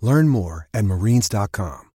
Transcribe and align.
Learn 0.00 0.28
more 0.28 0.68
at 0.74 0.84
marines.com. 0.84 1.90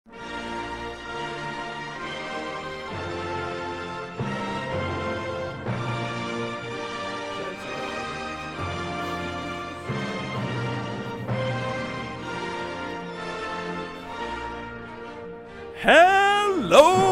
Hello. 15.80 17.07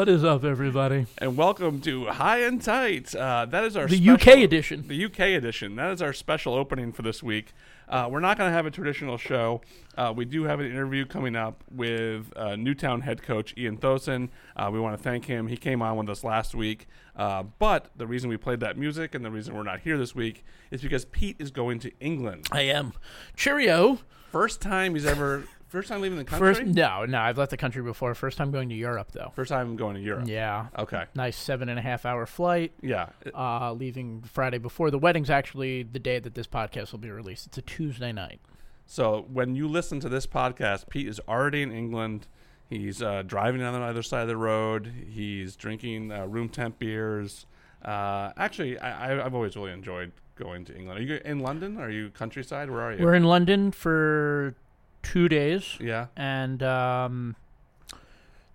What 0.00 0.08
is 0.08 0.24
up, 0.24 0.44
everybody? 0.44 1.04
and 1.18 1.36
welcome 1.36 1.78
to 1.78 2.06
High 2.06 2.38
and 2.38 2.62
Tight. 2.62 3.14
Uh, 3.14 3.44
that 3.44 3.64
is 3.64 3.76
our 3.76 3.86
The 3.86 3.96
special- 3.98 4.14
UK 4.14 4.38
edition. 4.42 4.88
The 4.88 5.04
UK 5.04 5.20
edition. 5.36 5.76
That 5.76 5.90
is 5.92 6.00
our 6.00 6.14
special 6.14 6.54
opening 6.54 6.90
for 6.90 7.02
this 7.02 7.22
week. 7.22 7.52
Uh, 7.86 8.08
we're 8.10 8.20
not 8.20 8.38
going 8.38 8.48
to 8.48 8.52
have 8.54 8.64
a 8.64 8.70
traditional 8.70 9.18
show. 9.18 9.60
Uh, 9.98 10.14
we 10.16 10.24
do 10.24 10.44
have 10.44 10.58
an 10.58 10.64
interview 10.64 11.04
coming 11.04 11.36
up 11.36 11.62
with 11.70 12.32
uh, 12.34 12.56
Newtown 12.56 13.02
head 13.02 13.22
coach 13.22 13.52
Ian 13.58 13.76
Thosen. 13.76 14.30
Uh, 14.56 14.70
we 14.72 14.80
want 14.80 14.96
to 14.96 15.02
thank 15.02 15.26
him. 15.26 15.48
He 15.48 15.58
came 15.58 15.82
on 15.82 15.98
with 15.98 16.08
us 16.08 16.24
last 16.24 16.54
week. 16.54 16.88
Uh, 17.14 17.42
but 17.58 17.90
the 17.94 18.06
reason 18.06 18.30
we 18.30 18.38
played 18.38 18.60
that 18.60 18.78
music 18.78 19.14
and 19.14 19.22
the 19.22 19.30
reason 19.30 19.54
we're 19.54 19.64
not 19.64 19.80
here 19.80 19.98
this 19.98 20.14
week 20.14 20.46
is 20.70 20.80
because 20.80 21.04
Pete 21.04 21.36
is 21.38 21.50
going 21.50 21.78
to 21.78 21.92
England. 22.00 22.46
I 22.50 22.62
am. 22.62 22.94
Cheerio. 23.36 23.98
First 24.32 24.62
time 24.62 24.94
he's 24.94 25.04
ever. 25.04 25.44
First 25.70 25.88
time 25.88 26.00
leaving 26.00 26.18
the 26.18 26.24
country. 26.24 26.52
First, 26.54 26.62
no, 26.66 27.04
no, 27.06 27.18
I've 27.20 27.38
left 27.38 27.50
the 27.52 27.56
country 27.56 27.80
before. 27.82 28.12
First 28.16 28.36
time 28.36 28.50
going 28.50 28.68
to 28.70 28.74
Europe, 28.74 29.12
though. 29.12 29.30
First 29.36 29.50
time 29.50 29.76
going 29.76 29.94
to 29.94 30.00
Europe. 30.02 30.24
Yeah. 30.26 30.66
Okay. 30.76 31.04
Nice 31.14 31.36
seven 31.36 31.68
and 31.68 31.78
a 31.78 31.82
half 31.82 32.04
hour 32.04 32.26
flight. 32.26 32.72
Yeah. 32.82 33.10
Uh, 33.32 33.72
leaving 33.72 34.22
Friday 34.22 34.58
before 34.58 34.90
the 34.90 34.98
wedding's 34.98 35.30
actually 35.30 35.84
the 35.84 36.00
day 36.00 36.18
that 36.18 36.34
this 36.34 36.48
podcast 36.48 36.90
will 36.90 36.98
be 36.98 37.10
released. 37.10 37.46
It's 37.46 37.58
a 37.58 37.62
Tuesday 37.62 38.10
night. 38.10 38.40
So 38.86 39.26
when 39.32 39.54
you 39.54 39.68
listen 39.68 40.00
to 40.00 40.08
this 40.08 40.26
podcast, 40.26 40.88
Pete 40.88 41.06
is 41.06 41.20
already 41.28 41.62
in 41.62 41.70
England. 41.70 42.26
He's 42.68 43.00
uh, 43.00 43.22
driving 43.24 43.62
on 43.62 43.72
the 43.72 43.80
other 43.80 44.02
side 44.02 44.22
of 44.22 44.28
the 44.28 44.36
road. 44.36 44.92
He's 45.08 45.54
drinking 45.54 46.10
uh, 46.10 46.26
room 46.26 46.48
temp 46.48 46.80
beers. 46.80 47.46
Uh, 47.84 48.32
actually, 48.36 48.76
I, 48.80 49.12
I- 49.14 49.24
I've 49.24 49.34
always 49.36 49.54
really 49.54 49.70
enjoyed 49.72 50.10
going 50.34 50.64
to 50.64 50.74
England. 50.76 50.98
Are 50.98 51.02
you 51.02 51.20
in 51.24 51.38
London? 51.38 51.78
Are 51.78 51.90
you 51.90 52.10
countryside? 52.10 52.68
Where 52.70 52.80
are 52.80 52.92
you? 52.94 53.04
We're 53.04 53.14
in 53.14 53.24
London 53.24 53.70
for 53.70 54.54
two 55.02 55.28
days, 55.28 55.76
yeah. 55.80 56.06
and 56.16 56.62
um, 56.62 57.36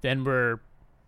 then 0.01 0.23
we're 0.23 0.59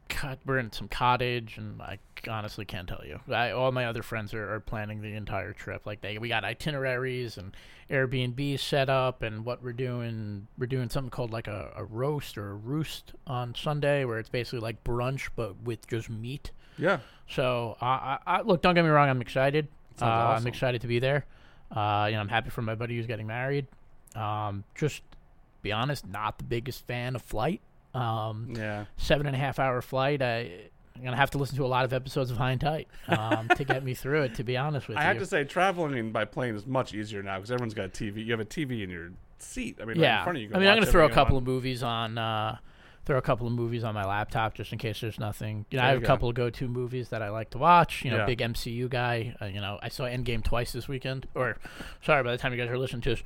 cut, 0.10 0.40
we're 0.46 0.58
in 0.58 0.72
some 0.72 0.88
cottage, 0.88 1.58
and 1.58 1.82
I 1.82 2.00
honestly 2.30 2.66
can't 2.66 2.88
tell 2.88 3.04
you. 3.06 3.20
I, 3.34 3.52
all 3.52 3.72
my 3.72 3.86
other 3.86 4.04
friends 4.04 4.34
are, 4.34 4.54
are 4.56 4.60
planning 4.60 5.02
the 5.02 5.14
entire 5.14 5.54
trip. 5.54 5.86
Like 5.86 6.02
they, 6.02 6.18
we 6.18 6.30
got 6.30 6.44
itineraries 6.44 7.38
and 7.38 7.56
Airbnb 7.90 8.60
set 8.60 8.90
up, 8.90 9.22
and 9.22 9.46
what 9.46 9.64
we're 9.64 9.74
doing, 9.74 10.48
we're 10.58 10.68
doing 10.68 10.90
something 10.90 11.12
called 11.12 11.32
like 11.32 11.48
a, 11.48 11.72
a 11.76 11.84
roast 11.84 12.38
or 12.38 12.52
a 12.52 12.56
roost 12.56 13.14
on 13.26 13.54
Sunday, 13.56 14.06
where 14.06 14.20
it's 14.20 14.30
basically 14.30 14.60
like 14.60 14.84
brunch 14.84 15.30
but 15.36 15.62
with 15.64 15.88
just 15.88 16.10
meat. 16.10 16.52
Yeah. 16.78 17.00
So 17.30 17.78
I, 17.82 17.88
I, 17.88 18.20
I 18.26 18.42
look, 18.42 18.62
don't 18.62 18.76
get 18.76 18.84
me 18.84 18.90
wrong, 18.90 19.10
I'm 19.10 19.22
excited. 19.22 19.68
Uh, 19.98 20.00
Sounds 20.00 20.42
I'm 20.42 20.48
excited 20.48 20.82
to 20.82 20.88
be 20.88 21.00
there. 21.00 21.26
Uh, 21.72 22.08
you 22.10 22.16
know, 22.16 22.22
I'm 22.22 22.30
happy 22.30 22.50
for 22.50 22.62
my 22.62 22.76
buddy 22.76 22.96
who's 22.96 23.08
getting 23.08 23.28
married. 23.28 23.68
Um, 24.16 24.64
just 24.76 25.02
be 25.62 25.72
honest, 25.72 26.08
not 26.08 26.38
the 26.38 26.44
biggest 26.44 26.86
fan 26.88 27.16
of 27.16 27.22
flight. 27.22 27.62
Um, 27.94 28.54
Yeah. 28.56 28.86
seven 28.98 29.26
and 29.28 29.36
a 29.36 29.40
half 29.40 29.60
hour 29.60 29.82
flight. 29.82 30.22
I, 30.22 30.52
I'm 30.96 31.04
gonna 31.04 31.16
have 31.16 31.32
to 31.32 31.38
listen 31.38 31.58
to 31.58 31.66
a 31.66 31.68
lot 31.68 31.86
of 31.86 31.94
episodes 31.94 32.32
of 32.32 32.38
High 32.38 32.52
and 32.52 32.62
Tight 32.62 32.88
um, 33.08 33.48
to 33.50 33.64
get 33.64 33.84
me 33.84 33.94
through 33.94 34.24
it. 34.24 34.36
To 34.36 34.44
be 34.44 34.58
honest 34.58 34.88
with 34.88 34.98
I 34.98 35.02
you, 35.04 35.06
I 35.06 35.08
have 35.10 35.20
to 35.20 35.26
say, 35.26 35.44
traveling 35.44 36.12
by 36.12 36.26
plane 36.26 36.56
is 36.56 36.66
much 36.66 36.94
easier 36.94 37.22
now 37.24 37.38
because 37.38 37.52
everyone's 37.52 37.74
got 37.74 37.86
a 37.86 37.90
TV. 37.90 38.26
You 38.26 38.32
have 38.32 38.40
a 38.40 38.46
TV 38.46 38.84
in 38.84 38.90
your 38.90 39.12
seat. 39.40 39.78
I 39.80 39.86
mean, 39.86 39.90
right 39.90 39.98
yeah. 39.98 40.18
in 40.20 40.24
front 40.24 40.38
of 40.38 40.42
you. 40.42 40.50
you 40.50 40.56
I 40.56 40.60
mean, 40.60 40.68
I'm 40.68 40.78
gonna 40.78 40.92
throw 40.92 41.06
a 41.06 41.10
couple 41.10 41.36
want. 41.36 41.44
of 41.44 41.54
movies 41.54 41.84
on. 41.84 42.18
Uh, 42.18 42.58
throw 43.06 43.18
a 43.18 43.22
couple 43.22 43.48
of 43.48 43.54
movies 43.54 43.86
on 43.86 43.94
my 43.94 44.04
laptop 44.04 44.54
just 44.54 44.74
in 44.74 44.78
case 44.78 45.00
there's 45.00 45.18
nothing. 45.18 45.66
You 45.72 45.78
know, 45.78 45.86
I 45.86 45.88
have 45.88 46.00
a 46.00 46.02
go. 46.02 46.08
couple 46.08 46.28
of 46.28 46.36
go-to 46.36 46.68
movies 46.68 47.08
that 47.10 47.22
I 47.22 47.30
like 47.30 47.52
to 47.52 47.58
watch. 47.58 48.04
You 48.04 48.12
know, 48.12 48.18
Yeah. 48.18 48.26
big 48.26 48.40
MCU 48.42 48.90
guy. 48.90 49.34
Uh, 49.42 49.46
you 49.46 49.62
know, 49.62 49.80
I 49.82 49.88
saw 49.88 50.04
Endgame 50.04 50.44
twice 50.44 50.74
this 50.74 50.90
weekend. 50.90 51.26
Or, 51.34 51.56
sorry, 52.04 52.22
by 52.24 52.32
the 52.34 52.38
time 52.38 52.52
you 52.52 52.58
guys 52.60 52.70
are 52.70 52.78
listening 52.78 53.02
to 53.04 53.12
this, 53.12 53.24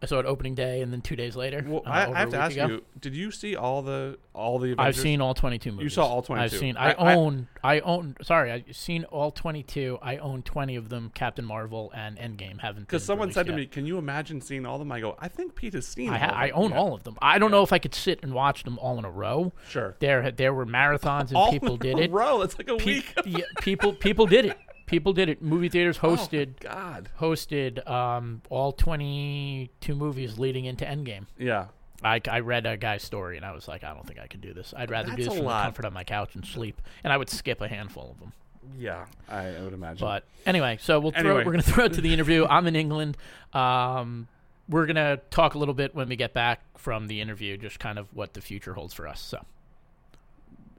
I 0.00 0.06
saw 0.06 0.20
it 0.20 0.26
opening 0.26 0.54
day 0.54 0.80
and 0.82 0.92
then 0.92 1.00
two 1.00 1.16
days 1.16 1.34
later. 1.34 1.64
Well, 1.66 1.82
uh, 1.84 1.90
I, 1.90 2.12
I 2.12 2.18
have 2.20 2.30
to 2.30 2.38
ask 2.38 2.52
ago. 2.52 2.66
you: 2.68 2.84
Did 3.00 3.16
you 3.16 3.32
see 3.32 3.56
all 3.56 3.82
the 3.82 4.16
all 4.32 4.58
the? 4.60 4.76
I've 4.78 4.94
seen 4.96 5.20
all 5.20 5.34
22 5.34 5.72
movies. 5.72 5.82
You 5.82 5.88
saw 5.88 6.06
all 6.06 6.22
twenty 6.22 6.48
two. 6.48 6.54
I've 6.54 6.60
seen. 6.60 6.76
I, 6.76 6.92
I- 6.92 7.10
I- 7.12 7.14
own. 7.16 7.48
I, 7.64 7.80
own. 7.80 8.16
Sorry, 8.22 8.52
I've 8.52 8.76
seen 8.76 9.02
all 9.04 9.32
22. 9.32 9.98
I 10.00 10.18
own 10.18 10.42
20 10.42 10.76
of 10.76 10.88
them. 10.88 11.10
Captain 11.12 11.44
Marvel 11.44 11.90
and 11.92 12.16
Endgame 12.16 12.60
haven't. 12.60 12.84
Because 12.84 13.02
someone 13.04 13.32
said 13.32 13.46
to 13.46 13.52
me, 13.52 13.66
"Can 13.66 13.84
you 13.86 13.98
imagine 13.98 14.40
seeing 14.40 14.64
all 14.64 14.76
of 14.76 14.78
them?" 14.80 14.92
I 14.92 15.00
go, 15.00 15.16
"I 15.18 15.26
think 15.26 15.56
Pete 15.56 15.74
has 15.74 15.86
seen." 15.86 16.10
I, 16.10 16.20
all 16.20 16.28
ha- 16.34 16.40
I 16.40 16.50
own 16.50 16.70
Yeah. 16.70 16.78
all 16.78 16.94
of 16.94 17.02
them. 17.02 17.18
I 17.20 17.38
don't 17.40 17.50
know 17.50 17.64
if 17.64 17.72
I 17.72 17.78
could 17.80 17.94
sit 17.94 18.20
and 18.22 18.32
watch 18.32 18.62
them 18.62 18.78
all 18.78 18.98
in 19.00 19.04
a 19.04 19.10
row. 19.10 19.52
Sure. 19.68 19.96
There, 19.98 20.30
there 20.30 20.54
were 20.54 20.64
marathons 20.66 21.28
and 21.28 21.36
All 21.36 21.50
people 21.50 21.74
in 21.74 21.78
did 21.80 21.98
a 21.98 22.02
it. 22.02 22.10
Row. 22.12 22.42
It's 22.42 22.56
like 22.56 22.68
a 22.68 22.76
Pe- 22.76 22.84
week. 22.84 23.14
yeah, 23.26 23.40
people, 23.60 23.92
people 23.92 24.26
did 24.26 24.44
it. 24.44 24.58
People 24.88 25.12
did 25.12 25.28
it. 25.28 25.40
Movie 25.42 25.68
theaters 25.68 25.98
Oh, 26.02 26.16
hosted 26.16 26.58
God. 26.60 27.08
hosted 27.20 27.88
um, 27.88 28.42
all 28.50 28.72
22 28.72 29.94
movies 29.94 30.38
leading 30.38 30.64
into 30.64 30.84
Endgame. 30.84 31.26
Yeah. 31.38 31.66
I, 32.02 32.20
I 32.30 32.40
read 32.40 32.64
a 32.66 32.76
guy's 32.76 33.02
story 33.02 33.36
and 33.36 33.44
I 33.44 33.52
was 33.52 33.66
like, 33.68 33.82
I 33.84 33.92
don't 33.92 34.06
think 34.06 34.18
I 34.20 34.26
could 34.28 34.40
do 34.40 34.52
this. 34.54 34.72
I'd 34.76 34.90
rather 34.90 35.08
That's 35.08 35.16
do 35.18 35.24
this 35.24 35.34
from 35.36 35.44
lot. 35.44 35.60
the 35.60 35.64
comfort 35.66 35.84
of 35.86 35.92
my 35.92 36.04
couch 36.04 36.34
and 36.34 36.44
sleep. 36.46 36.80
And 37.04 37.12
I 37.12 37.16
would 37.16 37.28
skip 37.28 37.60
a 37.60 37.68
handful 37.68 38.12
of 38.12 38.20
them. 38.20 38.32
Yeah. 38.78 39.06
I, 39.28 39.46
I 39.56 39.60
would 39.62 39.72
imagine. 39.72 40.06
But 40.06 40.24
anyway, 40.46 40.78
so 40.80 41.00
we'll 41.00 41.10
throw, 41.12 41.20
Anyway. 41.20 41.36
we're 41.44 41.52
going 41.52 41.62
to 41.62 41.70
throw 41.72 41.84
it 41.86 41.92
to 41.94 42.00
the 42.00 42.12
interview. 42.12 42.46
I'm 42.46 42.66
in 42.66 42.76
England. 42.76 43.16
Um, 43.52 44.28
we're 44.68 44.86
going 44.86 44.96
to 44.96 45.20
talk 45.30 45.54
a 45.54 45.58
little 45.58 45.74
bit 45.74 45.94
when 45.94 46.08
we 46.08 46.14
get 46.16 46.32
back 46.34 46.60
from 46.76 47.08
the 47.08 47.20
interview, 47.20 47.56
just 47.56 47.78
kind 47.80 47.98
of 47.98 48.14
what 48.14 48.34
the 48.34 48.40
future 48.40 48.74
holds 48.74 48.94
for 48.94 49.08
us. 49.08 49.20
So. 49.20 49.44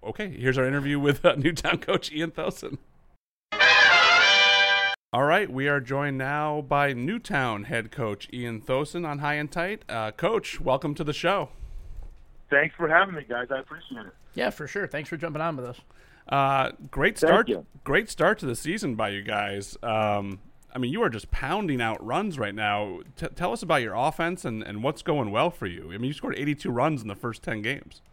okay, 0.03 0.29
here's 0.29 0.57
our 0.57 0.65
interview 0.65 0.99
with 0.99 1.25
uh, 1.25 1.35
Newtown 1.35 1.79
coach 1.79 2.11
Ian 2.11 2.31
Thosen. 2.31 2.77
All 5.11 5.23
right, 5.23 5.51
we 5.51 5.67
are 5.67 5.79
joined 5.79 6.19
now 6.19 6.61
by 6.61 6.93
Newtown 6.93 7.63
head 7.63 7.89
coach 7.89 8.29
Ian 8.31 8.61
Thosen 8.61 9.06
on 9.06 9.17
High 9.17 9.33
and 9.35 9.51
Tight. 9.51 9.81
Uh, 9.89 10.11
coach, 10.11 10.61
welcome 10.61 10.94
to 10.94 11.03
the 11.03 11.13
show. 11.13 11.50
Thanks 12.51 12.75
for 12.75 12.88
having 12.88 13.15
me, 13.15 13.25
guys. 13.27 13.47
I 13.50 13.57
appreciate 13.57 14.06
it. 14.06 14.13
Yeah, 14.35 14.51
for 14.51 14.67
sure. 14.67 14.85
Thanks 14.85 15.09
for 15.09 15.17
jumping 15.17 15.41
on 15.41 15.56
with 15.56 15.65
us. 15.65 15.79
Uh, 16.27 16.73
great 16.91 17.17
start. 17.17 17.50
you. 17.50 17.65
Great 17.83 18.07
start 18.07 18.38
to 18.38 18.45
the 18.45 18.56
season 18.56 18.94
by 18.94 19.09
you 19.09 19.23
guys. 19.23 19.75
Um, 19.81 20.41
I 20.75 20.77
mean, 20.77 20.94
you 20.94 21.01
are 21.01 21.09
just 21.09 21.31
pounding 21.31 21.81
out 21.81 22.05
runs 22.05 22.38
right 22.38 22.53
now. 22.53 23.00
T- 23.15 23.29
tell 23.35 23.51
us 23.51 23.63
about 23.63 23.81
your 23.81 23.95
offense 23.95 24.45
and, 24.45 24.62
and 24.62 24.83
what's 24.83 25.01
going 25.01 25.31
well 25.31 25.50
for 25.50 25.65
you. 25.65 25.85
I 25.91 25.97
mean, 25.97 26.03
you 26.09 26.13
scored 26.13 26.35
82 26.38 26.69
runs 26.69 27.01
in 27.01 27.07
the 27.07 27.15
first 27.15 27.41
10 27.41 27.63
games. 27.63 28.03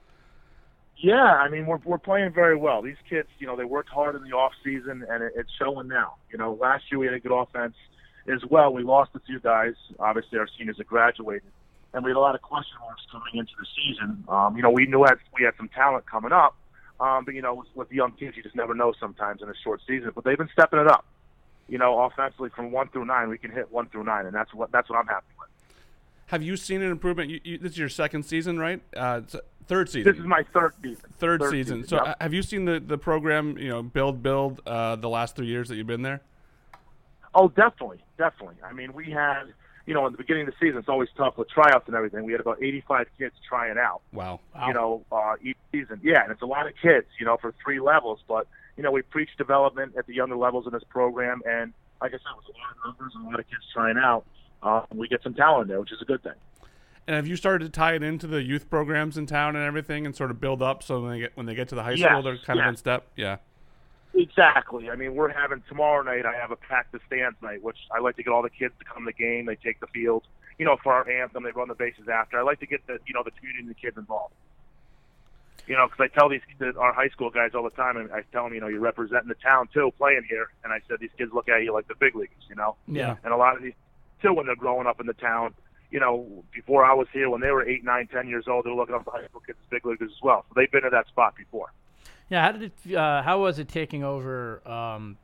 Yeah, 0.99 1.15
I 1.15 1.49
mean 1.49 1.67
we're 1.67 1.81
we're 1.85 1.99
playing 1.99 2.33
very 2.33 2.57
well. 2.57 2.81
These 2.81 2.97
kids, 3.09 3.29
you 3.39 3.47
know, 3.47 3.57
they 3.57 3.65
worked 3.65 3.91
hard 3.91 4.17
in 4.17 4.23
the 4.23 4.33
off 4.33 4.53
season, 4.65 5.05
and 5.09 5.23
it, 5.23 5.33
it's 5.37 5.51
showing 5.59 5.89
now. 5.89 6.15
You 6.31 6.39
know, 6.39 6.55
last 6.55 6.85
year 6.91 6.99
we 6.99 7.07
had 7.07 7.15
a 7.15 7.21
good 7.21 7.33
offense 7.33 7.75
as 8.33 8.45
well. 8.49 8.73
We 8.73 8.83
lost 8.83 9.11
a 9.15 9.21
few 9.21 9.39
guys. 9.39 9.75
Obviously, 9.99 10.39
our 10.39 10.49
seniors 10.57 10.79
have 10.79 10.87
graduated, 10.87 11.51
and 11.93 12.03
we 12.03 12.11
had 12.11 12.17
a 12.17 12.21
lot 12.21 12.35
of 12.35 12.41
question 12.41 12.79
marks 12.81 13.03
coming 13.13 13.35
into 13.35 13.53
the 13.59 13.67
season. 13.77 14.25
Um, 14.29 14.57
you 14.57 14.63
know, 14.63 14.71
we 14.71 14.87
knew 14.87 15.05
that 15.05 15.19
we 15.39 15.45
had 15.45 15.55
some 15.59 15.69
talent 15.69 16.07
coming 16.07 16.33
up, 16.33 16.57
um, 16.99 17.27
but 17.27 17.35
you 17.35 17.43
know, 17.43 17.55
with, 17.55 17.69
with 17.75 17.93
young 17.93 18.13
kids, 18.13 18.37
you 18.37 18.43
just 18.43 18.57
never 18.57 18.75
know 18.75 18.95
sometimes 18.99 19.43
in 19.43 19.51
a 19.51 19.55
short 19.63 19.83
season. 19.87 20.13
But 20.15 20.25
they've 20.25 20.39
been 20.39 20.51
stepping 20.53 20.79
it 20.79 20.89
up. 20.89 21.05
You 21.69 21.79
know, 21.79 22.01
offensively 22.01 22.49
from 22.55 22.71
one 22.71 22.89
through 22.89 23.05
nine, 23.05 23.29
we 23.29 23.39
can 23.39 23.51
hit 23.51 23.71
one 23.71 23.89
through 23.89 24.05
nine, 24.05 24.25
and 24.25 24.35
that's 24.35 24.55
what 24.55 24.73
that's 24.73 24.89
what 24.89 24.99
I'm 24.99 25.07
happy 25.07 25.27
with. 25.39 25.49
Have 26.27 26.43
you 26.43 26.57
seen 26.57 26.83
an 26.83 26.91
improvement? 26.91 27.31
You, 27.31 27.41
you, 27.45 27.59
this 27.59 27.73
is 27.73 27.79
your 27.79 27.89
second 27.89 28.25
season, 28.25 28.59
right? 28.59 28.81
Uh, 28.97 29.21
third 29.67 29.89
season. 29.89 30.13
This 30.13 30.21
is 30.21 30.27
my 30.27 30.45
third 30.53 30.75
season. 30.83 31.05
Third, 31.19 31.41
third 31.41 31.51
season. 31.51 31.83
season. 31.85 31.99
So, 31.99 32.05
yep. 32.05 32.17
have 32.21 32.35
you 32.35 32.43
seen 32.43 32.65
the 32.65 32.81
the 32.81 32.99
program? 32.99 33.59
You 33.59 33.69
know, 33.69 33.83
build, 33.83 34.23
build. 34.23 34.61
Uh, 34.67 34.97
the 34.97 35.09
last 35.09 35.37
three 35.37 35.47
years 35.47 35.69
that 35.69 35.77
you've 35.77 35.87
been 35.87 36.03
there. 36.03 36.21
Oh, 37.35 37.49
definitely, 37.49 38.03
definitely. 38.17 38.57
I 38.65 38.73
mean, 38.73 38.95
we 38.95 39.11
had, 39.11 39.45
you 39.85 39.93
know, 39.93 40.07
in 40.07 40.13
the 40.13 40.19
beginning 40.19 40.49
of 40.49 40.55
the 40.55 40.67
season, 40.67 40.79
it's 40.79 40.89
always 40.89 41.11
tough 41.19 41.37
with 41.37 41.51
tryouts 41.51 41.87
and 41.87 41.95
everything. 41.95 42.25
We 42.25 42.33
had 42.33 42.41
about 42.41 42.63
85 42.63 43.09
kids 43.19 43.35
trying 43.47 43.77
out. 43.77 44.01
Wow. 44.13 44.41
wow. 44.55 44.69
You 44.69 44.73
know, 44.73 45.05
uh, 45.13 45.35
each 45.43 45.59
season. 45.71 46.01
Yeah, 46.03 46.23
and 46.23 46.33
it's 46.33 46.41
a 46.41 46.47
lot 46.47 46.67
of 46.67 46.73
kids, 46.81 47.07
you 47.21 47.27
know, 47.27 47.37
for 47.37 47.55
three 47.63 47.79
levels. 47.79 48.21
But 48.27 48.47
you 48.77 48.83
know, 48.83 48.91
we 48.91 49.03
preach 49.03 49.31
development 49.37 49.97
at 49.99 50.07
the 50.07 50.15
younger 50.15 50.37
levels 50.37 50.67
in 50.67 50.73
this 50.73 50.85
program, 50.89 51.43
and 51.47 51.73
like 52.01 52.13
I 52.13 52.19
said, 52.19 52.37
with 52.37 52.55
a 52.55 52.59
lot 52.59 52.71
of 52.71 52.85
numbers 52.85 53.13
and 53.15 53.27
a 53.27 53.31
lot 53.31 53.41
of 53.41 53.49
kids 53.49 53.63
trying 53.73 53.97
out, 53.97 54.25
uh, 54.63 54.83
we 54.95 55.09
get 55.09 55.23
some 55.23 55.35
talent 55.35 55.69
there, 55.69 55.81
which 55.81 55.93
is 55.93 56.01
a 56.03 56.05
good 56.05 56.23
thing. 56.23 56.33
And 57.07 57.15
have 57.15 57.27
you 57.27 57.37
started 57.37 57.67
to 57.67 57.71
tie 57.71 57.95
it 57.95 58.03
into 58.03 58.27
the 58.27 58.43
youth 58.43 58.69
programs 58.69 59.17
in 59.17 59.27
town 59.27 59.55
and 59.55 59.65
everything, 59.65 60.07
and 60.07 60.17
sort 60.17 60.31
of 60.31 60.41
build 60.41 60.61
up 60.61 60.83
so 60.83 61.01
when 61.01 61.13
they 61.13 61.19
get 61.21 61.37
when 61.37 61.47
they 61.47 61.55
get 61.55 61.69
to 61.69 61.75
the 61.75 61.83
high 61.83 61.93
yes, 61.93 62.11
school, 62.11 62.23
they're 62.23 62.39
kind 62.39 62.59
yes. 62.59 62.65
of 62.65 62.69
in 62.71 62.77
step? 62.77 63.07
Yeah. 63.17 63.37
Exactly. 64.15 64.91
I 64.91 64.97
mean, 64.97 65.15
we're 65.15 65.29
having 65.29 65.63
tomorrow 65.69 66.03
night. 66.03 66.25
I 66.25 66.35
have 66.35 66.51
a 66.51 66.57
pack 66.57 66.91
the 66.91 67.01
stands 67.07 67.37
night, 67.43 67.63
which 67.63 67.77
I 67.95 68.01
like 68.01 68.17
to 68.17 68.23
get 68.23 68.33
all 68.33 68.43
the 68.43 68.51
kids 68.51 68.75
to 68.79 68.85
come 68.85 69.05
to 69.05 69.13
the 69.13 69.13
game. 69.13 69.45
They 69.47 69.57
take 69.57 69.79
the 69.79 69.87
field, 69.89 70.25
you 70.59 70.65
know, 70.65 70.77
for 70.83 70.93
our 70.93 71.09
anthem. 71.09 71.45
They 71.45 71.51
run 71.51 71.69
the 71.69 71.75
bases 71.75 72.09
after. 72.09 72.39
I 72.39 72.43
like 72.43 72.61
to 72.61 72.67
get 72.67 72.87
the 72.87 72.99
you 73.07 73.15
know 73.15 73.23
the 73.23 73.31
community 73.33 73.61
and 73.61 73.71
the 73.71 73.75
kids 73.75 73.97
involved. 73.97 74.35
You 75.67 75.77
know, 75.77 75.87
because 75.87 76.09
I 76.11 76.19
tell 76.19 76.29
these 76.29 76.41
our 76.79 76.93
high 76.93 77.09
school 77.09 77.31
guys 77.31 77.51
all 77.55 77.65
the 77.65 77.71
time, 77.71 77.97
and 77.97 78.11
I 78.11 78.23
tell 78.33 78.45
them, 78.45 78.55
you 78.55 78.61
know, 78.61 78.69
you're 78.69 78.81
representing 78.81 79.29
the 79.29 79.35
town 79.35 79.69
too, 79.73 79.93
playing 79.99 80.25
here. 80.29 80.49
And 80.65 80.73
I 80.73 80.81
said 80.89 80.99
these 81.01 81.11
kids 81.19 81.33
look 81.33 81.49
at 81.49 81.63
you 81.63 81.73
like 81.73 81.89
the 81.89 81.95
big 81.95 82.17
leagues, 82.17 82.33
you 82.49 82.57
know. 82.57 82.77
Yeah. 82.89 83.17
And 83.23 83.33
a 83.33 83.37
lot 83.37 83.57
of 83.57 83.63
these 83.63 83.75
too, 84.23 84.33
when 84.33 84.47
they're 84.47 84.57
growing 84.57 84.87
up 84.87 85.01
in 85.01 85.07
the 85.07 85.15
town, 85.15 85.55
you 85.91 86.01
know, 86.01 86.45
before 86.53 86.85
I 86.85 86.93
was 86.95 87.07
here, 87.13 87.31
when 87.31 87.41
they 87.41 87.51
were 87.51 87.67
eight, 87.69 87.85
nine, 87.85 88.07
ten 88.09 88.29
years 88.29 88.45
old, 88.49 88.65
they're 88.65 88.75
looking 88.75 88.95
up 88.95 89.05
to 89.05 89.11
high 89.11 89.25
school 89.27 89.41
kids 89.47 89.59
as 89.63 89.69
big 89.71 89.87
leaguers 89.87 90.11
as 90.13 90.23
well. 90.23 90.45
So 90.49 90.55
they've 90.57 90.71
been 90.71 90.83
to 90.83 90.91
that 90.91 91.07
spot 91.09 91.35
before. 91.37 91.73
Yeah, 92.29 92.45
how 92.45 92.53
did 92.53 92.73
it? 92.85 92.95
Uh, 92.95 93.23
how 93.23 93.41
was 93.41 93.59
it 93.59 93.69
taking 93.69 94.03
over 94.03 94.67
um, 94.69 95.17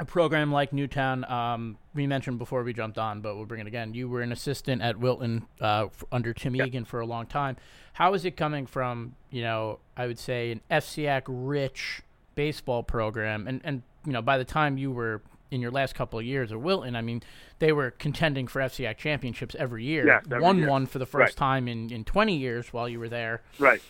a 0.00 0.04
program 0.04 0.50
like 0.50 0.72
Newtown? 0.72 1.24
Um, 1.30 1.78
we 1.94 2.06
mentioned 2.08 2.38
before 2.38 2.64
we 2.64 2.72
jumped 2.72 2.98
on, 2.98 3.20
but 3.20 3.36
we'll 3.36 3.46
bring 3.46 3.60
it 3.60 3.66
again. 3.68 3.94
You 3.94 4.08
were 4.08 4.20
an 4.22 4.32
assistant 4.32 4.82
at 4.82 4.98
Wilton 4.98 5.46
uh, 5.60 5.86
under 6.10 6.34
Tim 6.34 6.56
Yeah. 6.56 6.64
Egan 6.64 6.84
for 6.84 6.98
a 7.00 7.06
long 7.06 7.26
time. 7.26 7.56
How 7.92 8.14
is 8.14 8.24
it 8.24 8.36
coming 8.36 8.66
from? 8.66 9.14
You 9.30 9.42
know, 9.42 9.78
I 9.96 10.06
would 10.08 10.18
say 10.18 10.50
an 10.50 10.60
FCIAC 10.70 11.22
rich 11.28 12.02
baseball 12.34 12.82
program, 12.82 13.46
and 13.46 13.60
and 13.62 13.82
you 14.04 14.12
know, 14.12 14.22
by 14.22 14.38
the 14.38 14.44
time 14.44 14.76
you 14.76 14.90
were 14.90 15.22
in 15.50 15.60
your 15.60 15.70
last 15.70 15.94
couple 15.94 16.18
of 16.18 16.24
years 16.24 16.52
at 16.52 16.60
Wilton, 16.60 16.94
I 16.96 17.00
mean, 17.02 17.22
they 17.58 17.72
were 17.72 17.90
contending 17.92 18.46
for 18.46 18.60
FCIAC 18.60 18.96
championships 18.98 19.54
every 19.58 19.84
year. 19.84 20.06
Yeah, 20.06 20.20
every 20.26 20.40
Won 20.40 20.58
year. 20.58 20.68
one 20.68 20.86
for 20.86 20.98
the 20.98 21.06
first 21.06 21.30
Right. 21.32 21.36
time 21.36 21.68
in, 21.68 21.90
in 21.90 22.04
20 22.04 22.36
years 22.36 22.72
while 22.72 22.88
you 22.88 22.98
were 23.00 23.08
there. 23.08 23.42
Right. 23.58 23.80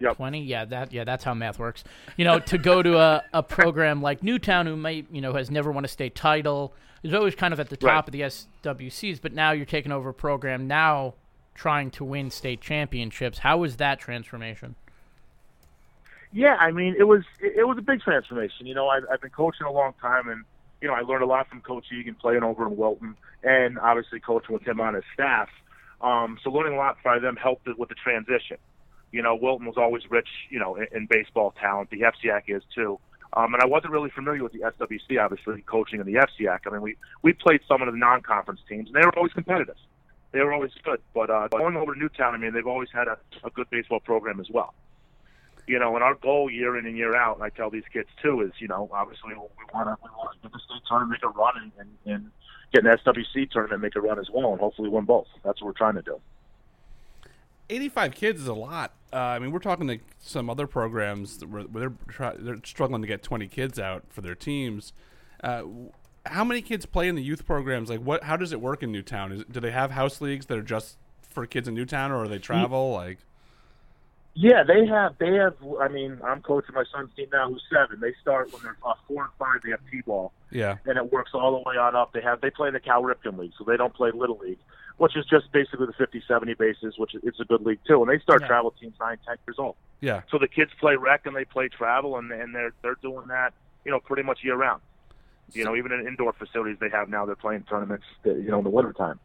Yep. 0.00 0.16
20 0.16 0.42
yeah 0.42 0.64
that 0.64 0.92
yeah 0.92 1.04
that's 1.04 1.22
how 1.22 1.32
math 1.32 1.60
works 1.60 1.84
you 2.16 2.24
know 2.24 2.40
to 2.40 2.58
go 2.58 2.82
to 2.82 2.98
a, 2.98 3.22
a 3.32 3.40
program 3.40 4.02
like 4.02 4.20
newtown 4.20 4.66
who 4.66 4.74
might 4.74 5.06
you 5.12 5.20
know 5.20 5.32
has 5.34 5.48
never 5.48 5.70
won 5.70 5.84
a 5.84 5.88
state 5.88 6.16
title 6.16 6.74
is 7.04 7.14
always 7.14 7.36
kind 7.36 7.54
of 7.54 7.60
at 7.60 7.68
the 7.68 7.76
top 7.76 7.88
Right. 7.88 8.08
of 8.08 8.10
the 8.12 8.20
swcs 8.22 9.20
but 9.22 9.32
now 9.32 9.52
you're 9.52 9.64
taking 9.64 9.92
over 9.92 10.08
a 10.08 10.14
program 10.14 10.66
now 10.66 11.14
trying 11.54 11.88
to 11.92 12.04
win 12.04 12.32
state 12.32 12.60
championships 12.60 13.38
how 13.38 13.58
was 13.58 13.76
that 13.76 14.00
transformation 14.00 14.74
Yeah, 16.32 16.56
I 16.58 16.72
mean, 16.72 16.96
it 16.98 17.04
was 17.04 17.22
it, 17.40 17.58
it 17.58 17.64
was 17.64 17.78
a 17.78 17.82
big 17.82 18.00
transformation. 18.00 18.66
You 18.66 18.74
know, 18.74 18.88
I've, 18.88 19.04
I've 19.10 19.20
been 19.20 19.30
coaching 19.30 19.66
a 19.66 19.72
long 19.72 19.92
time, 20.00 20.28
and 20.28 20.44
you 20.82 20.88
know, 20.88 20.94
I 20.94 21.00
learned 21.00 21.22
a 21.22 21.26
lot 21.26 21.48
from 21.48 21.60
Coach 21.60 21.86
Egan 21.92 22.16
playing 22.16 22.42
over 22.42 22.66
in 22.66 22.76
Wilton, 22.76 23.16
and 23.44 23.78
obviously 23.78 24.18
coaching 24.18 24.52
with 24.52 24.66
him 24.66 24.80
on 24.80 24.94
his 24.94 25.04
staff. 25.14 25.48
Um, 26.00 26.38
so 26.42 26.50
learning 26.50 26.74
a 26.74 26.76
lot 26.76 26.96
by 27.04 27.20
them 27.20 27.36
helped 27.36 27.68
with 27.78 27.88
the 27.88 27.94
transition. 27.94 28.56
You 29.12 29.22
know, 29.22 29.36
Wilton 29.36 29.66
was 29.66 29.76
always 29.78 30.02
rich, 30.10 30.28
you 30.50 30.58
know, 30.58 30.74
in, 30.74 30.88
in 30.92 31.06
baseball 31.06 31.54
talent. 31.60 31.90
The 31.90 32.00
FCIAC 32.00 32.42
is 32.48 32.62
too. 32.74 32.98
Um, 33.34 33.54
and 33.54 33.62
I 33.62 33.66
wasn't 33.66 33.92
really 33.92 34.10
familiar 34.10 34.42
with 34.42 34.52
the 34.52 34.58
SWC, 34.58 35.22
obviously, 35.22 35.62
coaching 35.62 36.00
in 36.00 36.06
the 36.06 36.14
FCIAC. 36.14 36.58
I 36.66 36.70
mean, 36.70 36.82
we 36.82 36.96
we 37.22 37.32
played 37.32 37.60
some 37.68 37.80
of 37.80 37.90
the 37.90 37.96
non-conference 37.96 38.60
teams, 38.68 38.88
and 38.88 38.96
they 38.96 39.06
were 39.06 39.16
always 39.16 39.32
competitive. 39.32 39.76
They 40.32 40.40
were 40.40 40.52
always 40.52 40.72
good. 40.82 41.00
But 41.14 41.30
uh, 41.30 41.48
going 41.48 41.76
over 41.76 41.94
to 41.94 42.00
Newtown, 42.00 42.34
I 42.34 42.38
mean, 42.38 42.52
they've 42.52 42.66
always 42.66 42.88
had 42.92 43.06
a, 43.06 43.18
a 43.44 43.50
good 43.50 43.70
baseball 43.70 44.00
program 44.00 44.40
as 44.40 44.50
well 44.50 44.74
you 45.66 45.78
know, 45.78 45.94
and 45.94 46.02
our 46.02 46.14
goal 46.14 46.50
year 46.50 46.76
in 46.76 46.86
and 46.86 46.96
year 46.96 47.14
out, 47.14 47.36
and 47.36 47.44
I 47.44 47.50
tell 47.50 47.70
these 47.70 47.84
kids 47.92 48.08
too, 48.22 48.40
is 48.40 48.52
you 48.58 48.68
know, 48.68 48.90
obviously 48.92 49.30
we 49.30 49.36
want 49.72 49.88
to 49.88 49.96
we 50.02 50.10
want 50.16 50.32
to 50.32 50.42
get 50.42 50.52
the 50.52 50.58
state 50.58 50.82
tournament, 50.88 51.22
make 51.22 51.30
a 51.30 51.32
run, 51.32 51.54
and, 51.62 51.72
and, 51.78 52.14
and 52.14 52.30
get 52.72 52.84
an 52.84 52.98
SWC 52.98 53.50
tournament, 53.50 53.82
make 53.82 53.96
a 53.96 54.00
run 54.00 54.18
as 54.18 54.28
well, 54.32 54.52
and 54.52 54.60
hopefully 54.60 54.88
win 54.88 55.04
both. 55.04 55.26
That's 55.44 55.60
what 55.60 55.66
we're 55.66 55.72
trying 55.72 55.94
to 55.94 56.02
do. 56.02 56.20
85 57.70 58.14
kids 58.14 58.40
is 58.42 58.48
a 58.48 58.54
lot. 58.54 58.92
Uh, 59.12 59.16
I 59.16 59.38
mean, 59.38 59.50
we're 59.50 59.58
talking 59.58 59.86
to 59.88 59.98
some 60.18 60.50
other 60.50 60.66
programs 60.66 61.38
that 61.38 61.48
where, 61.48 61.62
where 61.62 61.80
they're 61.80 61.96
try, 62.08 62.34
they're 62.36 62.58
struggling 62.64 63.02
to 63.02 63.08
get 63.08 63.22
20 63.22 63.46
kids 63.48 63.78
out 63.78 64.04
for 64.08 64.20
their 64.20 64.34
teams. 64.34 64.92
Uh, 65.42 65.62
how 66.26 66.44
many 66.44 66.62
kids 66.62 66.86
play 66.86 67.08
in 67.08 67.14
the 67.14 67.22
youth 67.22 67.44
programs? 67.46 67.90
Like, 67.90 68.00
what? 68.00 68.24
How 68.24 68.36
does 68.36 68.52
it 68.52 68.60
work 68.60 68.82
in 68.82 68.92
Newtown? 68.92 69.32
Is 69.32 69.44
do 69.44 69.60
they 69.60 69.70
have 69.70 69.90
house 69.90 70.20
leagues 70.20 70.46
that 70.46 70.58
are 70.58 70.62
just 70.62 70.96
for 71.22 71.46
kids 71.46 71.66
in 71.66 71.74
Newtown, 71.74 72.12
or 72.12 72.24
are 72.24 72.28
they 72.28 72.38
travel? 72.38 72.92
Like, 72.92 73.18
Yeah, 74.34 74.62
they 74.64 74.86
have. 74.86 75.16
They 75.18 75.34
have. 75.34 75.54
I 75.80 75.88
mean, 75.88 76.18
I'm 76.24 76.40
coaching 76.40 76.74
my 76.74 76.84
son's 76.90 77.10
team 77.14 77.26
now, 77.32 77.50
who's 77.50 77.62
seven. 77.70 78.00
They 78.00 78.14
start 78.22 78.50
when 78.52 78.62
they're 78.62 78.76
uh, 78.84 78.94
four 79.06 79.24
and 79.24 79.32
five. 79.38 79.60
They 79.62 79.70
have 79.72 79.80
t-ball, 79.90 80.32
yeah, 80.50 80.76
and 80.86 80.96
it 80.96 81.12
works 81.12 81.32
all 81.34 81.52
the 81.62 81.68
way 81.68 81.76
on 81.76 81.94
up. 81.94 82.12
They 82.14 82.22
have. 82.22 82.40
They 82.40 82.48
play 82.48 82.68
in 82.68 82.74
the 82.74 82.80
Cal 82.80 83.02
Ripken 83.02 83.36
League, 83.38 83.52
so 83.58 83.64
they 83.64 83.76
don't 83.76 83.92
play 83.92 84.10
Little 84.14 84.38
League, 84.38 84.56
which 84.96 85.18
is 85.18 85.26
just 85.26 85.52
basically 85.52 85.84
the 85.86 85.92
50, 85.92 86.22
70 86.26 86.54
bases, 86.54 86.94
which 86.96 87.14
is 87.14 87.20
it's 87.24 87.40
a 87.40 87.44
good 87.44 87.60
league 87.60 87.80
too. 87.86 88.00
And 88.02 88.10
they 88.10 88.18
start 88.22 88.40
Yeah. 88.40 88.46
travel 88.48 88.70
teams 88.80 88.94
nine, 88.98 89.18
ten 89.26 89.36
years 89.46 89.56
old. 89.58 89.76
yeah. 90.00 90.22
So 90.30 90.38
the 90.38 90.48
kids 90.48 90.70
play 90.80 90.96
rec 90.96 91.26
and 91.26 91.36
they 91.36 91.44
play 91.44 91.68
travel, 91.68 92.16
and 92.16 92.32
and 92.32 92.54
they're 92.54 92.72
they're 92.80 92.96
doing 93.02 93.26
that, 93.28 93.52
you 93.84 93.90
know, 93.90 94.00
pretty 94.00 94.22
much 94.22 94.38
year 94.42 94.56
round. 94.56 94.80
You 95.52 95.64
know, 95.66 95.76
even 95.76 95.92
in 95.92 96.06
indoor 96.06 96.32
facilities 96.32 96.78
they 96.80 96.88
have 96.88 97.10
now, 97.10 97.26
they're 97.26 97.34
playing 97.36 97.64
tournaments, 97.68 98.06
that, 98.22 98.36
you 98.36 98.50
know, 98.50 98.58
in 98.58 98.64
the 98.64 98.70
wintertime. 98.70 99.20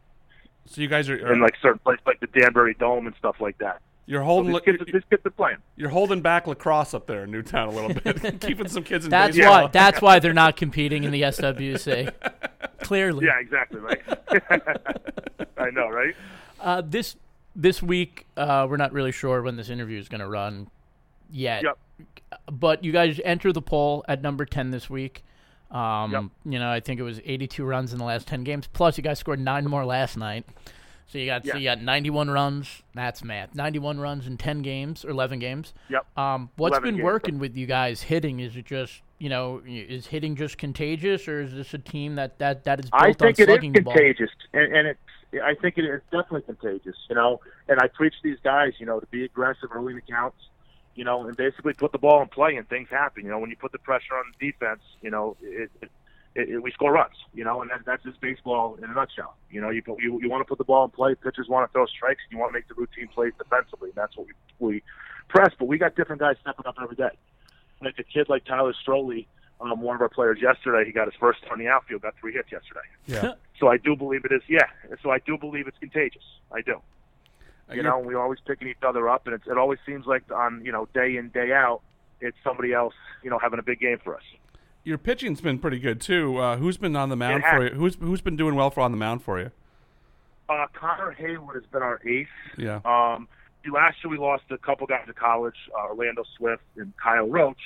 So 0.66 0.82
you 0.82 0.88
guys 0.88 1.08
are, 1.08 1.14
are 1.14 1.32
and 1.32 1.40
like 1.40 1.54
certain 1.62 1.78
places 1.78 2.02
like 2.04 2.20
the 2.20 2.26
Danbury 2.26 2.74
Dome 2.74 3.06
and 3.06 3.16
stuff 3.16 3.36
like 3.40 3.56
that. 3.58 3.80
You're 4.10 4.22
So 4.22 4.24
holding 4.24 4.52
these, 4.52 4.54
li- 4.66 4.72
kids, 4.78 4.84
these 4.92 5.02
kids 5.10 5.22
are 5.26 5.30
playing. 5.30 5.58
you're 5.76 5.90
holding 5.90 6.20
back 6.22 6.46
lacrosse 6.46 6.94
up 6.94 7.06
there 7.06 7.24
in 7.24 7.30
Newtown 7.30 7.68
a 7.68 7.70
little 7.70 7.92
bit, 7.94 8.40
keeping 8.40 8.66
some 8.68 8.82
kids 8.82 9.04
in 9.04 9.10
that's 9.10 9.36
baseball. 9.36 9.64
why 9.64 9.66
that's 9.68 10.00
why 10.02 10.18
they're 10.18 10.32
not 10.32 10.56
competing 10.56 11.04
in 11.04 11.10
the 11.12 11.22
swc 11.22 12.12
clearly 12.80 13.26
Yeah, 13.26 13.38
exactly. 13.38 13.80
Right. 13.80 14.00
I 15.58 15.70
know, 15.70 15.88
right? 15.88 16.14
Uh, 16.60 16.82
this 16.84 17.16
this 17.54 17.82
week, 17.82 18.26
uh, 18.36 18.66
we're 18.68 18.76
not 18.76 18.92
really 18.92 19.12
sure 19.12 19.42
when 19.42 19.56
this 19.56 19.68
interview 19.68 19.98
is 19.98 20.08
going 20.08 20.20
to 20.20 20.28
run 20.28 20.68
yet. 21.30 21.62
Yep. 21.64 21.78
But 22.52 22.84
you 22.84 22.92
guys 22.92 23.20
enter 23.24 23.52
the 23.52 23.62
poll 23.62 24.04
at 24.08 24.22
number 24.22 24.44
ten 24.44 24.70
this 24.70 24.88
week. 24.88 25.24
Um, 25.70 26.12
Yep. 26.12 26.24
You 26.52 26.58
know, 26.60 26.70
I 26.70 26.80
think 26.80 26.98
it 26.98 27.02
was 27.02 27.20
82 27.24 27.62
runs 27.64 27.92
in 27.92 27.98
the 27.98 28.04
last 28.06 28.26
10 28.26 28.42
games. 28.42 28.66
Plus, 28.72 28.96
you 28.96 29.02
guys 29.04 29.18
scored 29.18 29.38
nine 29.38 29.66
more 29.68 29.84
last 29.84 30.16
night. 30.16 30.46
So 31.08 31.16
you 31.16 31.24
got 31.24 31.46
so 31.46 31.56
you 31.56 31.64
got 31.64 31.80
91 31.80 32.30
runs. 32.30 32.82
That's 32.94 33.24
math. 33.24 33.54
91 33.54 33.98
runs 33.98 34.26
in 34.26 34.36
10 34.36 34.60
games 34.60 35.06
or 35.06 35.10
11 35.10 35.38
games. 35.38 35.72
Yep. 35.88 36.06
Um, 36.18 36.50
what's 36.56 36.74
11 36.74 36.86
been 36.86 36.96
games. 36.96 37.04
working 37.04 37.38
with 37.38 37.56
you 37.56 37.66
guys 37.66 38.02
hitting? 38.02 38.40
Is 38.40 38.56
it 38.56 38.66
just 38.66 39.00
you 39.18 39.30
know 39.30 39.62
is 39.66 40.06
hitting 40.06 40.36
just 40.36 40.58
contagious, 40.58 41.26
or 41.26 41.40
is 41.40 41.54
this 41.54 41.72
a 41.72 41.78
team 41.78 42.16
that 42.16 42.38
that 42.38 42.64
that 42.64 42.80
is 42.80 42.90
built 42.90 43.02
I 43.02 43.12
think 43.14 43.22
on 43.22 43.28
it 43.28 43.38
is 43.38 43.44
slugging 43.46 43.72
ball? 43.72 43.94
contagious, 43.94 44.30
and, 44.52 44.76
and 44.76 44.88
it's. 44.88 45.00
I 45.42 45.54
think 45.54 45.76
it 45.76 45.84
is 45.84 46.00
definitely 46.10 46.42
contagious. 46.42 46.96
You 47.08 47.16
know, 47.16 47.40
and 47.68 47.80
I 47.80 47.88
preach 47.88 48.14
these 48.22 48.38
guys, 48.44 48.74
you 48.78 48.84
know, 48.84 49.00
to 49.00 49.06
be 49.06 49.24
aggressive 49.24 49.70
early 49.74 49.94
in 49.94 49.96
the 49.96 50.12
counts. 50.12 50.38
You 50.94 51.04
know, 51.04 51.26
and 51.26 51.36
basically 51.36 51.74
put 51.74 51.92
the 51.92 51.98
ball 51.98 52.20
in 52.20 52.28
play, 52.28 52.56
and 52.56 52.68
things 52.68 52.88
happen. 52.90 53.24
You 53.24 53.30
know, 53.30 53.38
when 53.38 53.50
you 53.50 53.56
put 53.56 53.72
the 53.72 53.78
pressure 53.78 54.14
on 54.14 54.24
the 54.38 54.50
defense, 54.50 54.82
you 55.00 55.10
know, 55.10 55.36
it, 55.40 55.70
it, 55.80 55.90
it, 56.38 56.48
it, 56.48 56.62
we 56.62 56.70
score 56.70 56.92
runs. 56.92 57.14
You 57.34 57.44
know, 57.44 57.60
and 57.62 57.70
that, 57.70 57.80
that's 57.84 58.02
just 58.04 58.20
baseball 58.20 58.76
in 58.76 58.84
a 58.84 58.94
nutshell. 58.94 59.36
You 59.50 59.60
know, 59.60 59.70
you 59.70 59.82
put, 59.82 60.00
you 60.00 60.20
you 60.22 60.30
want 60.30 60.40
to 60.40 60.48
put 60.48 60.58
the 60.58 60.64
ball 60.64 60.84
in 60.84 60.90
play. 60.90 61.14
Pitchers 61.14 61.48
want 61.48 61.68
to 61.68 61.72
throw 61.72 61.86
strikes. 61.86 62.20
And 62.24 62.32
you 62.32 62.38
want 62.38 62.52
to 62.52 62.54
make 62.58 62.68
the 62.68 62.74
routine 62.74 63.08
plays 63.08 63.32
defensively. 63.38 63.90
And 63.90 63.96
that's 63.96 64.16
what 64.16 64.26
we 64.26 64.34
we 64.58 64.82
press. 65.28 65.52
But 65.58 65.66
we 65.66 65.78
got 65.78 65.96
different 65.96 66.20
guys 66.20 66.36
stepping 66.40 66.66
up 66.66 66.76
every 66.82 66.96
day. 66.96 67.16
Like 67.82 67.98
a 67.98 68.02
kid 68.02 68.28
like 68.28 68.44
Tyler 68.44 68.74
Stroley, 68.86 69.26
um, 69.60 69.80
one 69.80 69.94
of 69.96 70.02
our 70.02 70.08
players 70.08 70.38
yesterday, 70.40 70.84
he 70.84 70.92
got 70.92 71.06
his 71.06 71.14
first 71.18 71.40
on 71.50 71.58
the 71.58 71.68
outfield, 71.68 72.02
got 72.02 72.14
three 72.20 72.32
hits 72.32 72.50
yesterday. 72.50 72.80
Yeah. 73.06 73.34
So 73.58 73.68
I 73.68 73.76
do 73.76 73.96
believe 73.96 74.24
it 74.24 74.32
is, 74.32 74.42
yeah. 74.48 74.66
So 75.02 75.10
I 75.10 75.18
do 75.18 75.36
believe 75.36 75.66
it's 75.66 75.78
contagious. 75.78 76.22
I 76.52 76.60
do. 76.60 76.80
You 77.70 77.76
You're- 77.76 77.82
know, 77.82 77.98
we're 77.98 78.18
always 78.20 78.38
picking 78.46 78.68
each 78.68 78.82
other 78.86 79.08
up, 79.08 79.26
and 79.26 79.34
it's, 79.34 79.46
it 79.46 79.58
always 79.58 79.78
seems 79.84 80.06
like 80.06 80.22
on 80.32 80.64
you 80.64 80.72
know 80.72 80.88
day 80.94 81.16
in 81.16 81.28
day 81.28 81.52
out, 81.52 81.82
it's 82.20 82.36
somebody 82.42 82.72
else 82.72 82.94
you 83.22 83.30
know 83.30 83.38
having 83.38 83.58
a 83.58 83.62
big 83.62 83.80
game 83.80 83.98
for 84.02 84.16
us. 84.16 84.22
Your 84.84 84.98
pitching's 84.98 85.40
been 85.40 85.58
pretty 85.58 85.78
good 85.78 86.00
too. 86.00 86.38
Uh, 86.38 86.56
who's 86.56 86.76
been 86.76 86.96
on 86.96 87.08
the 87.08 87.16
mound 87.16 87.44
for 87.44 87.64
you? 87.64 87.74
Who's 87.74 87.96
who's 87.96 88.20
been 88.20 88.36
doing 88.36 88.54
well 88.54 88.70
for 88.70 88.80
on 88.80 88.90
the 88.90 88.96
mound 88.96 89.22
for 89.22 89.38
you? 89.38 89.50
Uh, 90.48 90.66
Connor 90.72 91.12
Haywood 91.12 91.56
has 91.56 91.64
been 91.66 91.82
our 91.82 92.00
ace. 92.06 92.26
Yeah. 92.56 92.80
Um, 92.84 93.28
last 93.70 93.98
year 94.02 94.10
we 94.10 94.18
lost 94.18 94.44
a 94.50 94.58
couple 94.58 94.86
guys 94.86 95.06
to 95.06 95.12
college, 95.12 95.56
uh, 95.76 95.88
Orlando 95.88 96.24
Swift 96.36 96.62
and 96.76 96.92
Kyle 96.96 97.28
Roach. 97.28 97.60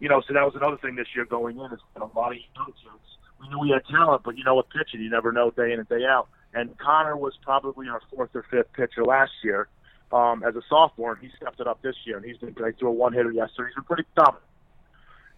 You 0.00 0.08
know, 0.08 0.22
so 0.26 0.32
that 0.32 0.44
was 0.44 0.54
another 0.56 0.78
thing 0.78 0.96
this 0.96 1.08
year 1.14 1.24
going 1.24 1.58
in 1.58 1.72
is 1.72 1.78
a 1.96 2.00
lot 2.18 2.32
of 2.32 2.38
young 2.56 2.66
kids. 2.66 2.98
We 3.40 3.48
knew 3.48 3.58
we 3.58 3.70
had 3.70 3.84
talent, 3.86 4.22
but 4.24 4.38
you 4.38 4.44
know, 4.44 4.56
with 4.56 4.68
pitching, 4.70 5.00
you 5.00 5.10
never 5.10 5.30
know 5.30 5.50
day 5.50 5.72
in 5.72 5.78
and 5.78 5.88
day 5.88 6.04
out. 6.04 6.28
And 6.54 6.76
Connor 6.78 7.16
was 7.16 7.34
probably 7.42 7.88
our 7.88 8.00
fourth 8.14 8.30
or 8.34 8.44
fifth 8.50 8.72
pitcher 8.72 9.04
last 9.04 9.32
year 9.42 9.68
um, 10.12 10.42
as 10.42 10.54
a 10.54 10.62
sophomore, 10.68 11.12
and 11.12 11.22
he 11.22 11.30
stepped 11.36 11.60
it 11.60 11.66
up 11.66 11.82
this 11.82 11.96
year, 12.04 12.16
and 12.16 12.26
he's 12.26 12.36
been 12.36 12.54
he 12.54 12.72
threw 12.78 12.88
a 12.88 12.92
one 12.92 13.12
hitter 13.12 13.30
yesterday. 13.30 13.68
He's 13.68 13.76
been 13.76 13.84
pretty 13.84 14.04
dominant, 14.16 14.42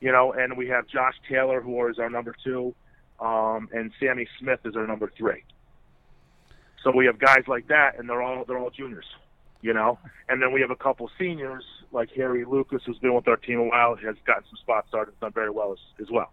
you 0.01 0.13
know. 0.13 0.33
And 0.33 0.57
we 0.57 0.69
have 0.69 0.87
Josh 0.87 1.15
Taylor, 1.29 1.61
who 1.61 1.87
is 1.89 1.99
our 1.99 2.11
number 2.11 2.35
two, 2.45 2.75
um, 3.21 3.69
and 3.73 3.93
Sammy 4.01 4.27
Smith 4.39 4.61
is 4.65 4.77
our 4.77 4.87
number 4.87 5.11
three. 5.17 5.45
So 6.83 6.93
we 6.95 7.07
have 7.07 7.19
guys 7.19 7.45
like 7.49 7.69
that, 7.69 7.99
and 7.99 8.09
they're 8.09 8.23
all 8.23 8.45
they're 8.47 8.59
all 8.59 8.71
juniors, 8.71 9.07
you 9.63 9.73
know. 9.73 9.99
And 10.29 10.43
then 10.43 10.53
we 10.53 10.61
have 10.61 10.71
a 10.71 10.77
couple 10.77 11.11
seniors 11.19 11.65
like 11.93 12.11
Harry 12.17 12.45
Lucas, 12.45 12.83
who's 12.85 12.99
been 12.99 13.15
with 13.15 13.27
our 13.29 13.37
team 13.37 13.59
a 13.61 13.65
while, 13.65 13.97
has 13.97 14.17
gotten 14.27 14.45
some 14.45 14.59
spots 14.61 14.89
started, 14.89 15.19
done 15.21 15.33
very 15.33 15.51
well 15.51 15.73
as, 15.73 15.79
as 16.01 16.11
well. 16.11 16.33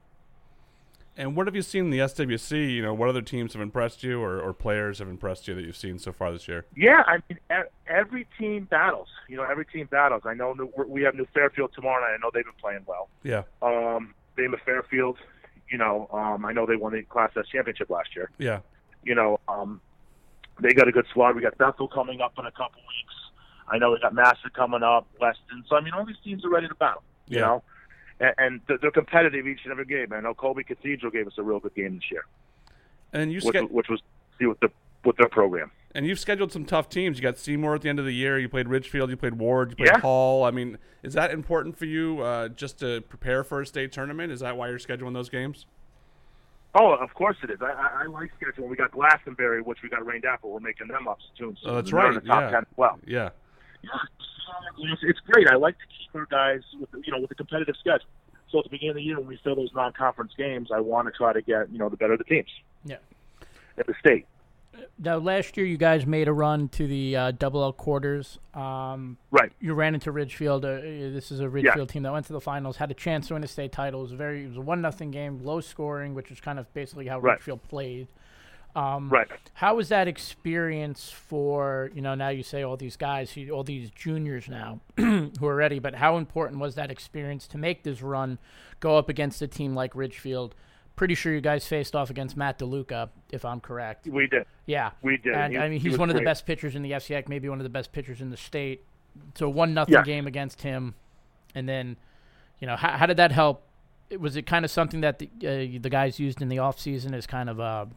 And 1.17 1.35
what 1.35 1.45
have 1.47 1.55
you 1.55 1.61
seen 1.61 1.85
in 1.85 1.89
the 1.91 1.99
SWC? 1.99 2.73
You 2.73 2.81
know, 2.81 2.93
what 2.93 3.09
other 3.09 3.21
teams 3.21 3.53
have 3.53 3.61
impressed 3.61 4.01
you, 4.03 4.21
or, 4.21 4.39
or 4.39 4.53
players 4.53 4.99
have 4.99 5.09
impressed 5.09 5.47
you 5.47 5.53
that 5.55 5.65
you've 5.65 5.75
seen 5.75 5.99
so 5.99 6.11
far 6.13 6.31
this 6.31 6.47
year? 6.47 6.65
Yeah, 6.75 7.03
I 7.05 7.17
mean, 7.29 7.37
every 7.85 8.27
team 8.39 8.65
battles. 8.65 9.09
You 9.27 9.37
know, 9.37 9.43
every 9.43 9.65
team 9.65 9.87
battles. 9.91 10.23
I 10.25 10.33
know 10.33 10.55
we 10.87 11.03
have 11.03 11.15
New 11.15 11.27
Fairfield 11.33 11.71
tomorrow 11.75 12.01
night. 12.01 12.15
I 12.15 12.17
know 12.17 12.31
they've 12.33 12.45
been 12.45 12.53
playing 12.61 12.83
well. 12.85 13.09
Yeah. 13.23 13.43
Um, 13.61 14.13
Bama 14.37 14.59
Fairfield. 14.65 15.17
You 15.69 15.77
know, 15.77 16.07
um, 16.11 16.45
I 16.45 16.53
know 16.53 16.65
they 16.65 16.75
won 16.75 16.93
the 16.93 17.01
Class 17.03 17.31
S 17.37 17.45
championship 17.51 17.89
last 17.89 18.15
year. 18.15 18.29
Yeah. 18.37 18.59
You 19.03 19.15
know, 19.15 19.39
um, 19.47 19.81
they 20.61 20.73
got 20.73 20.87
a 20.87 20.91
good 20.91 21.07
squad. 21.09 21.35
We 21.35 21.41
got 21.41 21.57
Bethel 21.57 21.87
coming 21.87 22.21
up 22.21 22.33
in 22.39 22.45
a 22.45 22.51
couple 22.51 22.81
weeks. 22.81 23.13
I 23.67 23.77
know 23.77 23.91
we 23.91 23.99
got 23.99 24.13
Masuk 24.13 24.53
coming 24.53 24.83
up, 24.83 25.07
Weston. 25.19 25.63
So 25.67 25.75
I 25.75 25.81
mean, 25.81 25.93
all 25.93 26.05
these 26.05 26.17
teams 26.23 26.43
are 26.45 26.49
ready 26.49 26.67
to 26.67 26.75
battle. 26.75 27.03
You 27.27 27.37
Yeah. 27.39 27.45
know, 27.45 27.63
and, 28.21 28.33
and 28.37 28.61
they're- 28.81 28.91
competitive 28.91 29.45
each 29.47 29.59
and 29.63 29.71
every 29.73 29.85
game. 29.85 30.13
I 30.13 30.19
know 30.21 30.33
Kolbe 30.33 30.65
Cathedral 30.65 31.11
gave 31.11 31.27
us 31.27 31.33
a 31.37 31.43
real 31.43 31.59
good 31.59 31.75
game 31.75 31.95
this 31.95 32.09
year, 32.11 32.23
And 33.11 33.31
you 33.33 33.41
which, 33.43 33.55
ske- 33.57 33.69
which 33.71 33.89
was 33.89 34.01
see 34.39 34.45
with 34.45 34.59
the 34.61 34.69
with 35.03 35.17
their 35.17 35.27
program. 35.29 35.71
and 35.95 36.05
you've 36.05 36.19
scheduled 36.19 36.51
some 36.51 36.63
tough 36.63 36.87
teams. 36.87 37.17
You 37.17 37.23
got 37.23 37.37
Seymour 37.39 37.73
at 37.75 37.81
the 37.81 37.89
end 37.89 37.97
of 37.99 38.05
the 38.05 38.13
year. 38.13 38.37
You 38.37 38.47
played 38.47 38.67
Ridgefield. 38.67 39.09
You 39.09 39.17
played 39.17 39.33
Warde. 39.33 39.71
You 39.71 39.75
played 39.77 39.89
Yeah. 39.95 39.99
Hall. 39.99 40.43
I 40.43 40.51
mean, 40.51 40.77
is 41.03 41.13
that 41.15 41.31
important 41.31 41.75
for 41.77 41.85
you 41.85 42.21
uh, 42.21 42.49
just 42.49 42.77
to 42.79 43.01
prepare 43.01 43.43
for 43.43 43.61
a 43.61 43.65
state 43.65 43.91
tournament? 43.91 44.31
Is 44.31 44.39
that 44.41 44.55
why 44.55 44.69
you're 44.69 44.77
scheduling 44.79 45.13
those 45.13 45.29
games? 45.29 45.65
Oh, 46.75 46.93
of 46.93 47.13
course 47.15 47.35
it 47.43 47.49
is. 47.49 47.57
I, 47.61 48.03
I, 48.03 48.05
like 48.05 48.31
scheduling. 48.39 48.69
We 48.69 48.77
got 48.77 48.91
Glastonbury, 48.91 49.61
which 49.61 49.81
we 49.83 49.89
got 49.89 50.05
rained 50.05 50.23
out, 50.25 50.39
but 50.41 50.49
we're 50.51 50.59
making 50.61 50.87
them 50.87 51.05
up 51.07 51.17
soon. 51.37 51.57
So 51.63 51.71
Oh, 51.71 51.75
that's 51.75 51.91
right, 51.91 52.13
the 52.13 52.21
top 52.21 52.51
yeah. 52.51 52.61
well. 52.77 52.99
Yeah. 53.05 53.29
Yeah, 54.77 54.93
it's, 54.93 55.01
it's 55.03 55.19
great. 55.21 55.47
I 55.47 55.55
like 55.55 55.77
to 55.77 55.85
keep 55.85 56.15
our 56.15 56.25
guys 56.25 56.61
with 56.79 56.89
you 57.05 57.11
know 57.11 57.19
with 57.19 57.31
a 57.31 57.35
competitive 57.35 57.75
schedule. 57.79 58.05
So 58.51 58.59
at 58.59 58.65
the 58.65 58.69
beginning 58.69 58.89
of 58.91 58.95
the 58.97 59.01
year, 59.03 59.17
when 59.17 59.27
we 59.27 59.39
fill 59.43 59.55
those 59.55 59.71
non-conference 59.73 60.33
games, 60.37 60.69
I 60.73 60.79
want 60.81 61.07
to 61.07 61.11
try 61.13 61.31
to 61.33 61.41
get 61.41 61.71
you 61.71 61.77
know 61.77 61.89
the 61.89 61.97
better 61.97 62.17
the 62.17 62.23
teams 62.25 62.49
Yeah. 62.85 62.97
at 63.77 63.87
the 63.87 63.93
state. 63.99 64.25
Now, 64.97 65.17
last 65.17 65.57
year 65.57 65.65
you 65.65 65.77
guys 65.77 66.05
made 66.05 66.27
a 66.27 66.33
run 66.33 66.69
to 66.69 66.87
the 66.87 67.15
uh, 67.15 67.31
double 67.31 67.61
L 67.63 67.73
quarters. 67.73 68.39
Um, 68.53 69.17
Right. 69.29 69.51
you 69.59 69.73
ran 69.73 69.93
into 69.93 70.11
Ridgefield. 70.11 70.63
Uh, 70.65 70.79
this 70.81 71.29
is 71.31 71.39
a 71.41 71.49
Ridgefield 71.49 71.89
team 71.89 72.03
that 72.03 72.11
went 72.13 72.25
to 72.27 72.33
the 72.33 72.39
finals, 72.41 72.77
had 72.77 72.89
a 72.89 72.93
chance 72.93 73.27
to 73.27 73.33
win 73.35 73.43
a 73.43 73.47
state 73.47 73.71
title. 73.73 73.99
It 73.99 74.03
was 74.03 74.11
a 74.13 74.15
very, 74.15 74.43
it 74.45 74.47
was 74.47 74.57
a 74.57 74.61
one 74.61 74.81
nothing 74.81 75.11
game, 75.11 75.43
low 75.43 75.59
scoring, 75.59 76.13
which 76.15 76.29
was 76.29 76.39
kind 76.39 76.57
of 76.57 76.73
basically 76.73 77.07
how 77.07 77.19
Right. 77.19 77.33
Ridgefield 77.33 77.63
played. 77.67 78.07
Um, 78.75 79.09
Right. 79.09 79.27
How 79.53 79.75
was 79.75 79.89
that 79.89 80.07
experience 80.07 81.09
for 81.11 81.91
you 81.93 82.01
know? 82.01 82.15
Now 82.15 82.29
you 82.29 82.43
say 82.43 82.63
all 82.63 82.77
these 82.77 82.95
guys, 82.97 83.35
all 83.51 83.63
these 83.63 83.89
juniors 83.91 84.47
now 84.47 84.79
who 84.97 85.31
are 85.45 85.55
ready, 85.55 85.79
but 85.79 85.95
how 85.95 86.17
important 86.17 86.59
was 86.61 86.75
that 86.75 86.89
experience 86.89 87.47
to 87.47 87.57
make 87.57 87.83
this 87.83 88.01
run, 88.01 88.39
go 88.79 88.97
up 88.97 89.09
against 89.09 89.41
a 89.41 89.47
team 89.47 89.75
like 89.75 89.93
Ridgefield? 89.95 90.55
Pretty 90.95 91.15
sure 91.15 91.33
you 91.33 91.41
guys 91.41 91.65
faced 91.67 91.95
off 91.95 92.09
against 92.09 92.35
Matt 92.37 92.59
DeLuca, 92.59 93.09
if 93.31 93.43
I'm 93.45 93.59
correct. 93.59 94.07
We 94.07 94.27
did. 94.27 94.45
Yeah, 94.65 94.91
We 95.01 95.17
did. 95.17 95.33
And 95.35 95.53
He- 95.53 95.59
I 95.59 95.67
mean, 95.69 95.79
he's 95.79 95.91
was 95.91 95.99
one 95.99 96.09
of 96.09 96.15
the 96.15 96.21
best 96.21 96.45
pitchers 96.45 96.75
in 96.75 96.81
the 96.81 96.91
FCX, 96.91 97.27
maybe 97.27 97.49
one 97.49 97.59
of 97.59 97.63
the 97.63 97.69
best 97.69 97.91
pitchers 97.91 98.21
in 98.21 98.29
the 98.29 98.37
state. 98.37 98.83
So 99.35 99.49
one 99.49 99.73
nothing 99.73 99.93
Yeah. 99.95 100.03
game 100.03 100.27
against 100.27 100.61
him, 100.61 100.95
and 101.55 101.67
then, 101.67 101.97
you 102.59 102.67
know, 102.67 102.75
how, 102.75 102.91
how 102.97 103.05
did 103.05 103.17
that 103.17 103.31
help? 103.31 103.63
Was 104.17 104.35
it 104.35 104.43
kind 104.45 104.63
of 104.65 104.71
something 104.71 105.01
that 105.01 105.19
the, 105.19 105.29
uh, 105.43 105.79
the 105.81 105.89
guys 105.89 106.19
used 106.19 106.41
in 106.41 106.49
the 106.49 106.59
off 106.59 106.79
season 106.79 107.13
as 107.13 107.25
kind 107.27 107.49
of 107.49 107.59
a, 107.59 107.87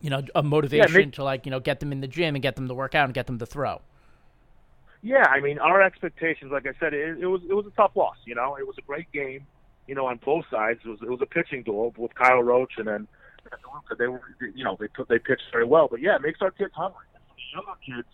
you 0.00 0.10
know, 0.10 0.22
a 0.34 0.42
motivation 0.42 0.92
make- 0.92 1.12
to 1.12 1.24
like 1.24 1.46
you 1.46 1.50
know 1.50 1.60
get 1.60 1.80
them 1.80 1.92
in 1.92 2.00
the 2.00 2.08
gym 2.08 2.34
and 2.34 2.42
get 2.42 2.56
them 2.56 2.68
to 2.68 2.74
work 2.74 2.94
out 2.94 3.04
and 3.04 3.14
get 3.14 3.26
them 3.26 3.38
to 3.38 3.46
throw? 3.46 3.80
Yeah, 5.02 5.24
I 5.24 5.40
mean, 5.40 5.58
our 5.58 5.80
expectations, 5.80 6.52
like 6.52 6.66
I 6.66 6.72
said, 6.78 6.92
it, 6.92 7.18
it 7.20 7.26
was 7.26 7.42
it 7.48 7.54
was 7.54 7.66
a 7.66 7.70
tough 7.70 7.92
loss. 7.94 8.16
You 8.24 8.34
know, 8.34 8.56
it 8.56 8.66
was 8.66 8.76
a 8.78 8.82
great 8.82 9.10
game. 9.12 9.46
You 9.86 9.94
know, 9.94 10.06
on 10.06 10.20
both 10.24 10.44
sides, 10.50 10.80
it 10.84 10.88
was 10.88 10.98
it 11.02 11.08
was 11.08 11.20
a 11.22 11.26
pitching 11.26 11.62
duel 11.62 11.94
with 11.96 12.14
Kyle 12.14 12.42
Roach 12.42 12.72
and 12.76 12.86
then 12.86 13.08
they 13.98 14.06
were, 14.06 14.20
you 14.54 14.64
know, 14.64 14.76
they 14.78 14.88
put 14.88 15.08
they 15.08 15.18
pitched 15.18 15.50
very 15.52 15.64
well. 15.64 15.88
But 15.90 16.00
yeah, 16.00 16.16
it 16.16 16.22
makes 16.22 16.40
our 16.42 16.50
kids 16.50 16.72
hungry. 16.74 17.06
And 17.14 17.22
for 17.28 17.34
the 17.34 17.42
younger 17.52 17.78
kids, 17.84 18.08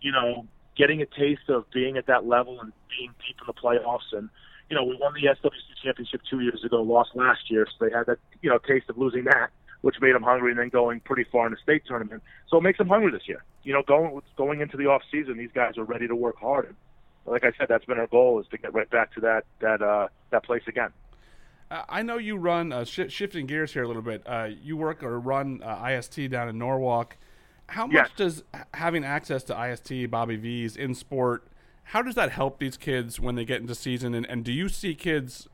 you 0.00 0.12
know, 0.12 0.46
getting 0.76 1.02
a 1.02 1.06
taste 1.06 1.48
of 1.48 1.70
being 1.70 1.96
at 1.96 2.06
that 2.06 2.26
level 2.26 2.60
and 2.60 2.72
being 2.96 3.10
deep 3.26 3.36
in 3.40 3.46
the 3.46 3.52
playoffs, 3.52 4.12
and 4.12 4.28
you 4.68 4.76
know, 4.76 4.84
we 4.84 4.96
won 4.96 5.12
the 5.14 5.28
SWC 5.28 5.82
championship 5.82 6.22
two 6.28 6.40
years 6.40 6.64
ago, 6.64 6.82
lost 6.82 7.10
last 7.14 7.50
year, 7.50 7.66
so 7.66 7.84
they 7.84 7.92
had 7.92 8.06
that 8.06 8.18
you 8.40 8.50
know 8.50 8.58
taste 8.58 8.88
of 8.88 8.98
losing 8.98 9.24
that, 9.24 9.50
which 9.82 10.00
made 10.00 10.14
them 10.14 10.22
hungry, 10.22 10.50
and 10.50 10.58
then 10.58 10.68
going 10.70 11.00
pretty 11.00 11.24
far 11.30 11.46
in 11.46 11.52
the 11.52 11.58
state 11.62 11.82
tournament. 11.86 12.22
So 12.48 12.56
it 12.56 12.62
makes 12.62 12.78
them 12.78 12.88
hungry 12.88 13.12
this 13.12 13.28
year. 13.28 13.44
You 13.62 13.74
know, 13.74 13.82
going 13.86 14.20
going 14.36 14.60
into 14.60 14.76
the 14.76 14.86
off 14.86 15.02
season, 15.10 15.36
these 15.36 15.50
guys 15.54 15.76
are 15.76 15.84
ready 15.84 16.08
to 16.08 16.16
work 16.16 16.38
hard. 16.38 16.66
And 16.66 16.74
like 17.26 17.44
I 17.44 17.52
said, 17.58 17.66
that's 17.68 17.84
been 17.84 17.98
our 17.98 18.06
goal 18.06 18.40
is 18.40 18.46
to 18.48 18.58
get 18.58 18.72
right 18.74 18.88
back 18.90 19.12
to 19.14 19.20
that 19.20 19.44
that 19.60 19.82
uh, 19.82 20.08
that 20.30 20.44
place 20.44 20.62
again. 20.66 20.90
Uh, 21.70 21.82
I 21.88 22.02
know 22.02 22.18
you 22.18 22.36
run 22.36 22.72
uh, 22.72 22.84
sh- 22.84 23.08
shifting 23.10 23.46
gears 23.46 23.72
here 23.72 23.82
a 23.82 23.86
little 23.86 24.02
bit. 24.02 24.22
Uh, 24.26 24.48
you 24.62 24.76
work 24.76 25.02
or 25.02 25.18
run 25.18 25.62
uh, 25.62 25.84
IST 25.88 26.30
down 26.30 26.48
in 26.48 26.58
Norwalk. 26.58 27.16
How 27.68 27.86
much 27.86 27.94
Yes. 27.94 28.10
does 28.16 28.44
having 28.74 29.04
access 29.04 29.42
to 29.44 29.58
IST, 29.70 30.10
Bobby 30.10 30.36
V's 30.36 30.76
in 30.76 30.94
sport, 30.94 31.46
how 31.84 32.02
does 32.02 32.14
that 32.16 32.30
help 32.32 32.58
these 32.58 32.76
kids 32.76 33.18
when 33.18 33.34
they 33.34 33.44
get 33.46 33.60
into 33.62 33.74
season? 33.74 34.14
And, 34.14 34.26
and 34.26 34.44
do 34.44 34.52
you 34.52 34.68
see 34.68 34.94
kids 34.94 35.48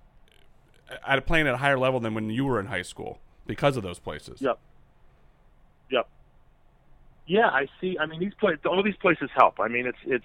at 1.07 1.25
playing 1.27 1.47
at 1.47 1.55
a 1.55 1.59
higher 1.59 1.79
level 1.79 2.01
than 2.01 2.15
when 2.15 2.31
you 2.31 2.45
were 2.45 2.59
in 2.59 2.67
high 2.67 2.83
school 2.83 3.21
because 3.49 3.77
of 3.77 3.83
those 3.83 3.99
places? 3.99 4.41
Yep. 4.41 4.61
Yep. 5.91 6.09
Yeah, 7.27 7.49
I 7.49 7.67
see. 7.81 7.99
I 7.99 8.07
mean, 8.07 8.21
these 8.21 8.35
places, 8.35 8.61
all 8.65 8.83
these 8.85 8.97
places 8.97 9.29
help. 9.35 9.59
I 9.59 9.67
mean, 9.67 9.87
it's 9.87 9.99
it's 10.07 10.25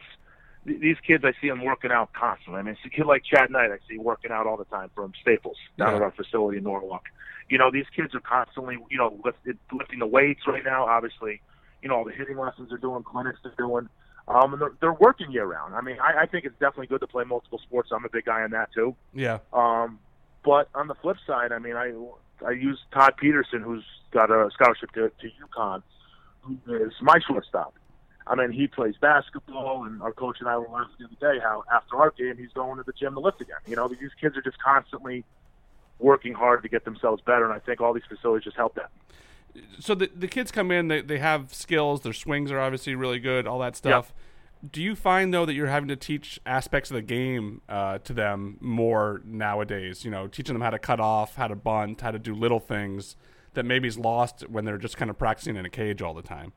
these 0.66 0.98
kids. 1.06 1.26
I 1.26 1.34
see 1.42 1.50
them 1.50 1.64
working 1.66 1.92
out 1.92 2.14
constantly. 2.14 2.60
I 2.60 2.64
mean, 2.64 2.74
it's 2.76 2.86
a 2.86 2.90
kid 2.96 3.06
like 3.08 3.24
Chad 3.24 3.50
Knight. 3.50 3.72
I 3.72 3.80
see 3.90 3.98
working 3.98 4.32
out 4.32 4.46
all 4.46 4.56
the 4.58 4.66
time 4.66 4.92
from 4.94 5.12
Staples 5.22 5.58
down 5.78 5.90
Yeah. 5.90 5.96
at 5.98 6.02
our 6.04 6.12
facility 6.12 6.60
in 6.60 6.64
Norwalk. 6.64 7.06
You 7.50 7.58
know, 7.58 7.72
these 7.72 7.86
kids 7.96 8.16
are 8.16 8.22
constantly, 8.22 8.78
you 8.90 8.98
know, 8.98 9.20
lift, 9.26 9.40
lifting 9.74 10.00
the 10.00 10.08
weights 10.08 10.42
right 10.48 10.64
now. 10.64 10.86
Obviously, 10.86 11.42
you 11.82 11.90
know, 11.90 11.96
all 11.96 12.06
the 12.06 12.14
hitting 12.14 12.38
lessons 12.38 12.70
they're 12.70 12.78
doing, 12.78 13.04
clinics 13.04 13.40
they're 13.44 13.52
doing. 13.58 13.90
Um, 14.30 14.54
and 14.54 14.62
they're, 14.62 14.72
they're 14.80 14.94
working 14.94 15.30
year 15.32 15.46
round. 15.46 15.76
I 15.76 15.82
mean, 15.82 15.98
I, 16.02 16.22
I 16.22 16.26
think 16.26 16.46
it's 16.46 16.58
definitely 16.58 16.88
good 16.88 17.02
to 17.02 17.08
play 17.08 17.26
multiple 17.26 17.60
sports. 17.60 17.90
I'm 17.94 18.06
a 18.06 18.10
big 18.10 18.24
guy 18.24 18.44
on 18.44 18.52
that 18.52 18.72
too. 18.74 18.96
Yeah. 19.14 19.40
Um, 19.52 20.00
but 20.46 20.70
on 20.74 20.88
the 20.88 20.96
flip 20.96 21.18
side, 21.28 21.52
I 21.52 21.60
mean, 21.60 21.76
I 21.76 21.92
I 22.46 22.52
use 22.52 22.80
Todd 22.92 23.16
Peterson, 23.18 23.62
who's 23.62 23.84
got 24.12 24.30
a 24.30 24.50
scholarship 24.54 24.92
to, 24.92 25.10
to 25.10 25.28
UConn, 25.48 25.84
who 26.42 26.58
is 26.76 26.94
my 27.02 27.20
shortstop. 27.20 27.74
I 28.26 28.36
mean, 28.36 28.52
he 28.52 28.68
plays 28.68 28.96
basketball, 29.00 29.84
and 29.86 30.02
our 30.02 30.14
coach 30.14 30.38
and 30.40 30.48
I 30.48 30.58
were 30.58 30.68
laughing 30.70 30.96
the 31.00 31.06
other 31.06 31.36
day 31.36 31.42
how 31.44 31.64
after 31.74 31.98
our 31.98 32.12
game 32.12 32.38
he's 32.38 32.54
going 32.54 32.78
to 32.78 32.84
the 32.84 32.94
gym 32.94 33.16
to 33.16 33.20
lift 33.20 33.42
again. 33.42 33.58
You 33.68 33.76
know, 33.76 33.88
these 33.88 34.12
kids 34.20 34.38
are 34.38 34.42
just 34.42 34.62
constantly 34.64 35.26
working 36.00 36.34
hard 36.34 36.64
to 36.64 36.70
get 36.70 36.86
themselves 36.86 37.22
better, 37.26 37.44
and 37.44 37.54
I 37.54 37.60
think 37.60 37.82
all 37.82 37.94
these 37.94 38.06
facilities 38.08 38.46
just 38.46 38.56
help 38.56 38.76
that. 38.76 38.92
So 39.80 39.94
the 39.94 40.10
the 40.16 40.28
kids 40.28 40.52
come 40.52 40.72
in, 40.72 40.88
they 40.88 41.02
they 41.02 41.20
have 41.20 41.54
skills. 41.54 42.02
Their 42.02 42.14
swings 42.14 42.52
are 42.52 42.60
obviously 42.60 42.96
really 42.96 43.20
good. 43.20 43.46
All 43.46 43.60
that 43.60 43.76
stuff. 43.76 44.14
Do 44.70 44.82
you 44.82 44.96
find 44.96 45.34
though 45.34 45.46
that 45.46 45.54
you're 45.54 45.68
having 45.68 45.90
to 45.90 45.96
teach 45.96 46.40
aspects 46.46 46.90
of 46.90 46.96
the 46.96 47.02
game 47.02 47.62
uh, 47.68 47.98
to 48.00 48.14
them 48.14 48.58
more 48.62 49.22
nowadays? 49.26 50.06
You 50.06 50.12
know, 50.12 50.28
teaching 50.28 50.54
them 50.54 50.62
how 50.62 50.70
to 50.70 50.80
cut 50.80 51.00
off, 51.00 51.36
how 51.36 51.48
to 51.48 51.56
bunt, 51.56 52.02
how 52.02 52.12
to 52.12 52.20
do 52.20 52.34
little 52.34 52.60
things 52.60 53.16
that 53.56 53.66
maybe 53.66 53.88
is 53.88 53.98
lost 53.98 54.48
when 54.50 54.66
they're 54.66 54.78
just 54.78 54.98
kind 54.98 55.12
of 55.12 55.18
practicing 55.18 55.56
in 55.56 55.66
a 55.66 55.70
cage 55.70 56.02
all 56.02 56.14
the 56.14 56.22
time. 56.22 56.54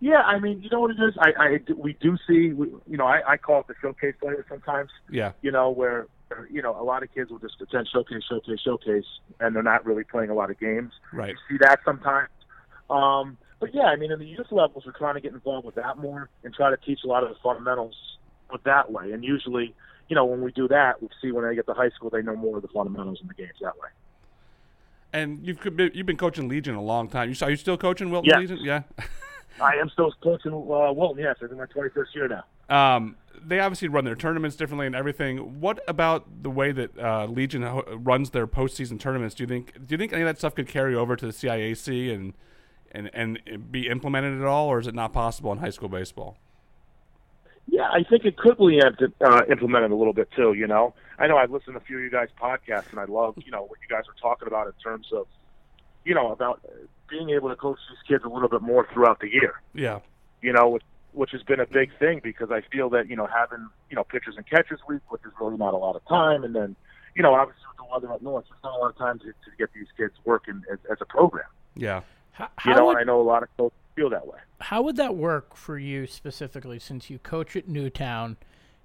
Yeah, 0.00 0.20
I 0.20 0.38
mean, 0.38 0.62
you 0.62 0.70
know 0.70 0.80
what 0.80 0.92
it 0.92 1.00
is. 1.00 1.14
I, 1.18 1.32
I 1.38 1.58
we 1.76 1.94
do 1.94 2.16
see, 2.28 2.52
we, 2.52 2.68
you 2.86 2.96
know, 2.96 3.06
I, 3.06 3.32
I 3.32 3.36
call 3.36 3.60
it 3.60 3.66
the 3.66 3.74
showcase 3.82 4.14
player 4.20 4.44
sometimes. 4.48 4.90
Yeah, 5.10 5.32
you 5.42 5.50
know, 5.50 5.70
where 5.70 6.06
you 6.50 6.62
know 6.62 6.80
a 6.80 6.84
lot 6.84 7.02
of 7.02 7.12
kids 7.12 7.30
will 7.30 7.40
just 7.40 7.60
attend 7.60 7.88
showcase, 7.92 8.22
showcase, 8.28 8.60
showcase, 8.64 9.06
and 9.40 9.56
they're 9.56 9.62
not 9.62 9.84
really 9.84 10.04
playing 10.04 10.30
a 10.30 10.34
lot 10.34 10.50
of 10.50 10.60
games. 10.60 10.92
right. 11.12 11.30
You 11.30 11.56
see 11.56 11.58
that 11.62 11.80
sometimes. 11.84 12.28
Um, 12.90 13.38
but 13.60 13.74
yeah, 13.74 13.84
I 13.84 13.96
mean, 13.96 14.12
in 14.12 14.18
the 14.18 14.26
youth 14.26 14.46
levels, 14.50 14.84
we're 14.86 14.92
trying 14.92 15.14
to 15.14 15.20
get 15.20 15.32
involved 15.32 15.66
with 15.66 15.74
that 15.76 15.98
more 15.98 16.28
and 16.44 16.54
try 16.54 16.70
to 16.70 16.76
teach 16.76 17.00
a 17.04 17.06
lot 17.08 17.22
of 17.22 17.30
the 17.30 17.34
fundamentals 17.42 17.94
with 18.52 18.62
that 18.64 18.90
way. 18.90 19.12
And 19.12 19.24
usually, 19.24 19.74
you 20.08 20.14
know, 20.16 20.24
when 20.24 20.42
we 20.42 20.52
do 20.52 20.68
that, 20.68 21.02
we 21.02 21.08
see 21.20 21.32
when 21.32 21.44
they 21.46 21.54
get 21.54 21.66
to 21.66 21.74
high 21.74 21.90
school, 21.90 22.10
they 22.10 22.22
know 22.22 22.36
more 22.36 22.56
of 22.56 22.62
the 22.62 22.68
fundamentals 22.68 23.18
in 23.20 23.28
the 23.28 23.34
games 23.34 23.52
that 23.60 23.76
way. 23.78 23.88
And 25.12 25.46
you've 25.46 25.60
been- 25.60 25.90
you've 25.94 26.06
been 26.06 26.16
coaching 26.18 26.48
Legion 26.48 26.74
a 26.74 26.82
long 26.82 27.08
time. 27.08 27.30
You 27.30 27.36
are 27.42 27.50
you 27.50 27.56
still 27.56 27.78
coaching 27.78 28.10
Wilton 28.10 28.30
Yeah. 28.30 28.38
Legion? 28.38 28.58
Yeah. 28.62 28.82
I 29.60 29.74
am 29.76 29.88
still 29.88 30.12
coaching 30.22 30.52
uh, 30.52 30.92
Wilton. 30.92 31.18
Yes, 31.22 31.36
I'm 31.42 31.50
in 31.50 31.56
my 31.56 31.66
21st 31.66 32.14
year 32.14 32.28
now. 32.28 32.44
Um, 32.96 33.16
they 33.44 33.58
obviously 33.60 33.88
run 33.88 34.04
their 34.04 34.14
tournaments 34.14 34.56
differently 34.56 34.86
and 34.86 34.94
everything. 34.94 35.60
What 35.60 35.80
about 35.88 36.42
the 36.42 36.50
way 36.50 36.70
that 36.72 36.96
uh, 36.98 37.26
Legion 37.26 37.62
ho- 37.62 37.84
runs 37.96 38.30
their 38.30 38.46
postseason 38.46 39.00
tournaments? 39.00 39.34
Do 39.34 39.42
you 39.44 39.48
think 39.48 39.72
do 39.74 39.94
you 39.94 39.96
think 39.98 40.12
any 40.12 40.22
of 40.22 40.26
that 40.26 40.38
stuff 40.38 40.54
could 40.54 40.68
carry 40.68 40.94
over 40.94 41.16
to 41.16 41.26
the 41.26 41.32
CIAC 41.32 42.14
and 42.14 42.34
and 42.92 43.10
and 43.12 43.70
be 43.70 43.88
implemented 43.88 44.40
at 44.40 44.46
all, 44.46 44.68
or 44.68 44.78
is 44.78 44.86
it 44.86 44.94
not 44.94 45.12
possible 45.12 45.52
in 45.52 45.58
high 45.58 45.70
school 45.70 45.88
baseball? 45.88 46.36
Yeah, 47.70 47.88
I 47.92 48.02
think 48.02 48.24
it 48.24 48.38
could 48.38 48.56
be 48.58 48.80
uh, 48.80 49.40
implemented 49.50 49.90
a 49.90 49.94
little 49.94 50.14
bit 50.14 50.28
too. 50.34 50.54
You 50.54 50.66
know, 50.66 50.94
I 51.18 51.26
know 51.26 51.36
I've 51.36 51.50
listened 51.50 51.74
to 51.74 51.80
a 51.80 51.84
few 51.84 51.98
of 51.98 52.02
you 52.02 52.10
guys' 52.10 52.28
podcasts, 52.40 52.90
and 52.90 52.98
I 52.98 53.04
love 53.04 53.34
you 53.44 53.52
know 53.52 53.62
what 53.62 53.78
you 53.80 53.94
guys 53.94 54.04
are 54.08 54.20
talking 54.20 54.48
about 54.48 54.66
in 54.68 54.72
terms 54.82 55.08
of 55.12 55.26
you 56.04 56.14
know 56.14 56.32
about 56.32 56.60
being 57.10 57.30
able 57.30 57.50
to 57.50 57.56
coach 57.56 57.78
these 57.90 57.98
kids 58.08 58.24
a 58.24 58.28
little 58.28 58.48
bit 58.48 58.62
more 58.62 58.86
throughout 58.92 59.20
the 59.20 59.28
year. 59.30 59.60
Yeah, 59.74 60.00
you 60.40 60.52
know, 60.52 60.68
which, 60.68 60.82
which 61.12 61.30
has 61.32 61.42
been 61.42 61.60
a 61.60 61.66
big 61.66 61.90
thing 61.98 62.20
because 62.22 62.50
I 62.50 62.62
feel 62.72 62.88
that 62.90 63.08
you 63.08 63.16
know 63.16 63.26
having 63.26 63.68
you 63.90 63.96
know 63.96 64.04
pitchers 64.04 64.34
and 64.36 64.48
catchers 64.48 64.80
week, 64.88 65.02
which 65.10 65.22
is 65.26 65.32
really 65.38 65.58
not 65.58 65.74
a 65.74 65.78
lot 65.78 65.94
of 65.94 66.04
time, 66.06 66.44
and 66.44 66.54
then 66.54 66.74
you 67.14 67.22
know 67.22 67.34
obviously 67.34 67.64
with 67.68 67.76
the 67.76 67.92
weather 67.92 68.14
up 68.14 68.22
north, 68.22 68.46
there's 68.48 68.62
not 68.64 68.78
a 68.78 68.80
lot 68.80 68.90
of 68.90 68.96
time 68.96 69.18
to, 69.18 69.26
to 69.26 69.50
get 69.58 69.70
these 69.74 69.88
kids 69.96 70.14
working 70.24 70.62
as, 70.72 70.78
as 70.90 70.98
a 71.02 71.06
program. 71.06 71.46
Yeah, 71.76 72.00
how, 72.38 72.70
you 72.70 72.76
know, 72.76 72.86
would, 72.86 72.96
I 72.98 73.02
know 73.04 73.20
a 73.20 73.22
lot 73.22 73.42
of 73.42 73.48
coaches 73.56 73.76
feel 73.96 74.10
that 74.10 74.26
way. 74.26 74.38
How 74.60 74.82
would 74.82 74.96
that 74.96 75.16
work 75.16 75.56
for 75.56 75.78
you 75.78 76.06
specifically, 76.06 76.78
since 76.78 77.10
you 77.10 77.18
coach 77.18 77.56
at 77.56 77.68
Newtown? 77.68 78.36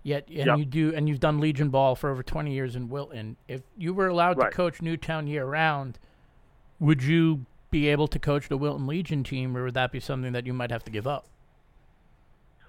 Yet, 0.05 0.27
and 0.27 0.47
Yep. 0.47 0.57
you 0.57 0.65
do, 0.65 0.93
and 0.93 1.07
you've 1.07 1.21
done 1.21 1.39
Legion 1.39 1.69
ball 1.69 1.95
for 1.95 2.09
over 2.09 2.23
twenty 2.23 2.53
years 2.53 2.75
in 2.75 2.89
Wilton. 2.89 3.37
If 3.47 3.61
you 3.77 3.93
were 3.93 4.07
allowed 4.07 4.37
Right. 4.37 4.51
to 4.51 4.55
coach 4.57 4.81
Newtown 4.81 5.27
year 5.27 5.45
round, 5.45 5.97
would 6.79 7.01
you 7.03 7.45
be 7.71 7.87
able 7.87 8.09
to 8.09 8.19
coach 8.19 8.49
the 8.49 8.57
Wilton 8.57 8.85
Legion 8.85 9.23
team, 9.23 9.55
or 9.55 9.63
would 9.63 9.75
that 9.75 9.93
be 9.93 10.01
something 10.01 10.33
that 10.33 10.45
you 10.45 10.51
might 10.51 10.71
have 10.71 10.83
to 10.83 10.91
give 10.91 11.07
up? 11.07 11.25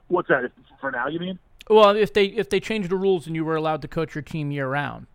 What's 0.06 0.28
that? 0.28 0.52
For 0.80 0.92
now, 0.92 1.08
you 1.08 1.18
mean? 1.18 1.38
Well, 1.68 1.96
if 1.96 2.12
they 2.12 2.26
if 2.26 2.50
they 2.50 2.60
changed 2.60 2.88
the 2.90 2.96
rules 2.96 3.26
and 3.26 3.34
you 3.34 3.44
were 3.44 3.56
allowed 3.56 3.82
to 3.82 3.88
coach 3.88 4.14
your 4.14 4.22
team 4.22 4.52
year 4.52 4.68
round, 4.68 5.06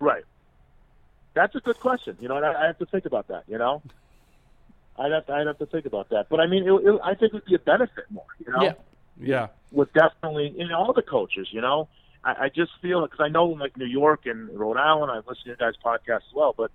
Right. 0.00 0.24
That's 1.34 1.54
a 1.54 1.60
good 1.60 1.80
question. 1.80 2.18
You 2.20 2.28
know, 2.28 2.36
I, 2.36 2.64
I 2.64 2.66
have 2.66 2.78
to 2.78 2.84
think 2.86 3.06
about 3.06 3.28
that. 3.28 3.44
You 3.48 3.56
know, 3.56 3.80
I'd 4.98 5.12
have 5.12 5.26
to, 5.26 5.32
I'd 5.32 5.46
have 5.46 5.58
to 5.58 5.66
think 5.66 5.86
about 5.86 6.10
that. 6.10 6.26
But 6.28 6.40
I 6.40 6.46
mean, 6.46 6.64
it, 6.64 6.72
it, 6.72 7.00
I 7.02 7.14
think 7.14 7.32
it 7.32 7.34
would 7.34 7.44
be 7.44 7.54
a 7.54 7.58
benefit 7.58 8.04
more. 8.10 8.24
You 8.44 8.52
know, 8.52 8.62
Yeah. 8.62 8.72
yeah, 9.20 9.46
with 9.70 9.92
definitely 9.92 10.54
in 10.58 10.70
all 10.72 10.92
the 10.92 11.02
coaches. 11.02 11.48
You 11.50 11.60
know, 11.60 11.88
I, 12.24 12.44
I 12.44 12.48
just 12.48 12.72
feel 12.82 13.02
because 13.02 13.20
I 13.20 13.28
know 13.28 13.46
like 13.46 13.76
New 13.76 13.86
York 13.86 14.26
and 14.26 14.48
Rhode 14.58 14.76
Island. 14.76 15.10
I 15.10 15.16
listen 15.16 15.36
to 15.44 15.46
your 15.48 15.56
guys' 15.56 15.74
podcast 15.84 16.16
as 16.28 16.34
well, 16.34 16.54
but 16.56 16.70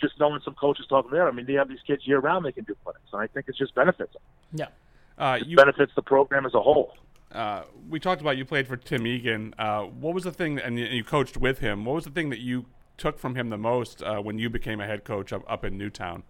just 0.00 0.18
knowing 0.18 0.40
some 0.44 0.54
coaches 0.54 0.86
talking 0.88 1.10
there, 1.10 1.28
I 1.28 1.30
mean, 1.30 1.46
they 1.46 1.52
have 1.54 1.68
these 1.68 1.82
kids 1.86 2.06
year 2.06 2.18
round. 2.20 2.44
They 2.44 2.52
can 2.52 2.64
do 2.64 2.74
clinics, 2.84 3.04
and 3.12 3.20
I 3.22 3.26
think 3.28 3.48
it 3.48 3.56
just 3.56 3.74
benefits 3.74 4.12
them. 4.14 4.22
yeah, 4.52 4.66
uh, 5.24 5.38
It 5.40 5.46
you. 5.46 5.56
benefits 5.56 5.92
the 5.94 6.02
program 6.02 6.46
as 6.46 6.54
a 6.54 6.60
whole. 6.60 6.94
Uh, 7.30 7.62
we 7.88 8.00
talked 8.00 8.20
about 8.20 8.36
you 8.36 8.44
played 8.44 8.66
for 8.66 8.76
Tim 8.76 9.06
Egan. 9.06 9.54
Uh, 9.58 9.82
what 9.82 10.14
was 10.14 10.24
the 10.24 10.32
thing, 10.32 10.58
and 10.58 10.76
you, 10.78 10.86
and 10.86 10.94
you 10.96 11.04
coached 11.04 11.36
with 11.36 11.60
him? 11.60 11.84
What 11.84 11.94
was 11.94 12.04
the 12.04 12.10
thing 12.10 12.30
that 12.30 12.40
you 12.40 12.66
took 12.98 13.18
from 13.20 13.36
him 13.36 13.50
the 13.50 13.56
most 13.58 14.02
uh, 14.02 14.16
when 14.20 14.38
you 14.40 14.50
became 14.50 14.80
a 14.80 14.86
head 14.86 15.04
coach 15.04 15.32
up, 15.32 15.44
up 15.48 15.64
in 15.64 15.78
Newtown? 15.78 16.24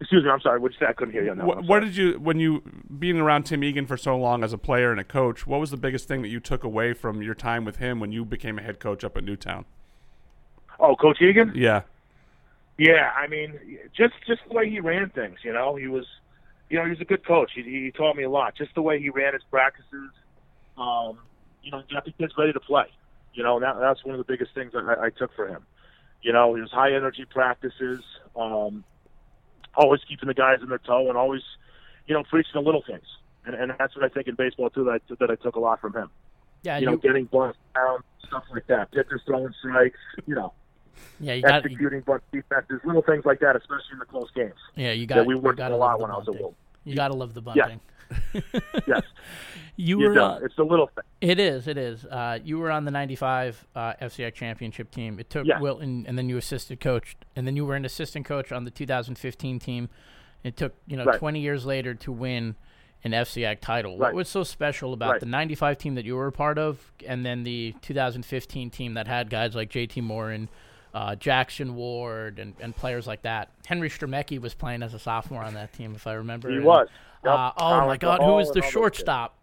Excuse 0.00 0.24
me, 0.24 0.30
I'm 0.30 0.40
sorry. 0.40 0.58
What 0.60 0.72
you 0.72 0.78
say? 0.78 0.86
I 0.86 0.92
couldn't 0.92 1.12
hear 1.12 1.24
you 1.24 1.30
on 1.30 1.38
that. 1.38 1.46
What, 1.46 1.64
what 1.64 1.80
did 1.80 1.96
you, 1.96 2.18
when 2.18 2.38
you 2.38 2.62
being 2.98 3.18
around 3.18 3.44
Tim 3.44 3.64
Egan 3.64 3.86
for 3.86 3.96
so 3.96 4.16
long 4.16 4.44
as 4.44 4.52
a 4.52 4.58
player 4.58 4.90
and 4.90 5.00
a 5.00 5.04
coach, 5.04 5.46
what 5.46 5.58
was 5.58 5.70
the 5.70 5.78
biggest 5.78 6.06
thing 6.06 6.20
that 6.22 6.28
you 6.28 6.38
took 6.38 6.64
away 6.64 6.92
from 6.92 7.22
your 7.22 7.34
time 7.34 7.64
with 7.64 7.76
him 7.76 7.98
when 7.98 8.12
you 8.12 8.24
became 8.24 8.58
a 8.58 8.62
head 8.62 8.78
coach 8.78 9.04
up 9.04 9.16
at 9.16 9.24
Newtown? 9.24 9.64
Oh, 10.78 10.96
Coach 10.96 11.22
Egan. 11.22 11.52
Yeah, 11.54 11.82
Yeah, 12.78 13.10
I 13.16 13.26
mean, 13.26 13.58
just 13.96 14.14
just 14.26 14.42
the 14.48 14.54
way 14.54 14.68
he 14.68 14.80
ran 14.80 15.08
things. 15.10 15.38
You 15.42 15.52
know, 15.52 15.76
he 15.76 15.86
was, 15.86 16.04
you 16.68 16.78
know, 16.78 16.84
he 16.84 16.90
was 16.90 17.00
a 17.00 17.06
good 17.06 17.26
coach. 17.26 17.52
He, 17.54 17.62
he 17.62 17.90
taught 17.90 18.16
me 18.16 18.24
a 18.24 18.30
lot. 18.30 18.54
Just 18.54 18.74
the 18.74 18.82
way 18.82 19.00
he 19.00 19.08
ran 19.08 19.32
his 19.32 19.42
practices. 19.50 20.10
Um, 20.76 21.18
you 21.62 21.70
know, 21.70 21.82
got 21.90 22.04
the 22.04 22.12
kids 22.12 22.34
ready 22.36 22.52
to 22.52 22.60
play. 22.60 22.86
You 23.32 23.42
know, 23.42 23.58
that, 23.60 23.76
that's 23.80 24.04
one 24.04 24.14
of 24.14 24.18
the 24.18 24.30
biggest 24.30 24.54
things 24.54 24.72
I, 24.74 25.06
I 25.06 25.10
took 25.10 25.34
for 25.34 25.48
him. 25.48 25.64
You 26.22 26.32
know, 26.32 26.54
his 26.54 26.70
high 26.70 26.92
energy 26.94 27.24
practices. 27.24 28.02
Um, 28.34 28.84
always 29.76 30.00
keeping 30.08 30.28
the 30.28 30.34
guys 30.34 30.58
in 30.62 30.68
their 30.68 30.78
toe 30.78 31.08
and 31.08 31.16
always, 31.16 31.42
you 32.06 32.14
know, 32.14 32.22
preaching 32.24 32.52
the 32.54 32.60
little 32.60 32.82
things. 32.86 33.06
And, 33.44 33.54
and 33.54 33.72
that's 33.78 33.94
what 33.94 34.04
I 34.04 34.08
think 34.08 34.26
in 34.28 34.34
baseball 34.34 34.70
too. 34.70 34.84
That 34.84 35.00
I, 35.10 35.14
that 35.20 35.30
I 35.30 35.36
took 35.36 35.56
a 35.56 35.60
lot 35.60 35.80
from 35.80 35.94
him. 35.94 36.10
yeah. 36.62 36.78
You 36.78 36.86
know, 36.86 36.96
getting 36.96 37.26
bunts 37.26 37.58
down, 37.74 38.00
stuff 38.26 38.44
like 38.52 38.66
that. 38.66 38.90
Pitchers 38.90 39.22
throwing 39.26 39.54
strikes. 39.60 39.98
You 40.26 40.34
know, 40.34 40.52
yeah, 41.20 41.34
you 41.34 41.42
got, 41.42 41.64
executing 41.64 42.00
bunt 42.00 42.22
defenses, 42.32 42.80
little 42.84 43.02
things 43.02 43.24
like 43.24 43.40
that, 43.40 43.56
especially 43.56 43.92
in 43.92 43.98
the 43.98 44.04
close 44.06 44.30
games. 44.34 44.54
yeah, 44.74 44.92
you 44.92 45.06
got. 45.06 45.16
that 45.16 45.26
we 45.26 45.34
worked 45.34 45.60
a 45.60 45.76
lot 45.76 46.00
when 46.00 46.10
I 46.10 46.16
was 46.16 46.28
a 46.28 46.32
bunting. 46.32 46.42
Wilton. 46.42 46.58
You 46.84 46.94
gotta 46.94 47.14
love 47.14 47.34
the 47.34 47.42
Yeah. 47.54 47.76
Yes, 48.86 49.02
You 49.76 50.00
you 50.00 50.08
were. 50.10 50.18
uh, 50.20 50.38
It's 50.42 50.56
a 50.58 50.62
little 50.62 50.86
thing. 50.88 51.04
It 51.20 51.38
is. 51.38 51.66
It 51.68 51.76
is. 51.78 52.04
Uh, 52.04 52.38
you 52.44 52.58
were 52.58 52.70
on 52.70 52.84
the 52.84 52.90
'95 52.90 53.66
uh, 53.74 53.92
FCX 54.00 54.34
championship 54.34 54.90
team. 54.90 55.18
It 55.18 55.28
took 55.30 55.46
Yeah. 55.46 55.60
Wilton, 55.60 56.04
and 56.08 56.16
then 56.16 56.28
you 56.28 56.36
assisted 56.36 56.80
coach, 56.80 57.16
and 57.34 57.46
then 57.46 57.56
you 57.56 57.64
were 57.64 57.74
an 57.76 57.84
assistant 57.84 58.24
coach 58.26 58.52
on 58.52 58.64
the 58.64 58.70
2015 58.70 59.58
team. 59.58 59.88
It 60.44 60.56
took 60.56 60.74
you 60.86 60.96
know 60.96 61.04
Right. 61.04 61.18
20 61.18 61.40
years 61.40 61.66
later 61.66 61.94
to 61.94 62.12
win 62.12 62.54
an 63.04 63.12
FCX 63.12 63.60
title. 63.60 63.98
What 63.98 64.14
was 64.14 64.28
so 64.28 64.42
special 64.44 64.92
about 64.92 65.12
Right. 65.12 65.20
the 65.20 65.26
'95 65.26 65.78
team 65.78 65.94
that 65.96 66.04
you 66.04 66.16
were 66.16 66.26
a 66.28 66.32
part 66.32 66.58
of, 66.58 66.92
and 67.06 67.24
then 67.26 67.42
the 67.44 67.74
2015 67.82 68.70
team 68.70 68.94
that 68.94 69.06
had 69.06 69.30
guys 69.30 69.54
like 69.54 69.70
JT 69.70 70.00
Morin, 70.02 70.48
uh, 70.94 71.14
Jackson 71.16 71.74
Ward, 71.74 72.38
and, 72.38 72.54
and 72.60 72.74
players 72.74 73.06
like 73.06 73.22
that? 73.22 73.50
Henry 73.66 73.90
Stremecki 73.90 74.40
was 74.40 74.54
playing 74.54 74.82
as 74.82 74.94
a 74.94 74.98
sophomore 74.98 75.42
on 75.44 75.54
that 75.54 75.72
team, 75.72 75.94
if 75.94 76.06
I 76.06 76.14
remember. 76.14 76.48
He 76.48 76.56
and, 76.56 76.64
was. 76.64 76.88
Yep. 77.26 77.34
Uh, 77.34 77.52
oh 77.56 77.64
Alan 77.72 77.86
my 77.88 77.96
God, 77.96 78.18
who 78.20 78.24
Hall 78.26 78.36
was 78.36 78.50
the 78.52 78.62
shortstop? 78.62 79.36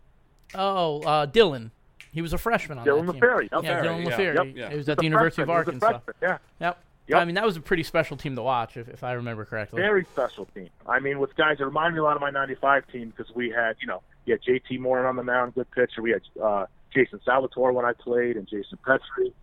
Oh, 0.55 1.01
uh, 1.01 1.27
Dylan. 1.27 1.71
He 2.11 2.21
was 2.21 2.31
a 2.33 2.37
freshman 2.37 2.77
on 2.77 2.85
Dylan 2.85 3.07
that 3.07 3.13
team. 3.13 3.21
LaFerry. 3.21 3.41
Yep. 3.51 3.63
Yeah, 3.63 3.81
LaFerry, 3.81 3.83
Dylan 3.85 4.03
yeah. 4.05 4.17
LaFerry. 4.17 4.35
Yep. 4.35 4.55
Yeah. 4.55 4.69
He 4.69 4.77
was 4.77 4.89
at 4.89 4.97
the 4.97 5.01
a 5.01 5.05
University 5.05 5.41
of 5.41 5.47
freshman. 5.47 5.73
He 5.73 5.75
was 5.75 5.83
a 5.83 5.85
Arkansas. 5.87 6.05
freshman, 6.05 6.39
Yeah. 6.59 6.67
Yep. 6.67 6.77
Yep. 7.07 7.19
I 7.21 7.25
mean, 7.25 7.35
that 7.35 7.45
was 7.45 7.57
a 7.57 7.61
pretty 7.61 7.83
special 7.83 8.15
team 8.15 8.35
to 8.37 8.41
watch, 8.41 8.77
if, 8.77 8.87
if 8.87 9.03
I 9.03 9.11
remember 9.13 9.43
correctly. 9.43 9.81
Very 9.81 10.05
special 10.05 10.45
team. 10.45 10.69
I 10.87 10.99
mean, 10.99 11.19
with 11.19 11.35
guys 11.35 11.57
that 11.57 11.65
remind 11.65 11.95
me 11.95 11.99
a 11.99 12.03
lot 12.03 12.15
of 12.15 12.21
my 12.21 12.29
'95 12.29 12.87
team 12.87 13.09
because 13.15 13.33
we 13.35 13.49
had, 13.49 13.75
you 13.81 13.87
know, 13.87 14.01
we 14.25 14.31
had 14.31 14.41
JT 14.41 14.79
Moore 14.79 15.05
on 15.05 15.17
the 15.17 15.23
mound, 15.23 15.55
good 15.55 15.69
pitcher. 15.71 16.01
We 16.01 16.11
had 16.11 16.21
uh, 16.41 16.65
Jason 16.93 17.19
Salvatore 17.25 17.73
when 17.73 17.83
I 17.83 17.91
played, 17.91 18.37
and 18.37 18.47
Jason 18.47 18.77
Petrie. 18.85 19.33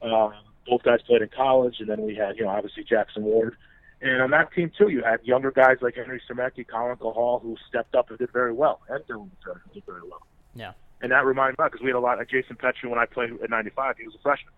Um, 0.00 0.32
both 0.66 0.82
guys 0.82 1.00
played 1.02 1.20
in 1.20 1.28
college, 1.28 1.80
and 1.80 1.88
then 1.88 2.00
we 2.00 2.14
had, 2.14 2.38
you 2.38 2.44
know, 2.44 2.50
obviously 2.50 2.84
Jackson 2.84 3.22
Ward. 3.22 3.56
And 4.02 4.22
on 4.22 4.30
that 4.30 4.52
team 4.54 4.70
too, 4.76 4.88
you 4.88 5.02
had 5.02 5.20
younger 5.24 5.50
guys 5.50 5.76
like 5.82 5.94
Henry 5.96 6.20
Stremecki, 6.28 6.66
Colin 6.66 6.96
Hall, 6.98 7.38
who 7.42 7.56
stepped 7.68 7.94
up 7.94 8.08
and 8.10 8.18
did 8.18 8.32
very 8.32 8.52
well, 8.52 8.80
and 8.88 9.04
Dylan 9.04 9.28
LaFerry 9.46 9.60
did 9.74 9.84
very 9.84 10.02
well. 10.02 10.22
Yeah. 10.54 10.72
And 11.02 11.12
that 11.12 11.24
reminded 11.26 11.58
me 11.58 11.64
because 11.66 11.80
we 11.82 11.88
had 11.88 11.96
a 11.96 12.00
lot 12.00 12.20
of 12.20 12.28
Jason 12.28 12.56
Petrie 12.56 12.88
when 12.88 12.98
I 12.98 13.06
played 13.06 13.30
at 13.42 13.50
'95. 13.50 13.96
He 13.98 14.06
was 14.06 14.14
a 14.14 14.18
freshman, 14.22 14.52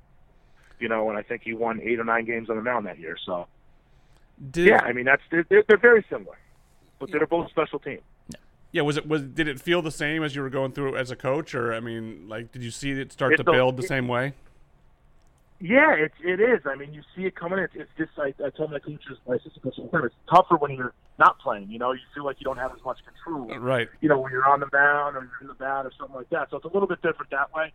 you 0.78 0.88
know, 0.88 1.08
and 1.08 1.18
I 1.18 1.22
think 1.22 1.42
he 1.42 1.54
won 1.54 1.80
eight 1.82 1.98
or 1.98 2.04
nine 2.04 2.24
games 2.24 2.50
on 2.50 2.56
the 2.56 2.62
mound 2.62 2.86
that 2.86 2.98
year. 2.98 3.16
So 3.26 3.46
Did, 4.50 4.66
yeah, 4.68 4.80
I 4.82 4.92
mean 4.92 5.04
that's 5.06 5.22
they're, 5.30 5.44
they're, 5.48 5.64
they're 5.68 5.76
very 5.78 6.04
similar, 6.08 6.36
but 7.00 7.10
they're 7.10 7.26
both 7.26 7.48
special 7.50 7.78
teams. 7.80 8.02
yeah. 8.72 8.82
Was 8.82 8.96
it 8.96 9.06
was 9.08 9.22
did 9.22 9.46
it 9.48 9.60
feel 9.60 9.82
the 9.82 9.90
same 9.92 10.22
as 10.22 10.34
you 10.36 10.42
were 10.42 10.50
going 10.50 10.72
through 10.72 10.96
as 10.96 11.10
a 11.10 11.16
coach, 11.16 11.54
or 11.54 11.72
I 11.74 11.80
mean, 11.80 12.28
like, 12.28 12.52
did 12.52 12.62
you 12.62 12.70
see 12.70 12.90
it 12.92 13.12
start 13.12 13.32
It's 13.34 13.42
to 13.42 13.50
a- 13.50 13.52
build 13.52 13.76
the 13.76 13.82
it- 13.84 13.88
same 13.88 14.06
way? 14.08 14.34
Yeah, 15.62 15.94
it's 15.94 16.16
it 16.24 16.40
is. 16.40 16.62
I 16.66 16.74
mean, 16.74 16.92
you 16.92 17.02
see 17.14 17.22
it 17.22 17.36
coming. 17.36 17.60
It's, 17.60 17.72
it's 17.76 17.90
just 17.96 18.10
I, 18.18 18.34
I 18.44 18.50
told 18.50 18.72
my 18.72 18.80
coaches, 18.80 19.16
my 19.28 19.36
assistant 19.36 19.62
coach, 19.62 19.78
all 19.78 19.84
the 19.84 19.90
time, 19.92 20.04
it's 20.04 20.14
tougher 20.28 20.56
when 20.56 20.72
you're 20.72 20.92
not 21.20 21.38
playing. 21.38 21.70
You 21.70 21.78
know, 21.78 21.92
you 21.92 22.00
feel 22.12 22.24
like 22.24 22.40
you 22.40 22.44
don't 22.44 22.58
have 22.58 22.72
as 22.72 22.84
much 22.84 22.98
control. 23.04 23.46
Right. 23.60 23.88
You 24.00 24.08
know, 24.08 24.18
when 24.18 24.32
you're 24.32 24.48
on 24.48 24.58
the 24.58 24.68
mound 24.72 25.16
or 25.16 25.20
you're 25.22 25.40
in 25.42 25.46
the 25.46 25.54
bat 25.54 25.86
or 25.86 25.92
something 25.96 26.16
like 26.16 26.30
that. 26.30 26.50
So 26.50 26.56
it's 26.56 26.64
a 26.64 26.68
little 26.68 26.88
bit 26.88 27.00
different 27.00 27.30
that 27.30 27.54
way. 27.54 27.72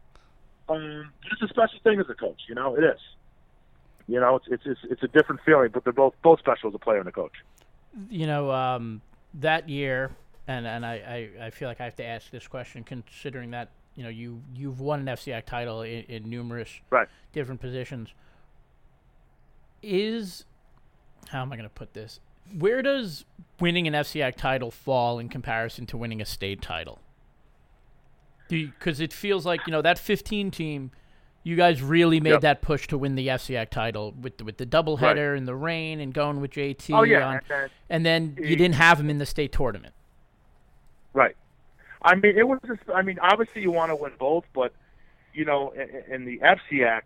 Um, 0.67 1.13
it's 1.31 1.41
a 1.41 1.47
special 1.47 1.79
thing 1.81 2.01
as 2.01 2.09
a 2.09 2.13
coach. 2.13 2.41
You 2.49 2.55
know, 2.55 2.75
it 2.75 2.83
is. 2.83 2.99
You 4.07 4.19
know, 4.19 4.35
it's 4.35 4.47
it's 4.49 4.63
it's, 4.65 4.81
it's 4.91 5.03
a 5.03 5.07
different 5.07 5.39
feeling, 5.45 5.69
but 5.73 5.85
they're 5.85 5.93
both 5.93 6.13
both 6.21 6.39
special 6.39 6.67
as 6.67 6.75
a 6.75 6.79
player 6.79 6.99
and 6.99 7.07
a 7.07 7.13
coach. 7.13 7.37
You 8.09 8.27
know, 8.27 8.51
um, 8.51 9.01
that 9.35 9.69
year, 9.69 10.11
and, 10.47 10.67
and 10.67 10.85
I, 10.85 11.29
I, 11.39 11.45
I 11.45 11.49
feel 11.51 11.67
like 11.67 11.81
I 11.81 11.85
have 11.85 11.95
to 11.95 12.05
ask 12.05 12.29
this 12.31 12.47
question 12.47 12.83
considering 12.83 13.51
that, 13.51 13.69
you 13.97 14.03
know, 14.03 14.09
you, 14.09 14.41
you've 14.55 14.79
won 14.79 15.01
an 15.01 15.05
FCIAC 15.07 15.45
title 15.45 15.81
in, 15.81 16.03
in 16.03 16.29
numerous 16.29 16.69
Right. 16.89 17.07
different 17.33 17.59
positions. 17.59 18.09
Is, 19.83 20.45
how 21.29 21.41
am 21.41 21.51
I 21.51 21.55
going 21.57 21.67
to 21.67 21.73
put 21.73 21.93
this? 21.93 22.19
Where 22.57 22.81
does 22.81 23.25
winning 23.59 23.87
an 23.87 23.93
FCIAC 23.93 24.35
title 24.35 24.71
fall 24.71 25.19
in 25.19 25.29
comparison 25.29 25.85
to 25.87 25.97
winning 25.97 26.21
a 26.21 26.25
state 26.25 26.61
title? 26.61 26.99
Because 28.47 28.99
it 29.01 29.11
feels 29.11 29.45
like, 29.45 29.61
you 29.67 29.71
know, 29.71 29.81
that 29.81 29.99
15 29.99 30.51
team, 30.51 30.91
you 31.43 31.55
guys 31.55 31.81
really 31.81 32.19
made 32.21 32.31
Yep. 32.31 32.41
that 32.41 32.61
push 32.61 32.87
to 32.87 32.97
win 32.97 33.15
the 33.15 33.27
FCIAC 33.27 33.69
title 33.69 34.13
with 34.21 34.37
the, 34.37 34.45
with 34.45 34.57
the 34.57 34.65
doubleheader 34.65 35.35
and 35.35 35.47
the 35.47 35.55
rain 35.55 35.99
and 35.99 36.13
going 36.13 36.39
with 36.39 36.51
JT. 36.51 36.97
Oh 36.97 37.03
yeah, 37.03 37.27
on- 37.27 37.69
and 37.89 38.05
then 38.05 38.37
you 38.39 38.55
didn't 38.55 38.75
have 38.75 38.99
him 38.99 39.09
in 39.09 39.17
the 39.17 39.25
state 39.25 39.51
tournament. 39.51 39.93
Right. 41.13 41.35
I 42.07 42.15
mean, 42.15 42.37
it 42.37 42.47
was. 42.47 42.59
Just, 42.65 42.81
I 42.93 43.01
mean, 43.01 43.19
obviously 43.19 43.61
you 43.61 43.71
want 43.71 43.91
to 43.91 43.95
win 43.95 44.13
both, 44.17 44.45
but 44.53 44.73
you 45.33 45.45
know, 45.45 45.71
in, 45.71 46.13
in 46.13 46.25
the 46.25 46.39
FCIAC, 46.39 47.01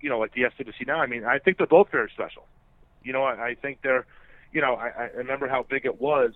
you 0.00 0.08
know, 0.08 0.18
like 0.18 0.32
the 0.34 0.42
FCC 0.42 0.86
now. 0.86 1.00
I 1.00 1.06
mean, 1.06 1.24
I 1.24 1.38
think 1.38 1.58
they're 1.58 1.66
both 1.66 1.90
very 1.90 2.10
special. 2.10 2.46
You 3.02 3.12
know, 3.12 3.24
I, 3.24 3.48
I 3.48 3.54
think 3.54 3.80
they're. 3.82 4.06
You 4.52 4.60
know, 4.60 4.74
I, 4.74 4.86
I 4.86 5.04
remember 5.16 5.48
how 5.48 5.64
big 5.64 5.84
it 5.84 6.00
was. 6.00 6.32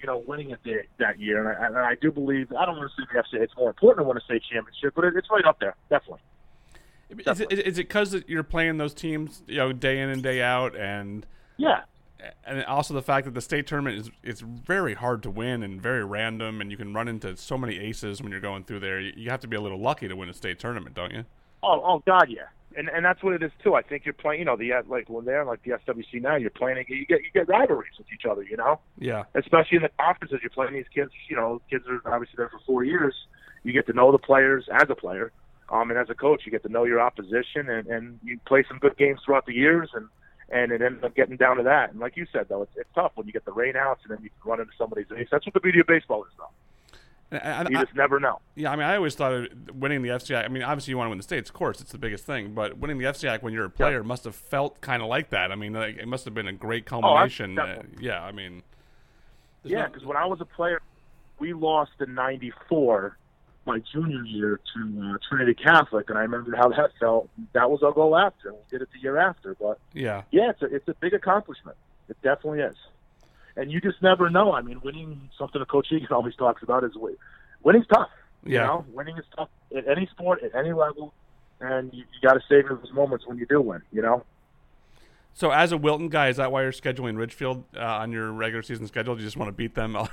You 0.00 0.06
know, 0.06 0.18
winning 0.26 0.50
it 0.50 0.58
there, 0.64 0.84
that 0.98 1.20
year, 1.20 1.48
and 1.48 1.62
I, 1.62 1.66
and 1.66 1.78
I 1.78 1.94
do 1.94 2.10
believe. 2.10 2.52
I 2.52 2.64
don't 2.64 2.76
want 2.76 2.90
to 2.90 3.02
say 3.02 3.06
the 3.12 3.20
FCA. 3.20 3.42
It's 3.42 3.56
more 3.56 3.68
important 3.68 4.04
to 4.04 4.08
win 4.08 4.16
a 4.16 4.20
state 4.20 4.42
championship, 4.50 4.94
but 4.96 5.04
it, 5.04 5.14
it's 5.14 5.30
right 5.30 5.44
up 5.44 5.60
there, 5.60 5.76
definitely. 5.90 6.20
Is 7.10 7.40
it, 7.40 7.52
is 7.52 7.78
it 7.78 7.88
because 7.88 8.16
you're 8.26 8.42
playing 8.42 8.78
those 8.78 8.94
teams, 8.94 9.42
you 9.46 9.58
know, 9.58 9.72
day 9.72 10.00
in 10.00 10.08
and 10.08 10.22
day 10.22 10.40
out, 10.42 10.74
and 10.74 11.26
Yeah. 11.56 11.82
And 12.44 12.64
also 12.64 12.94
the 12.94 13.02
fact 13.02 13.24
that 13.24 13.34
the 13.34 13.40
state 13.40 13.66
tournament 13.66 13.98
is 13.98 14.10
it's 14.22 14.40
very 14.40 14.94
hard 14.94 15.22
to 15.24 15.30
win 15.30 15.62
and 15.62 15.80
very 15.80 16.04
random, 16.04 16.60
and 16.60 16.70
you 16.70 16.76
can 16.76 16.94
run 16.94 17.08
into 17.08 17.36
so 17.36 17.56
many 17.58 17.78
aces 17.78 18.22
when 18.22 18.30
you're 18.32 18.40
going 18.40 18.64
through 18.64 18.80
there. 18.80 19.00
You, 19.00 19.30
have 19.30 19.40
to 19.40 19.48
be 19.48 19.56
a 19.56 19.60
little 19.60 19.80
lucky 19.80 20.08
to 20.08 20.14
win 20.16 20.28
a 20.28 20.34
state 20.34 20.58
tournament, 20.58 20.94
don't 20.94 21.12
you? 21.12 21.24
Oh, 21.62 21.80
oh 21.84 22.02
God, 22.06 22.26
yeah. 22.28 22.42
And 22.76 22.88
and 22.88 23.04
that's 23.04 23.22
what 23.22 23.34
it 23.34 23.42
is 23.42 23.50
too. 23.62 23.74
I 23.74 23.82
think 23.82 24.04
you're 24.06 24.14
playing. 24.14 24.40
You 24.40 24.44
know, 24.46 24.56
the 24.56 24.72
uh, 24.72 24.82
like 24.88 25.10
when 25.10 25.24
they're 25.24 25.44
like 25.44 25.62
the 25.62 25.72
SWC 25.72 26.22
now, 26.22 26.36
you're 26.36 26.50
playing. 26.50 26.84
You 26.88 27.04
get 27.06 27.20
you 27.22 27.30
get 27.34 27.48
rivalries 27.48 27.92
with 27.98 28.06
each 28.14 28.24
other. 28.24 28.42
You 28.42 28.56
know, 28.56 28.80
Yeah. 28.98 29.24
especially 29.34 29.76
in 29.76 29.82
the 29.82 29.90
conferences, 30.00 30.38
you're 30.42 30.50
playing 30.50 30.72
these 30.72 30.88
kids. 30.94 31.10
You 31.28 31.36
know, 31.36 31.60
kids 31.68 31.84
are 31.86 32.00
obviously 32.12 32.36
there 32.38 32.48
for 32.48 32.60
four 32.66 32.82
years. 32.84 33.14
You 33.62 33.72
get 33.72 33.86
to 33.86 33.92
know 33.92 34.10
the 34.10 34.18
players 34.18 34.68
as 34.72 34.88
a 34.88 34.94
player, 34.94 35.32
um, 35.68 35.90
and 35.90 35.98
as 35.98 36.08
a 36.08 36.14
coach, 36.14 36.42
you 36.46 36.50
get 36.50 36.62
to 36.62 36.70
know 36.70 36.84
your 36.84 37.00
opposition, 37.00 37.68
and 37.68 37.86
and 37.88 38.18
you 38.24 38.40
play 38.46 38.64
some 38.66 38.78
good 38.78 38.96
games 38.96 39.20
throughout 39.24 39.44
the 39.44 39.54
years, 39.54 39.90
and 39.92 40.08
and 40.52 40.70
it 40.70 40.82
ends 40.82 41.02
up 41.02 41.14
getting 41.16 41.36
down 41.36 41.56
to 41.56 41.62
that. 41.64 41.90
And 41.90 41.98
like 42.00 42.16
you 42.16 42.26
said, 42.32 42.46
though, 42.48 42.62
it's, 42.62 42.72
it's 42.76 42.88
tough 42.94 43.12
when 43.14 43.26
you 43.26 43.32
get 43.32 43.44
the 43.44 43.50
rainouts, 43.52 43.98
and 44.04 44.10
then 44.10 44.18
you 44.22 44.30
can 44.30 44.50
run 44.50 44.60
into 44.60 44.72
somebody's 44.78 45.06
ace. 45.16 45.28
That's 45.30 45.46
what 45.46 45.54
the 45.54 45.60
beauty 45.60 45.80
of 45.80 45.86
baseball 45.86 46.24
is, 46.24 46.30
though. 46.38 46.50
And- 47.30 47.42
and 47.42 47.70
You 47.70 47.78
I- 47.78 47.84
just 47.84 47.96
never 47.96 48.20
know. 48.20 48.40
yeah, 48.54 48.70
I 48.70 48.76
mean, 48.76 48.84
I 48.84 48.96
always 48.96 49.14
thought 49.14 49.32
of 49.32 49.48
winning 49.74 50.02
the 50.02 50.10
FCI. 50.10 50.44
I 50.44 50.48
mean, 50.48 50.62
obviously 50.62 50.90
you 50.90 50.98
want 50.98 51.06
to 51.06 51.10
win 51.10 51.18
the 51.18 51.22
states, 51.24 51.48
of 51.48 51.54
course, 51.54 51.80
it's 51.80 51.90
the 51.92 51.96
biggest 51.98 52.26
thing. 52.26 52.52
But 52.54 52.76
winning 52.76 52.98
the 52.98 53.06
FCI 53.06 53.40
when 53.42 53.54
you're 53.54 53.64
a 53.64 53.70
player 53.70 54.04
must 54.04 54.24
have 54.24 54.34
felt 54.36 54.80
kind 54.82 55.02
of 55.02 55.08
like 55.08 55.30
that. 55.30 55.50
I 55.50 55.54
mean, 55.54 55.72
like, 55.72 55.96
it 55.96 56.06
must 56.06 56.26
have 56.26 56.34
been 56.34 56.46
a 56.48 56.52
great 56.52 56.84
culmination. 56.84 57.58
uh, 57.58 57.82
yeah, 57.98 58.22
I 58.22 58.32
mean, 58.32 58.62
Yeah, 59.64 59.82
no- 59.82 59.86
because 59.88 60.04
when 60.04 60.16
I 60.18 60.26
was 60.26 60.40
a 60.42 60.44
player, 60.44 60.82
we 61.38 61.54
lost 61.54 61.92
in 62.00 62.14
'94 62.14 63.16
my 63.66 63.78
junior 63.92 64.24
year 64.24 64.58
to 64.74 65.02
uh, 65.14 65.18
Trinity 65.28 65.54
Catholic, 65.54 66.08
and 66.10 66.18
I 66.18 66.22
remember 66.22 66.56
how 66.56 66.68
that 66.70 66.90
felt. 66.98 67.28
That 67.52 67.70
was 67.70 67.82
our 67.82 67.92
goal 67.92 68.16
after, 68.16 68.52
we 68.52 68.58
did 68.70 68.82
it 68.82 68.88
the 68.92 69.00
year 69.00 69.18
after. 69.18 69.54
But 69.60 69.78
yeah, 69.92 70.22
yeah, 70.30 70.50
it's 70.50 70.62
a 70.62 70.66
it's 70.74 70.88
a 70.88 70.94
big 71.00 71.14
accomplishment. 71.14 71.76
It 72.08 72.16
definitely 72.22 72.60
is, 72.60 72.76
and 73.56 73.70
you 73.70 73.80
just 73.80 74.02
never 74.02 74.28
know. 74.30 74.52
I 74.52 74.62
mean, 74.62 74.80
winning 74.82 75.28
something 75.38 75.60
that 75.60 75.68
Coach 75.68 75.88
Egan 75.92 76.08
always 76.10 76.34
talks 76.34 76.62
about 76.62 76.82
is 76.84 76.92
wi- 76.94 77.14
winning's 77.62 77.86
tough. 77.86 78.10
You 78.44 78.54
Yeah. 78.54 78.66
know, 78.66 78.84
winning 78.92 79.16
is 79.16 79.24
tough 79.36 79.48
at 79.76 79.86
any 79.86 80.06
sport 80.06 80.42
at 80.42 80.54
any 80.56 80.72
level, 80.72 81.14
and 81.60 81.92
you, 81.94 82.00
you 82.00 82.28
got 82.28 82.34
to 82.34 82.40
savor 82.48 82.74
those 82.82 82.92
moments 82.92 83.26
when 83.26 83.38
you 83.38 83.46
do 83.46 83.60
win. 83.60 83.82
You 83.92 84.02
know. 84.02 84.24
So, 85.34 85.50
as 85.50 85.72
a 85.72 85.78
Wilton 85.78 86.08
guy, 86.08 86.28
is 86.28 86.36
that 86.36 86.52
why 86.52 86.62
you're 86.62 86.72
scheduling 86.72 87.16
Ridgefield 87.16 87.64
uh, 87.76 87.80
on 87.80 88.12
your 88.12 88.30
regular 88.32 88.62
season 88.62 88.86
schedule? 88.86 89.14
Do 89.14 89.22
you 89.22 89.26
just 89.26 89.36
want 89.38 89.48
to 89.48 89.52
beat 89.52 89.74
them 89.74 89.96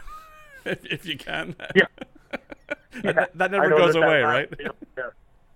if, 0.66 0.86
if 0.92 1.06
you 1.06 1.18
can? 1.18 1.56
Yeah. 1.76 1.86
that, 3.04 3.32
that 3.38 3.52
never 3.52 3.70
goes 3.70 3.94
there's 3.94 3.96
that 3.96 4.04
away, 4.04 4.22
right? 4.22 4.50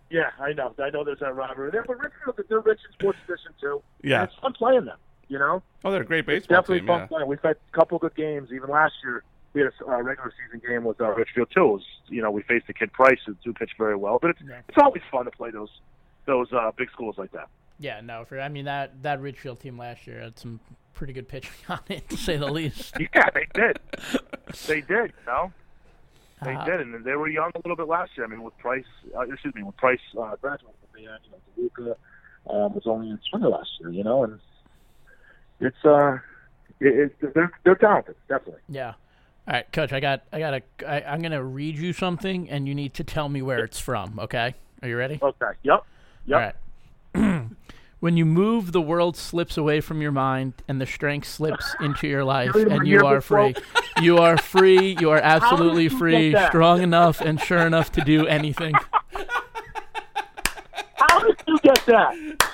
Yeah, 0.10 0.30
I 0.40 0.54
know. 0.54 0.74
I 0.78 0.92
know 0.92 1.04
there's 1.04 1.20
that 1.20 1.36
rivalry 1.36 1.72
there, 1.72 1.84
but 1.88 1.98
Ridgefield, 2.00 2.40
they're 2.48 2.60
rich 2.60 2.80
in 2.88 2.94
sports 2.94 3.18
tradition 3.26 3.52
too. 3.60 3.82
Yeah. 4.04 4.24
It's 4.26 4.36
fun 4.36 4.54
playing 4.54 4.86
them. 4.86 4.98
You 5.28 5.40
know, 5.40 5.64
Oh, 5.84 5.90
they're 5.92 6.02
a 6.02 6.06
great 6.06 6.20
it's 6.20 6.46
baseball 6.46 6.58
definitely 6.62 6.80
team. 6.82 6.88
fun 6.88 7.00
Yeah. 7.00 7.06
playing. 7.08 7.28
We've 7.28 7.42
had 7.42 7.56
a 7.56 7.76
couple 7.76 7.98
good 7.98 8.14
games. 8.14 8.50
Even 8.54 8.70
last 8.70 8.94
year, 9.04 9.24
we 9.54 9.62
had 9.62 9.72
a 9.82 9.92
uh, 9.92 10.02
regular 10.02 10.32
season 10.46 10.62
game 10.68 10.84
with 10.84 11.02
uh, 11.02 11.10
Ridgefield 11.14 11.50
too. 11.56 11.66
Was, 11.66 11.82
you 12.10 12.22
know, 12.22 12.30
we 12.30 12.44
faced 12.44 12.68
the 12.68 12.74
kid 12.74 12.94
Price 12.94 13.18
who 13.26 13.36
who 13.44 13.54
pitched 13.54 13.78
very 13.80 13.96
well, 13.96 14.20
but 14.22 14.32
it's 14.32 14.42
Yeah. 14.48 14.60
it's 14.70 14.78
always 14.78 15.02
fun 15.12 15.26
to 15.26 15.32
play 15.32 15.50
those 15.50 15.70
those 16.26 16.54
uh, 16.54 16.72
big 16.78 16.92
schools 16.92 17.18
like 17.18 17.32
that. 17.32 17.48
Yeah, 17.84 18.00
no, 18.00 18.24
for 18.24 18.40
I 18.40 18.48
mean 18.48 18.64
that 18.64 19.04
that 19.04 19.20
Ridgefield 19.20 19.60
team 19.60 19.78
last 19.78 20.08
year 20.08 20.22
had 20.22 20.40
some 20.40 20.62
pretty 20.94 21.12
good 21.12 21.28
pitching 21.28 21.52
on 21.70 21.82
it, 21.90 22.08
to 22.10 22.16
say 22.18 22.38
the 22.38 22.50
least. 22.50 22.94
Yeah, 23.14 23.30
they 23.34 23.46
did. 23.54 23.78
they 24.68 24.80
did. 24.80 25.12
You 25.12 25.26
know. 25.28 25.52
They 26.46 26.56
Uh, 26.56 26.64
did, 26.66 26.80
and 26.80 27.04
they 27.04 27.16
were 27.16 27.28
young 27.28 27.52
a 27.54 27.58
little 27.58 27.76
bit 27.76 27.88
last 27.90 28.12
year. 28.16 28.26
I 28.26 28.30
mean, 28.30 28.42
with 28.42 28.58
Price, 28.58 28.86
uh, 29.18 29.22
excuse 29.22 29.54
me, 29.54 29.64
with 29.64 29.76
Price 29.76 30.00
uh, 30.18 30.36
graduating, 30.42 30.76
they 30.96 31.04
had, 31.04 31.20
you 31.26 31.32
know, 31.78 31.96
DeLuca 32.48 32.66
um, 32.66 32.74
was 32.74 32.84
only 32.86 33.10
in 33.10 33.20
swinger 33.30 33.50
last 33.50 33.70
year, 33.82 33.90
you 33.92 34.04
know, 34.06 34.24
and 34.24 34.40
it's 35.60 35.84
uh, 35.84 36.20
it, 36.80 37.12
it, 37.22 37.34
they're 37.34 37.52
they're 37.66 37.76
talented, 37.76 38.16
definitely. 38.30 38.62
Yeah. 38.70 38.94
All 39.46 39.56
right, 39.56 39.70
coach. 39.74 39.92
I 39.92 40.00
got. 40.00 40.24
I 40.32 40.40
got. 40.40 40.54
A, 40.54 40.62
I, 40.88 41.12
I'm 41.14 41.22
gonna 41.22 41.44
read 41.44 41.78
you 41.78 41.92
something, 41.92 42.50
and 42.50 42.66
you 42.66 42.74
need 42.76 42.94
to 42.94 43.04
tell 43.04 43.28
me 43.28 43.42
where 43.42 43.66
it's 43.66 43.80
from. 43.80 44.20
Okay? 44.20 44.56
Are 44.82 44.88
you 44.88 44.96
ready? 44.96 45.20
Okay. 45.22 45.52
Yep. 45.64 45.84
Yep. 46.28 46.56
All 47.16 47.22
right. 47.22 47.46
when 48.04 48.18
you 48.18 48.26
move, 48.26 48.74
the 48.74 48.82
world 48.82 49.16
slips 49.16 49.56
away 49.56 49.80
from 49.80 50.02
your 50.02 50.12
mind, 50.12 50.54
and 50.68 50.82
the 50.82 50.86
strength 50.86 51.26
slips 51.26 51.74
into 51.80 52.06
your 52.06 52.26
life, 52.26 52.54
and 52.54 52.86
you 52.86 53.06
are 53.06 53.22
free. 53.22 53.56
You 54.02 54.18
are 54.18 54.38
free. 54.38 54.98
You 55.00 55.12
are 55.12 55.20
absolutely 55.20 55.88
free, 55.88 56.36
strong 56.48 56.82
enough 56.82 57.22
and 57.22 57.40
sure 57.40 57.66
enough 57.66 57.94
to 57.94 58.02
do 58.02 58.28
anything. 58.28 58.74
How 60.96 61.20
did 61.20 61.42
you 61.48 61.58
get 61.60 61.82
that? 61.86 62.53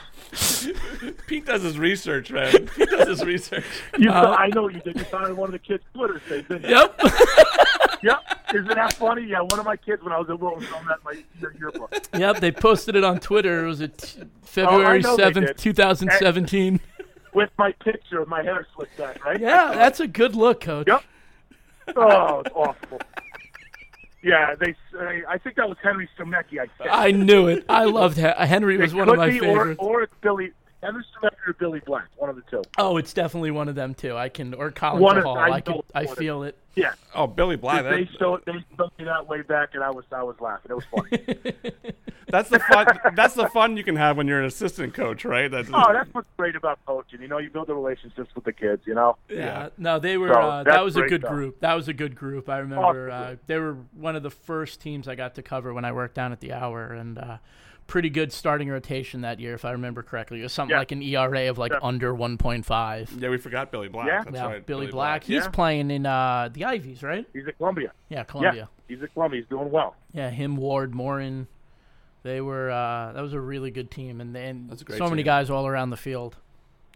Pete 1.28 1.46
does 1.46 1.64
his 1.64 1.78
research, 1.80 2.32
man. 2.32 2.68
Pete 2.68 2.90
does 2.90 3.08
his 3.08 3.24
research. 3.26 3.64
You, 3.98 4.12
Uh, 4.12 4.36
I 4.38 4.48
know 4.48 4.68
you 4.70 4.80
did. 4.82 4.96
You 4.98 5.04
found 5.06 5.26
it 5.26 5.30
on 5.32 5.38
one 5.38 5.48
of 5.50 5.54
the 5.54 5.60
kids' 5.60 5.84
Twitter 5.94 6.20
page, 6.28 6.48
didn't 6.48 6.64
you? 6.70 6.70
Yep. 6.76 7.02
Yep. 8.02 8.24
Isn't 8.54 8.68
that 8.70 8.94
funny? 8.94 9.24
Yeah, 9.26 9.42
one 9.42 9.60
of 9.60 9.66
my 9.66 9.76
kids 9.76 10.02
when 10.02 10.14
I 10.14 10.20
was 10.20 10.30
at 10.30 10.40
Wilton 10.40 10.64
filmed 10.64 10.88
that 10.88 11.00
in 11.00 11.04
my 11.04 11.24
year- 11.42 11.54
yearbook. 11.60 11.94
yep. 12.18 12.38
They 12.40 12.50
posted 12.50 12.96
it 12.96 13.04
on 13.04 13.20
Twitter. 13.20 13.66
It 13.66 13.68
was 13.68 13.82
a 13.82 13.90
t- 13.90 14.22
February 14.42 15.04
seventh, 15.04 15.58
two 15.58 15.74
thousand 15.74 16.10
seventeen. 16.18 16.80
With 17.34 17.50
my 17.58 17.74
picture 17.84 18.22
of 18.22 18.30
my 18.30 18.42
hair 18.42 18.66
slicked 18.74 18.98
back, 18.98 19.24
right? 19.26 19.38
Yeah, 19.38 19.74
that's 19.74 20.00
a 20.00 20.08
good 20.08 20.34
look, 20.34 20.62
coach. 20.62 20.88
Yep. 20.88 21.04
Oh, 21.98 22.40
it's 22.40 22.56
awful. 22.56 23.02
Yeah, 24.22 24.56
they. 24.56 24.76
I 25.00 25.22
I 25.30 25.38
think 25.38 25.56
that 25.56 25.70
was 25.70 25.78
Henry 25.82 26.10
Stemecki. 26.18 26.60
I 26.60 26.68
think. 26.78 26.90
I 26.92 27.12
knew 27.12 27.48
it. 27.48 27.66
I 27.70 27.86
loved 27.86 28.18
Hen- 28.18 28.36
Henry 28.36 28.78
was 28.78 28.94
one 28.94 29.08
of 29.08 29.16
my 29.16 29.30
be, 29.30 29.40
favorites. 29.40 29.80
Or, 29.80 30.00
or 30.00 30.02
it's 30.04 30.14
Billy 30.22 30.52
Henry 30.82 31.04
Stemecki 31.04 31.48
or 31.48 31.54
Billy 31.54 31.82
Black, 31.86 32.06
one 32.16 32.30
of 32.30 32.36
the 32.38 32.44
two. 32.50 32.62
oh, 32.78 32.98
it's 32.98 33.14
definitely 33.14 33.52
one 33.52 33.68
of 33.68 33.76
them 33.76 33.94
too. 33.94 34.16
I 34.16 34.30
can 34.30 34.54
or 34.54 34.72
Colin 34.72 35.02
One 35.02 35.18
of- 35.18 35.24
Hall. 35.26 35.38
I 35.38 35.50
I, 35.50 35.62
can. 35.62 35.82
I 35.94 36.06
feel 36.06 36.44
it. 36.44 36.58
Yeah, 36.76 36.94
Oh, 37.14 37.28
Billy 37.28 37.58
Bly. 37.58 37.82
they 37.82 38.04
That, 38.06 38.18
showed 38.18 38.46
they 38.46 38.54
showed 38.78 38.92
me 38.98 39.04
that 39.06 39.28
way 39.28 39.42
back, 39.42 39.70
and 39.74 39.84
I 39.84 39.90
was 39.90 40.06
I 40.12 40.24
was 40.24 40.36
laughing. 40.40 40.72
It 40.72 40.76
was 40.76 40.86
funny. 40.86 41.36
that's 42.30 42.48
the 42.50 42.60
fun. 42.60 42.88
that's 43.16 43.34
the 43.34 43.48
fun 43.50 43.76
you 43.76 43.84
can 43.84 43.98
have 43.98 44.16
when 44.16 44.28
you're 44.28 44.40
an 44.40 44.46
assistant 44.46 44.94
coach, 44.94 45.26
right? 45.26 45.50
That's, 45.52 45.70
oh, 45.74 45.92
that's 45.92 46.14
what's 46.14 46.28
great 46.38 46.56
about 46.56 46.80
coaching. 46.86 47.22
You 47.22 47.28
know, 47.28 47.40
you 47.40 47.50
build 47.50 47.68
the 47.68 47.76
relationships 47.76 48.34
with 48.34 48.46
the 48.46 48.54
kids. 48.54 48.84
You 48.86 48.94
know. 48.94 49.18
Yeah. 49.28 49.70
No, 49.78 50.00
they 50.00 50.18
were. 50.18 50.30
So, 50.30 50.40
uh, 50.40 50.64
that 50.64 50.84
was 50.86 50.96
a 50.96 51.02
good 51.02 51.22
stuff. 51.22 51.32
group. 51.34 51.60
That 51.60 51.74
was 51.74 51.90
a 51.90 51.94
good 51.94 52.16
group. 52.16 52.48
I 52.48 52.60
remember 52.60 53.12
Awesome. 53.12 53.34
uh, 53.34 53.36
they 53.48 53.58
were 53.58 53.76
one 53.96 54.16
of 54.16 54.24
the 54.24 54.30
first 54.32 54.80
teams 54.80 55.10
I 55.10 55.16
got 55.16 55.36
to 55.36 55.42
cover 55.42 55.74
when 55.74 55.84
I 55.84 55.92
worked 55.92 56.16
down 56.16 56.32
at 56.32 56.40
the 56.40 56.54
Hour, 56.54 56.94
and 56.94 57.18
uh, 57.18 57.38
pretty 57.90 58.10
good 58.10 58.32
starting 58.32 58.70
rotation 58.70 59.22
that 59.22 59.40
year, 59.40 59.54
if 59.56 59.66
I 59.66 59.72
remember 59.72 60.02
correctly. 60.04 60.40
It 60.40 60.44
was 60.44 60.54
something 60.54 60.74
Yeah. 60.76 60.80
like 60.80 60.92
an 60.94 61.02
ERA 61.02 61.50
of 61.50 61.58
like 61.58 61.72
Yeah. 61.74 61.80
under 61.82 62.14
1.5. 62.16 63.20
yeah, 63.22 63.30
we 63.30 63.38
forgot 63.38 63.72
Billy 63.72 63.90
Black. 63.90 64.08
Yeah. 64.08 64.22
That's 64.24 64.36
Yeah, 64.36 64.46
right. 64.46 64.66
Billy, 64.66 64.88
Black. 64.88 65.24
He's 65.24 65.44
Yeah. 65.44 65.50
playing 65.50 65.92
in 65.92 66.06
uh, 66.06 66.50
the 66.54 66.66
Ivies, 66.66 67.04
right? 67.04 67.26
He's 67.34 67.48
at 67.48 67.58
Columbia. 67.58 67.92
Yeah, 68.08 68.24
Columbia. 68.24 68.70
Yeah, 68.88 68.96
he's 68.96 69.04
at 69.04 69.12
Columbia. 69.14 69.42
He's 69.42 69.50
doing 69.50 69.70
well. 69.72 69.96
Yeah, 70.14 70.30
him, 70.30 70.56
Ward, 70.56 70.94
Morin. 70.96 71.48
They 72.24 72.42
were. 72.42 72.70
Uh, 72.70 73.14
that 73.14 73.22
was 73.22 73.34
a 73.34 73.40
really 73.40 73.72
good 73.72 73.90
team, 73.90 74.20
and 74.22 74.36
then 74.36 74.68
That's 74.70 74.82
a 74.82 74.86
great 74.86 74.98
so 74.98 75.10
many 75.10 75.24
guys 75.24 75.50
all 75.50 75.66
around 75.68 75.90
the 75.90 75.98
field. 75.98 76.36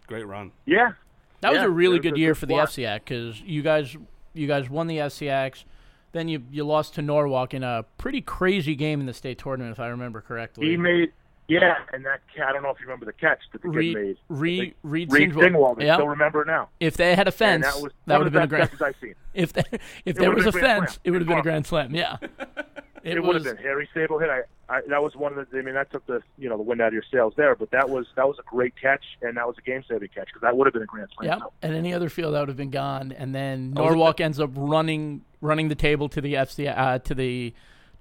Great 0.06 0.26
run. 0.26 0.52
Yeah. 0.66 0.92
That 1.40 1.52
was 1.52 1.62
a 1.62 1.68
really 1.68 1.94
they're- 1.96 2.02
good 2.02 2.12
they're 2.12 2.18
year 2.18 2.30
good 2.34 2.38
for 2.38 2.46
the 2.46 2.54
squad. 2.54 2.68
FCIAC 2.82 3.04
because 3.04 3.40
you 3.40 3.62
guys, 3.62 3.96
you 4.34 4.46
guys 4.46 4.68
won 4.70 4.86
the 4.86 4.98
FCX. 4.98 5.64
Then 6.14 6.28
you 6.28 6.44
you 6.52 6.64
lost 6.64 6.94
to 6.94 7.02
Norwalk 7.02 7.52
in 7.54 7.64
a 7.64 7.84
pretty 7.98 8.20
crazy 8.20 8.76
game 8.76 9.00
in 9.00 9.06
the 9.06 9.12
state 9.12 9.36
tournament, 9.36 9.72
if 9.72 9.80
I 9.80 9.88
remember 9.88 10.20
correctly. 10.20 10.68
He 10.70 10.76
made. 10.76 11.12
Yeah, 11.48 11.74
and 11.92 12.04
that. 12.06 12.20
I 12.42 12.52
don't 12.52 12.62
know 12.62 12.70
if 12.70 12.78
you 12.80 12.86
remember 12.86 13.04
the 13.04 13.12
catch 13.12 13.40
that 13.52 13.60
the 13.62 13.68
kid 13.68 13.74
made. 13.94 14.16
Reed, 14.28 14.74
Reed, 14.84 15.12
Reed 15.12 15.32
Singwald. 15.32 15.42
Singwald. 15.42 15.82
I 15.82 15.84
Yep. 15.86 15.96
still 15.96 16.08
remember 16.08 16.42
it 16.42 16.46
now. 16.46 16.68
If 16.78 16.96
they 16.96 17.16
had 17.16 17.26
a 17.26 17.30
And 17.30 17.34
fence, 17.34 17.66
that 17.66 17.92
that 18.06 18.18
would 18.18 18.26
have 18.26 18.32
been 18.32 18.42
a 18.42 18.46
grand. 18.46 18.70
catches 18.70 18.80
I've 18.80 18.96
seen. 19.00 19.14
If 19.34 19.52
there, 19.52 19.64
if 20.06 20.14
there 20.16 20.30
was 20.30 20.46
a 20.46 20.52
been 20.52 20.60
grand 20.60 20.78
fence, 20.82 20.92
slam. 20.92 21.00
it 21.04 21.10
would 21.10 21.20
have 21.22 21.28
been 21.28 21.38
a 21.38 21.42
grand 21.42 21.66
slam. 21.66 21.94
Yeah. 21.94 22.16
It, 23.04 23.18
It, 23.18 23.22
would 23.22 23.34
have 23.34 23.44
been 23.44 23.56
Harry 23.58 23.88
Sable 23.92 24.18
hit. 24.18 24.30
I, 24.30 24.42
I 24.68 24.80
that 24.88 25.02
was 25.02 25.14
one 25.14 25.38
of 25.38 25.50
the. 25.50 25.58
I 25.58 25.62
mean, 25.62 25.74
that 25.74 25.92
took 25.92 26.06
the 26.06 26.22
you 26.38 26.48
know 26.48 26.56
the 26.56 26.62
wind 26.62 26.80
out 26.80 26.88
of 26.88 26.94
your 26.94 27.04
sails 27.12 27.34
there. 27.36 27.54
But 27.54 27.70
that 27.70 27.88
was 27.88 28.06
that 28.16 28.26
was 28.26 28.38
a 28.38 28.42
great 28.42 28.74
catch, 28.80 29.04
and 29.20 29.36
that 29.36 29.46
was 29.46 29.56
a 29.58 29.60
game 29.60 29.84
saving 29.86 30.08
catch 30.08 30.28
because 30.28 30.40
that 30.40 30.56
would 30.56 30.66
have 30.66 30.72
been 30.72 30.82
a 30.82 30.86
grand 30.86 31.08
slam. 31.16 31.40
So, 31.40 31.52
And 31.62 31.74
any 31.74 31.92
other 31.92 32.08
field 32.08 32.34
that 32.34 32.40
would 32.40 32.48
have 32.48 32.56
been 32.56 32.70
gone. 32.70 33.12
And 33.12 33.34
then 33.34 33.72
Norwalk 33.72 34.20
ends 34.20 34.40
up 34.40 34.50
running 34.54 35.22
running 35.42 35.68
the 35.68 35.74
table 35.74 36.08
to 36.08 36.20
the 36.20 36.34
FC 36.34 36.76
uh, 36.76 36.98
to 37.00 37.14
the 37.14 37.52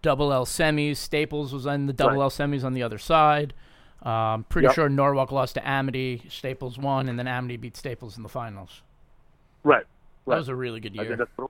double 0.01 0.31
L 0.31 0.45
semis. 0.45 0.97
Staples 0.97 1.53
was 1.53 1.65
in 1.65 1.85
the 1.87 1.93
double 1.93 2.17
Right. 2.17 2.23
L 2.23 2.29
semis 2.29 2.63
on 2.63 2.73
the 2.73 2.83
other 2.83 2.97
side. 2.97 3.53
Um, 4.03 4.43
pretty 4.45 4.67
Yep. 4.67 4.75
sure 4.75 4.89
Norwalk 4.89 5.31
lost 5.31 5.55
to 5.55 5.67
Amity. 5.67 6.23
Staples 6.29 6.77
won, 6.77 7.07
and 7.09 7.17
then 7.17 7.27
Amity 7.27 7.57
beat 7.57 7.75
Staples 7.77 8.17
in 8.17 8.23
the 8.23 8.29
finals. 8.29 8.81
Right. 9.63 9.85
That 10.27 10.37
was 10.37 10.47
a 10.47 10.55
really 10.55 10.79
good 10.79 10.93
I 10.93 11.05
think 11.05 11.17
year. 11.17 11.47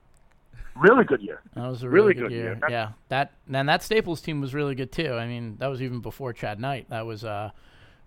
Really 0.76 1.04
good 1.04 1.22
year. 1.22 1.42
That 1.56 1.68
was 1.68 1.84
a 1.84 1.90
really, 1.90 2.08
really 2.08 2.14
good, 2.16 2.22
good 2.30 2.32
year. 2.36 2.44
year. 2.54 2.60
Yeah, 2.70 2.92
that 3.10 3.32
and 3.52 3.68
that 3.70 3.84
Staples 3.84 4.22
team 4.22 4.42
was 4.42 4.54
really 4.54 4.76
good 4.76 4.92
too. 4.92 5.14
I 5.14 5.28
mean, 5.28 5.58
that 5.60 5.68
was 5.68 5.82
even 5.82 6.00
before 6.02 6.34
Chad 6.34 6.60
Knight. 6.60 6.90
That 6.90 7.06
was 7.06 7.24
uh, 7.24 7.52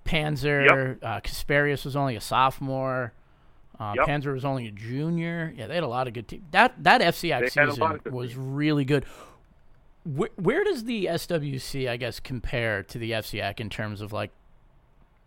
Panzer. 0.04 0.98
Uh, 1.02 1.20
Kasparius 1.20 1.84
was 1.84 1.96
only 1.96 2.16
a 2.16 2.20
sophomore. 2.20 3.12
Uh, 3.78 3.92
Yep. 3.96 4.06
Panzer 4.06 4.32
was 4.32 4.44
only 4.44 4.66
a 4.68 4.70
junior. 4.70 5.52
Yeah, 5.56 5.66
they 5.66 5.74
had 5.74 5.84
a 5.84 5.88
lot 5.88 6.08
of 6.08 6.14
good 6.14 6.26
teams. 6.28 6.44
That 6.50 6.82
that 6.82 7.00
FCX 7.02 7.54
They 7.54 7.60
had 7.60 7.68
a 7.68 7.74
lot 7.74 7.96
season 8.02 8.12
was 8.14 8.30
teams. 8.30 8.38
really 8.38 8.84
good. 8.84 9.04
Where, 10.04 10.30
where 10.36 10.62
does 10.64 10.84
the 10.84 11.06
SWC, 11.06 11.88
I 11.88 11.96
guess, 11.96 12.20
compare 12.20 12.82
to 12.84 12.96
the 12.98 13.10
FCX 13.10 13.60
in 13.60 13.68
terms 13.68 14.00
of 14.00 14.12
like 14.12 14.30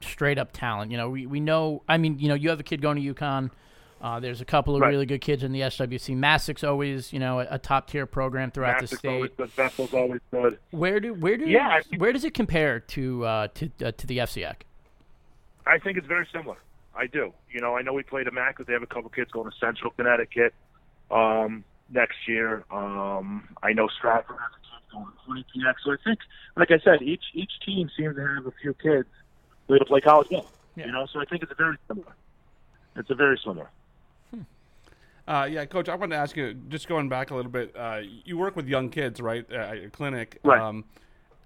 straight 0.02 0.38
up 0.38 0.50
talent? 0.54 0.90
You 0.92 0.98
know, 0.98 1.10
we, 1.10 1.26
we 1.26 1.40
know. 1.40 1.84
I 1.88 1.98
mean, 1.98 2.18
you 2.18 2.28
know, 2.30 2.34
you 2.34 2.50
have 2.50 2.60
a 2.60 2.64
kid 2.64 2.82
going 2.82 2.96
to 3.02 3.14
UConn. 3.14 3.52
Uh, 4.02 4.20
there's 4.20 4.40
a 4.42 4.46
couple 4.46 4.76
of 4.76 4.82
Right. 4.82 4.90
really 4.90 5.06
good 5.06 5.20
kids 5.22 5.44
in 5.44 5.52
the 5.52 5.62
SWC. 5.62 6.16
Masuk's 6.16 6.64
always, 6.64 7.12
you 7.12 7.20
know, 7.20 7.42
a, 7.42 7.48
a 7.52 7.60
top 7.60 7.88
tier 7.88 8.06
program 8.06 8.50
throughout 8.52 8.80
the 8.80 8.88
state. 8.88 9.10
always 9.10 9.32
good. 9.36 9.94
Always 9.94 10.22
good. 10.32 10.60
Where 10.72 11.00
do 11.00 11.14
where 11.14 11.38
do 11.38 11.46
Yeah, 11.46 11.82
think- 11.82 12.02
where 12.02 12.14
does 12.14 12.24
it 12.24 12.34
compare 12.34 12.80
to 12.80 13.26
uh, 13.26 13.48
to 13.56 13.72
uh, 13.84 13.92
to 13.92 14.08
the 14.08 14.20
FCX? 14.20 14.56
I 15.68 15.78
think 15.80 15.98
it's 15.98 16.08
very 16.08 16.28
similar. 16.32 16.58
I 16.96 17.08
do. 17.08 17.34
You 17.52 17.60
know, 17.62 17.76
I 17.78 17.82
know 17.82 17.94
we 17.94 18.04
played 18.04 18.28
a 18.28 18.32
MAC, 18.32 18.58
but 18.58 18.68
they 18.68 18.74
have 18.74 18.84
a 18.84 18.88
couple 18.88 19.10
kids 19.10 19.32
going 19.32 19.50
to 19.52 19.58
Central 19.58 19.92
Connecticut 19.92 20.54
um, 21.12 21.64
next 21.92 22.28
year. 22.28 22.64
Um, 22.72 23.48
I 23.62 23.74
know 23.74 23.88
Stratford 23.98 24.38
has 24.38 24.52
a 24.52 24.60
kid 24.62 24.92
going 24.94 25.06
to 25.06 25.26
20 25.26 25.46
PX. 25.66 25.74
So 25.84 25.92
I 25.92 25.96
think, 26.04 26.20
like 26.56 26.72
I 26.72 26.80
said, 26.80 27.02
each 27.02 27.24
each 27.34 27.52
team 27.66 27.90
seems 27.98 28.16
to 28.16 28.22
have 28.36 28.46
a 28.48 28.52
few 28.62 28.74
kids 28.76 29.08
that 29.68 29.86
play 29.88 30.02
college 30.02 30.30
ball. 30.30 30.50
Yeah. 30.76 30.86
You 30.88 30.92
know, 30.94 31.06
so 31.12 31.20
I 31.20 31.26
think 31.26 31.44
it's 31.44 31.52
very 31.58 31.78
similar. 31.88 32.14
It's 32.96 33.10
a 33.10 33.16
very 33.16 33.38
similar. 33.44 33.70
Uh, 35.30 35.46
yeah, 35.46 35.64
Coach, 35.64 35.88
I 35.90 35.94
wanted 35.94 36.16
to 36.16 36.20
ask 36.20 36.36
you, 36.36 36.56
just 36.70 36.88
going 36.88 37.08
back 37.08 37.30
a 37.30 37.36
little 37.36 37.52
bit, 37.52 37.76
uh, 37.78 38.00
you 38.26 38.36
work 38.36 38.56
with 38.56 38.68
young 38.68 38.90
kids, 38.90 39.22
right, 39.22 39.50
at 39.52 39.80
your 39.80 39.92
clinic. 39.92 40.40
Right. 40.44 40.60
Um, 40.60 40.86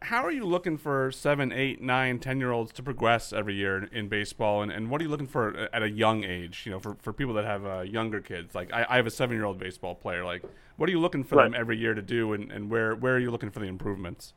how 0.02 0.24
are 0.24 0.32
you 0.32 0.46
looking 0.46 0.78
for 0.78 1.12
seven, 1.12 1.52
eight, 1.52 1.82
nine, 1.82 2.20
ten 2.20 2.40
year 2.40 2.52
olds 2.52 2.72
to 2.74 2.84
progress 2.84 3.34
every 3.34 3.56
year 3.56 3.90
in, 3.92 4.08
baseball, 4.08 4.62
and, 4.62 4.72
and 4.72 4.90
what 4.90 5.02
are 5.02 5.04
you 5.04 5.10
looking 5.10 5.28
for 5.28 5.68
at 5.74 5.84
a 5.84 5.90
young 5.90 6.24
age? 6.24 6.64
You 6.66 6.72
know, 6.72 6.80
for, 6.80 6.96
for 7.02 7.12
people 7.12 7.34
that 7.34 7.44
have 7.44 7.66
uh, 7.66 7.82
younger 7.82 8.22
kids, 8.22 8.56
like 8.56 8.72
I, 8.72 8.86
I 8.90 8.96
have 8.96 9.06
a 9.06 9.12
seven 9.12 9.36
year 9.36 9.46
old 9.46 9.60
baseball 9.60 9.96
player. 9.96 10.24
Like, 10.24 10.44
what 10.78 10.88
are 10.88 10.92
you 10.94 11.00
looking 11.02 11.26
for 11.26 11.36
them 11.36 11.54
every 11.54 11.78
year 11.78 11.94
to 11.94 12.02
do, 12.02 12.32
and, 12.32 12.52
and 12.54 12.70
where 12.70 12.96
where 12.96 13.16
are 13.16 13.20
you 13.20 13.32
looking 13.32 13.50
for 13.50 13.60
the 13.60 13.68
improvements? 13.68 14.34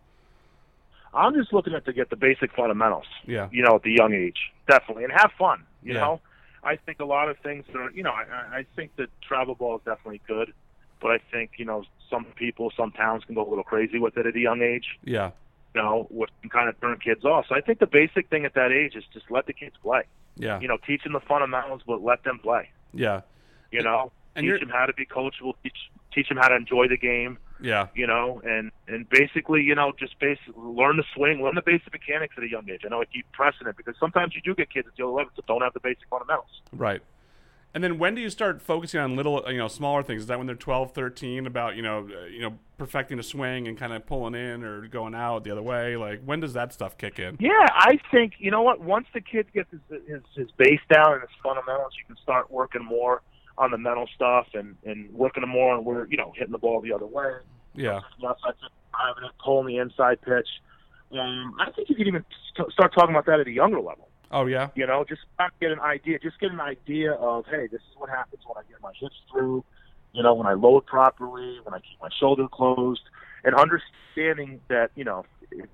I'm 1.14 1.34
just 1.34 1.52
looking 1.52 1.72
at 1.72 1.84
to 1.84 1.92
get 1.92 2.10
the 2.10 2.16
basic 2.16 2.52
fundamentals. 2.54 3.06
Yeah. 3.26 3.48
You 3.52 3.62
know, 3.62 3.76
at 3.76 3.82
the 3.82 3.92
young 3.92 4.12
age, 4.12 4.38
definitely, 4.68 5.04
and 5.04 5.12
have 5.12 5.30
fun. 5.38 5.64
You 5.82 5.94
Yeah. 5.94 6.00
know, 6.00 6.20
I 6.64 6.76
think 6.76 7.00
a 7.00 7.04
lot 7.04 7.28
of 7.28 7.38
things 7.38 7.64
are. 7.74 7.90
You 7.90 8.02
know, 8.02 8.10
I, 8.12 8.58
I- 8.58 8.66
think 8.76 8.96
that 8.96 9.08
travel 9.20 9.54
ball 9.54 9.76
is 9.76 9.82
definitely 9.84 10.20
good, 10.26 10.52
but 11.00 11.10
I 11.10 11.18
think 11.30 11.52
you 11.58 11.64
know 11.64 11.84
some 12.10 12.24
people, 12.36 12.72
some 12.76 12.92
towns 12.92 13.24
can 13.24 13.34
go 13.34 13.46
a 13.46 13.48
little 13.48 13.64
crazy 13.64 13.98
with 13.98 14.16
it 14.16 14.26
at 14.26 14.36
a 14.36 14.38
young 14.40 14.62
age. 14.62 14.98
Yeah, 15.04 15.30
You 15.74 15.82
know, 15.82 16.06
which 16.10 16.30
can 16.40 16.50
kind 16.50 16.68
of 16.68 16.80
turn 16.80 16.98
kids 16.98 17.24
off. 17.24 17.46
So 17.48 17.54
I 17.54 17.60
think 17.60 17.78
the 17.80 17.86
basic 17.86 18.28
thing 18.30 18.44
at 18.44 18.54
that 18.54 18.70
age 18.72 18.94
is 18.94 19.04
just 19.12 19.30
let 19.30 19.46
the 19.46 19.52
kids 19.52 19.74
play. 19.82 20.02
yeah, 20.36 20.60
You 20.60 20.68
know, 20.68 20.76
teach 20.86 21.02
them 21.02 21.12
the 21.14 21.20
fundamentals, 21.20 21.82
but 21.86 22.02
let 22.02 22.22
them 22.24 22.38
play. 22.38 22.70
yeah, 22.94 23.22
You 23.72 23.82
know, 23.82 24.12
And 24.36 24.44
teach 24.46 24.60
them 24.60 24.68
how 24.68 24.86
to 24.86 24.92
be 24.92 25.04
coachable. 25.06 25.54
Teach 25.62 25.76
teach 26.12 26.28
them 26.28 26.38
how 26.38 26.48
to 26.48 26.54
enjoy 26.56 26.86
the 26.88 26.96
game 26.96 27.38
yeah, 27.60 27.88
you 27.94 28.06
know, 28.06 28.40
and 28.44 28.70
and 28.86 29.08
basically, 29.08 29.62
you 29.62 29.74
know, 29.74 29.92
just 29.98 30.18
basically 30.18 30.54
learn 30.56 30.96
the 30.96 31.04
swing, 31.14 31.42
learn 31.42 31.54
the 31.54 31.62
basic 31.62 31.92
mechanics 31.92 32.34
at 32.36 32.44
a 32.44 32.48
young 32.48 32.68
age. 32.68 32.82
I 32.84 32.88
know 32.88 33.00
I 33.00 33.04
keep 33.06 33.30
pressing 33.32 33.66
it 33.66 33.76
because 33.76 33.94
sometimes 33.98 34.34
you 34.34 34.40
do 34.42 34.54
get 34.54 34.72
kids 34.72 34.86
at 34.88 34.96
the 34.96 35.04
11 35.04 35.32
that 35.36 35.46
don't 35.46 35.62
have 35.62 35.72
the 35.72 35.80
basic 35.80 36.08
fundamentals. 36.08 36.62
right. 36.72 37.02
And 37.76 37.84
then 37.84 37.98
when 37.98 38.14
do 38.14 38.22
you 38.22 38.30
start 38.30 38.62
focusing 38.62 39.00
on 39.00 39.16
little, 39.16 39.44
you 39.48 39.58
know, 39.58 39.68
smaller 39.68 40.02
things? 40.02 40.22
Is 40.22 40.28
that 40.28 40.38
when 40.38 40.46
they're 40.46 40.56
12, 40.56 40.92
13, 40.92 41.46
about, 41.46 41.76
you 41.76 41.82
know, 41.82 42.08
uh, 42.10 42.24
you 42.24 42.40
know, 42.40 42.54
perfecting 42.78 43.18
a 43.18 43.22
swing 43.22 43.68
and 43.68 43.76
kind 43.76 43.92
of 43.92 44.06
pulling 44.06 44.34
in 44.34 44.64
or 44.64 44.88
going 44.88 45.14
out 45.14 45.44
the 45.44 45.50
other 45.50 45.60
way? 45.60 45.94
Like, 45.94 46.22
when 46.24 46.40
does 46.40 46.54
that 46.54 46.72
stuff 46.72 46.96
kick 46.96 47.18
in? 47.18 47.36
Yeah, 47.38 47.66
I 47.70 47.98
think 48.10 48.32
you 48.38 48.50
know 48.50 48.62
what. 48.62 48.80
Once 48.80 49.06
the 49.12 49.20
kid 49.20 49.52
gets 49.52 49.70
his 49.70 50.00
his, 50.08 50.22
his 50.34 50.50
base 50.52 50.80
down 50.90 51.12
and 51.12 51.20
his 51.20 51.30
fundamentals, 51.42 51.92
you 51.98 52.06
can 52.06 52.16
start 52.22 52.50
working 52.50 52.82
more 52.82 53.20
on 53.58 53.70
the 53.70 53.78
mental 53.78 54.06
stuff 54.14 54.46
and 54.54 54.76
and 54.84 55.12
working 55.12 55.40
them 55.42 55.50
more 55.50 55.74
on 55.74 55.84
where 55.84 56.06
you 56.10 56.16
know 56.16 56.32
hitting 56.36 56.52
the 56.52 56.58
ball 56.58 56.80
the 56.80 56.92
other 56.92 57.06
way, 57.06 57.36
Yeah, 57.74 58.00
outside 58.26 58.54
driving 58.90 59.24
it, 59.24 59.32
pulling 59.42 59.66
the 59.66 59.78
inside 59.78 60.20
pitch. 60.22 60.48
Um, 61.12 61.54
I 61.60 61.70
think 61.70 61.88
you 61.88 61.94
can 61.94 62.06
even 62.08 62.24
st- 62.52 62.72
start 62.72 62.92
talking 62.92 63.10
about 63.10 63.26
that 63.26 63.40
at 63.40 63.46
a 63.46 63.50
younger 63.50 63.80
level. 63.80 64.08
Oh 64.32 64.46
yeah, 64.46 64.68
You 64.74 64.86
know, 64.86 65.04
just 65.08 65.22
get 65.60 65.70
an 65.70 65.80
idea. 65.80 66.18
Just 66.18 66.40
get 66.40 66.50
an 66.50 66.60
idea 66.60 67.12
of, 67.12 67.46
hey, 67.46 67.68
this 67.68 67.80
is 67.80 67.96
what 67.96 68.10
happens 68.10 68.42
when 68.44 68.56
I 68.58 68.68
get 68.68 68.80
my 68.82 68.92
hips 69.00 69.14
through. 69.30 69.64
You 70.12 70.22
know, 70.22 70.34
when 70.34 70.46
I 70.46 70.54
load 70.54 70.86
properly, 70.86 71.58
when 71.62 71.74
I 71.74 71.78
keep 71.78 72.00
my 72.02 72.08
shoulder 72.18 72.48
closed, 72.48 73.02
and 73.44 73.54
understanding 73.54 74.60
that 74.68 74.90
you 74.96 75.04
know, 75.04 75.24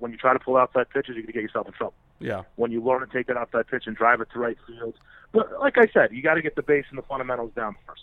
when 0.00 0.12
you 0.12 0.18
try 0.18 0.32
to 0.34 0.38
pull 0.38 0.56
outside 0.56 0.90
pitches, 0.90 1.14
you're 1.14 1.22
gonna 1.22 1.32
get 1.32 1.42
yourself 1.42 1.66
in 1.66 1.72
trouble. 1.72 1.94
Yeah, 2.22 2.42
When 2.56 2.70
you 2.72 2.82
learn 2.82 3.00
to 3.00 3.06
take 3.06 3.26
that 3.28 3.36
outside 3.36 3.66
pitch 3.66 3.84
and 3.86 3.96
drive 3.96 4.20
it 4.20 4.28
to 4.32 4.38
right 4.38 4.56
field, 4.66 4.94
but 5.32 5.60
like 5.60 5.78
I 5.78 5.86
said, 5.92 6.12
you 6.12 6.22
got 6.22 6.34
to 6.34 6.42
get 6.42 6.56
the 6.56 6.62
base 6.62 6.84
and 6.90 6.98
the 6.98 7.02
fundamentals 7.02 7.52
down 7.54 7.76
first. 7.86 8.02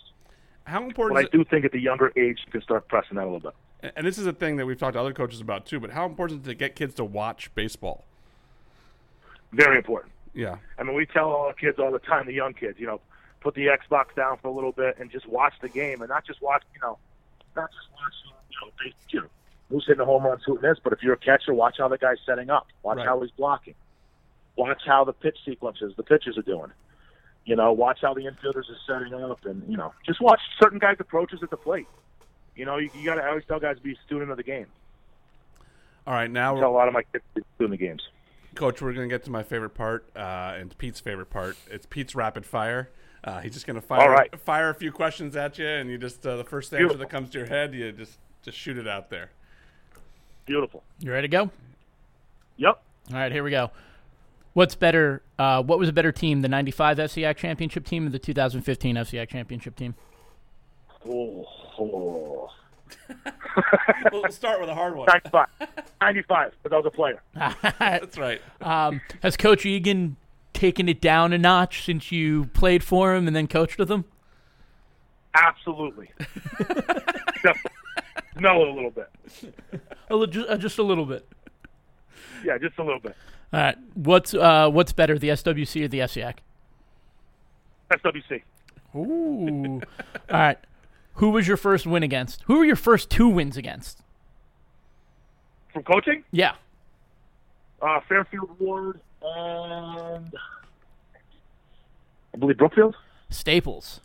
How 0.64 0.82
important 0.84 1.16
But 1.16 1.18
I 1.18 1.22
is 1.22 1.26
it, 1.28 1.32
do 1.32 1.44
think 1.44 1.64
at 1.64 1.72
the 1.72 1.80
younger 1.80 2.12
age, 2.16 2.38
you 2.46 2.52
can 2.52 2.62
start 2.62 2.86
pressing 2.88 3.16
that 3.16 3.22
a 3.24 3.30
little 3.30 3.40
bit. 3.82 3.92
and 3.96 4.06
this 4.06 4.18
is 4.18 4.26
a 4.26 4.32
thing 4.32 4.56
that 4.56 4.66
we've 4.66 4.78
talked 4.78 4.94
to 4.94 5.00
other 5.00 5.12
coaches 5.12 5.40
about 5.40 5.66
too, 5.66 5.80
but 5.80 5.90
how 5.90 6.06
important 6.06 6.42
is 6.42 6.46
it 6.46 6.50
to 6.50 6.54
get 6.54 6.76
kids 6.76 6.94
to 6.94 7.04
watch 7.04 7.52
baseball? 7.54 8.04
Very 9.52 9.76
important. 9.78 10.12
Yeah, 10.32 10.56
I 10.78 10.84
mean, 10.84 10.94
we 10.94 11.06
tell 11.06 11.24
all 11.30 11.46
our 11.46 11.52
kids 11.52 11.78
all 11.80 11.90
the 11.90 11.98
time, 11.98 12.26
the 12.26 12.32
young 12.32 12.54
kids, 12.54 12.78
you 12.78 12.86
know, 12.86 13.00
put 13.40 13.54
the 13.54 13.66
Xbox 13.66 14.14
down 14.14 14.36
for 14.40 14.46
a 14.48 14.52
little 14.52 14.70
bit 14.70 14.96
and 15.00 15.10
just 15.10 15.26
watch 15.26 15.54
the 15.60 15.68
game, 15.68 16.02
and 16.02 16.08
not 16.08 16.24
just 16.24 16.40
watch, 16.40 16.62
you 16.72 16.80
know, 16.80 16.98
not 17.56 17.68
just 17.72 17.88
watch, 17.92 18.12
you 18.50 18.56
know, 18.66 18.72
base, 18.84 18.94
you 19.08 19.20
know, 19.22 19.26
who's 19.70 19.84
hitting 19.86 19.98
the 19.98 20.04
home 20.04 20.24
runs, 20.24 20.42
who 20.46 20.56
this. 20.58 20.78
But 20.84 20.92
if 20.92 21.02
you're 21.02 21.14
a 21.14 21.18
catcher, 21.18 21.52
watch 21.52 21.76
how 21.78 21.88
the 21.88 21.98
guy's 21.98 22.18
setting 22.24 22.48
up, 22.48 22.68
watch 22.84 22.98
Right. 22.98 23.06
how 23.06 23.20
he's 23.20 23.32
blocking, 23.32 23.74
watch 24.56 24.82
how 24.86 25.04
the 25.04 25.12
pitch 25.12 25.38
sequences 25.44 25.94
the 25.96 26.02
pitchers 26.02 26.36
are 26.38 26.42
doing. 26.42 26.70
You 27.44 27.56
know, 27.56 27.72
watch 27.72 27.98
how 28.02 28.14
the 28.14 28.22
infielders 28.22 28.64
are 28.70 28.78
setting 28.86 29.14
up, 29.14 29.44
and 29.44 29.62
you 29.68 29.76
know, 29.76 29.92
just 30.04 30.20
watch 30.20 30.40
certain 30.60 30.78
guys' 30.78 30.96
approaches 31.00 31.40
at 31.42 31.50
the 31.50 31.56
plate. 31.56 31.86
You 32.54 32.66
know, 32.66 32.76
you, 32.76 32.90
you 32.94 33.04
got 33.04 33.14
to 33.14 33.26
always 33.26 33.44
tell 33.48 33.58
guys 33.58 33.76
to 33.76 33.82
be 33.82 33.92
a 33.92 33.96
student 34.06 34.30
of 34.30 34.36
the 34.36 34.42
game. 34.42 34.66
All 36.06 36.14
right, 36.14 36.30
now 36.30 36.56
I 36.56 36.60
tell 36.60 36.68
a 36.68 36.72
we're, 36.72 36.78
lot 36.78 36.88
of 36.88 36.94
my 36.94 37.02
kids 37.02 37.24
to 37.34 37.40
be 37.40 37.46
a 37.60 37.64
of 37.64 37.70
the 37.70 37.76
games. 37.76 38.02
coach, 38.54 38.82
we're 38.82 38.92
gonna 38.92 39.08
get 39.08 39.24
to 39.24 39.30
my 39.30 39.42
favorite 39.42 39.70
part, 39.70 40.04
uh, 40.14 40.54
and 40.58 40.76
Pete's 40.78 41.00
favorite 41.00 41.30
part. 41.30 41.56
It's 41.70 41.86
Pete's 41.86 42.14
rapid 42.14 42.44
fire. 42.44 42.90
Uh, 43.22 43.40
he's 43.40 43.52
just 43.52 43.66
gonna 43.66 43.80
fire 43.80 44.00
All 44.00 44.08
right. 44.08 44.40
fire 44.40 44.70
a 44.70 44.74
few 44.74 44.92
questions 44.92 45.36
at 45.36 45.58
you, 45.58 45.66
and 45.66 45.90
you 45.90 45.98
just 45.98 46.26
uh, 46.26 46.36
the 46.36 46.44
first 46.44 46.72
answer 46.72 46.78
Beautiful. 46.78 46.98
that 47.00 47.10
comes 47.10 47.30
to 47.30 47.38
your 47.38 47.46
head, 47.46 47.74
you 47.74 47.92
just 47.92 48.18
just 48.42 48.56
shoot 48.58 48.78
it 48.78 48.88
out 48.88 49.10
there. 49.10 49.30
Beautiful. 50.46 50.82
You 50.98 51.12
ready 51.12 51.28
to 51.28 51.32
go? 51.32 51.50
Yep. 52.56 52.82
All 53.12 53.16
right, 53.16 53.30
here 53.32 53.44
we 53.44 53.50
go. 53.50 53.70
What's 54.52 54.74
better? 54.74 55.22
Uh, 55.38 55.62
what 55.62 55.78
was 55.78 55.88
a 55.88 55.92
better 55.92 56.12
team, 56.12 56.42
the 56.42 56.48
'95 56.48 56.98
FCIAC 56.98 57.36
championship 57.36 57.84
team 57.84 58.06
or 58.06 58.10
the 58.10 58.18
2015 58.18 58.96
FCIAC 58.96 59.28
championship 59.28 59.76
team? 59.76 59.94
Oh, 61.08 61.46
oh. 61.78 62.50
we'll 64.12 64.30
start 64.30 64.60
with 64.60 64.68
a 64.68 64.74
hard 64.74 64.96
one. 64.96 65.06
95. 65.06 65.46
95, 66.00 66.54
but 66.62 66.72
I 66.72 66.76
was 66.76 66.86
a 66.86 66.90
player. 66.90 67.22
That's 67.78 68.18
right. 68.18 68.40
Um, 68.60 69.00
has 69.22 69.36
Coach 69.36 69.64
Egan 69.64 70.16
taken 70.52 70.88
it 70.88 71.00
down 71.00 71.32
a 71.32 71.38
notch 71.38 71.84
since 71.84 72.10
you 72.10 72.46
played 72.46 72.82
for 72.82 73.14
him 73.14 73.26
and 73.26 73.36
then 73.36 73.46
coached 73.46 73.78
with 73.78 73.90
him? 73.90 74.04
Absolutely. 75.34 76.10
No, 78.40 78.62
a 78.62 78.72
little 78.72 78.90
bit. 78.90 79.10
A 80.08 80.16
li- 80.16 80.46
uh, 80.48 80.56
just 80.56 80.78
a 80.78 80.82
little 80.82 81.04
bit. 81.04 81.26
Yeah, 82.44 82.56
just 82.58 82.78
a 82.78 82.82
little 82.82 83.00
bit. 83.00 83.14
All 83.52 83.60
right. 83.60 83.76
What's 83.94 84.32
uh, 84.34 84.70
what's 84.70 84.92
better, 84.92 85.18
the 85.18 85.28
SWC 85.30 85.84
or 85.84 85.88
the 85.88 86.00
FCIAC? 86.00 86.36
SWC. 87.92 88.42
Ooh. 88.96 89.80
All 90.30 90.38
right. 90.38 90.58
Who 91.14 91.30
was 91.30 91.46
your 91.48 91.56
first 91.56 91.86
win 91.86 92.02
against? 92.02 92.42
Who 92.42 92.58
were 92.58 92.64
your 92.64 92.76
first 92.76 93.10
two 93.10 93.28
wins 93.28 93.56
against? 93.56 94.02
From 95.72 95.82
coaching, 95.84 96.24
Yeah. 96.32 96.54
uh, 97.80 98.00
Fairfield 98.08 98.50
Warde 98.58 99.00
and 99.22 100.32
I 102.34 102.38
believe 102.38 102.58
Brookfield. 102.58 102.96
Staples. 103.28 104.00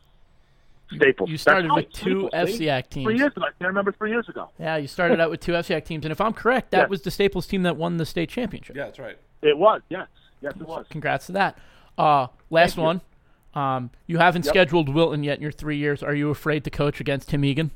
Staples. 0.95 1.29
You 1.29 1.37
started 1.39 1.71
with 1.71 1.89
two 1.91 2.27
Staples, 2.29 2.55
see? 2.57 2.65
FCIAC 2.67 3.03
Three 3.03 3.17
years 3.17 3.31
ago. 3.35 3.41
I 3.45 3.49
can't 3.57 3.67
remember 3.69 3.91
three 3.93 4.11
years 4.11 4.29
ago. 4.29 4.49
Yeah, 4.59 4.75
you 4.77 4.87
started 4.87 5.19
out 5.19 5.31
with 5.31 5.39
two 5.39 5.53
FCIAC 5.53 5.85
teams, 5.85 6.05
and 6.05 6.11
if 6.11 6.21
I'm 6.21 6.33
correct, 6.33 6.69
that 6.71 6.81
Yeah. 6.81 6.85
was 6.87 7.01
the 7.01 7.09
Staples 7.09 7.47
team 7.47 7.63
that 7.63 7.77
won 7.77 7.97
the 7.97 8.05
state 8.05 8.29
championship. 8.29 8.75
Yeah, 8.75 8.85
that's 8.85 8.99
right. 8.99 9.17
It 9.41 9.57
was, 9.57 9.81
yes. 9.89 10.07
Yes, 10.41 10.53
it 10.59 10.67
was. 10.67 10.85
Congrats 10.89 11.27
to 11.27 11.31
that. 11.33 11.57
Uh, 11.97 12.27
last 12.49 12.75
Thank 12.75 12.77
you. 12.77 12.83
one. 12.83 13.01
Um, 13.53 13.89
you 14.07 14.17
haven't 14.17 14.45
Yep. 14.45 14.51
scheduled 14.51 14.89
Wilton 14.89 15.23
yet 15.23 15.37
in 15.37 15.41
your 15.43 15.51
three 15.51 15.77
years. 15.77 16.03
Are 16.03 16.13
you 16.13 16.29
afraid 16.29 16.63
to 16.65 16.69
coach 16.69 16.99
against 16.99 17.29
Tim 17.29 17.45
Egan? 17.45 17.71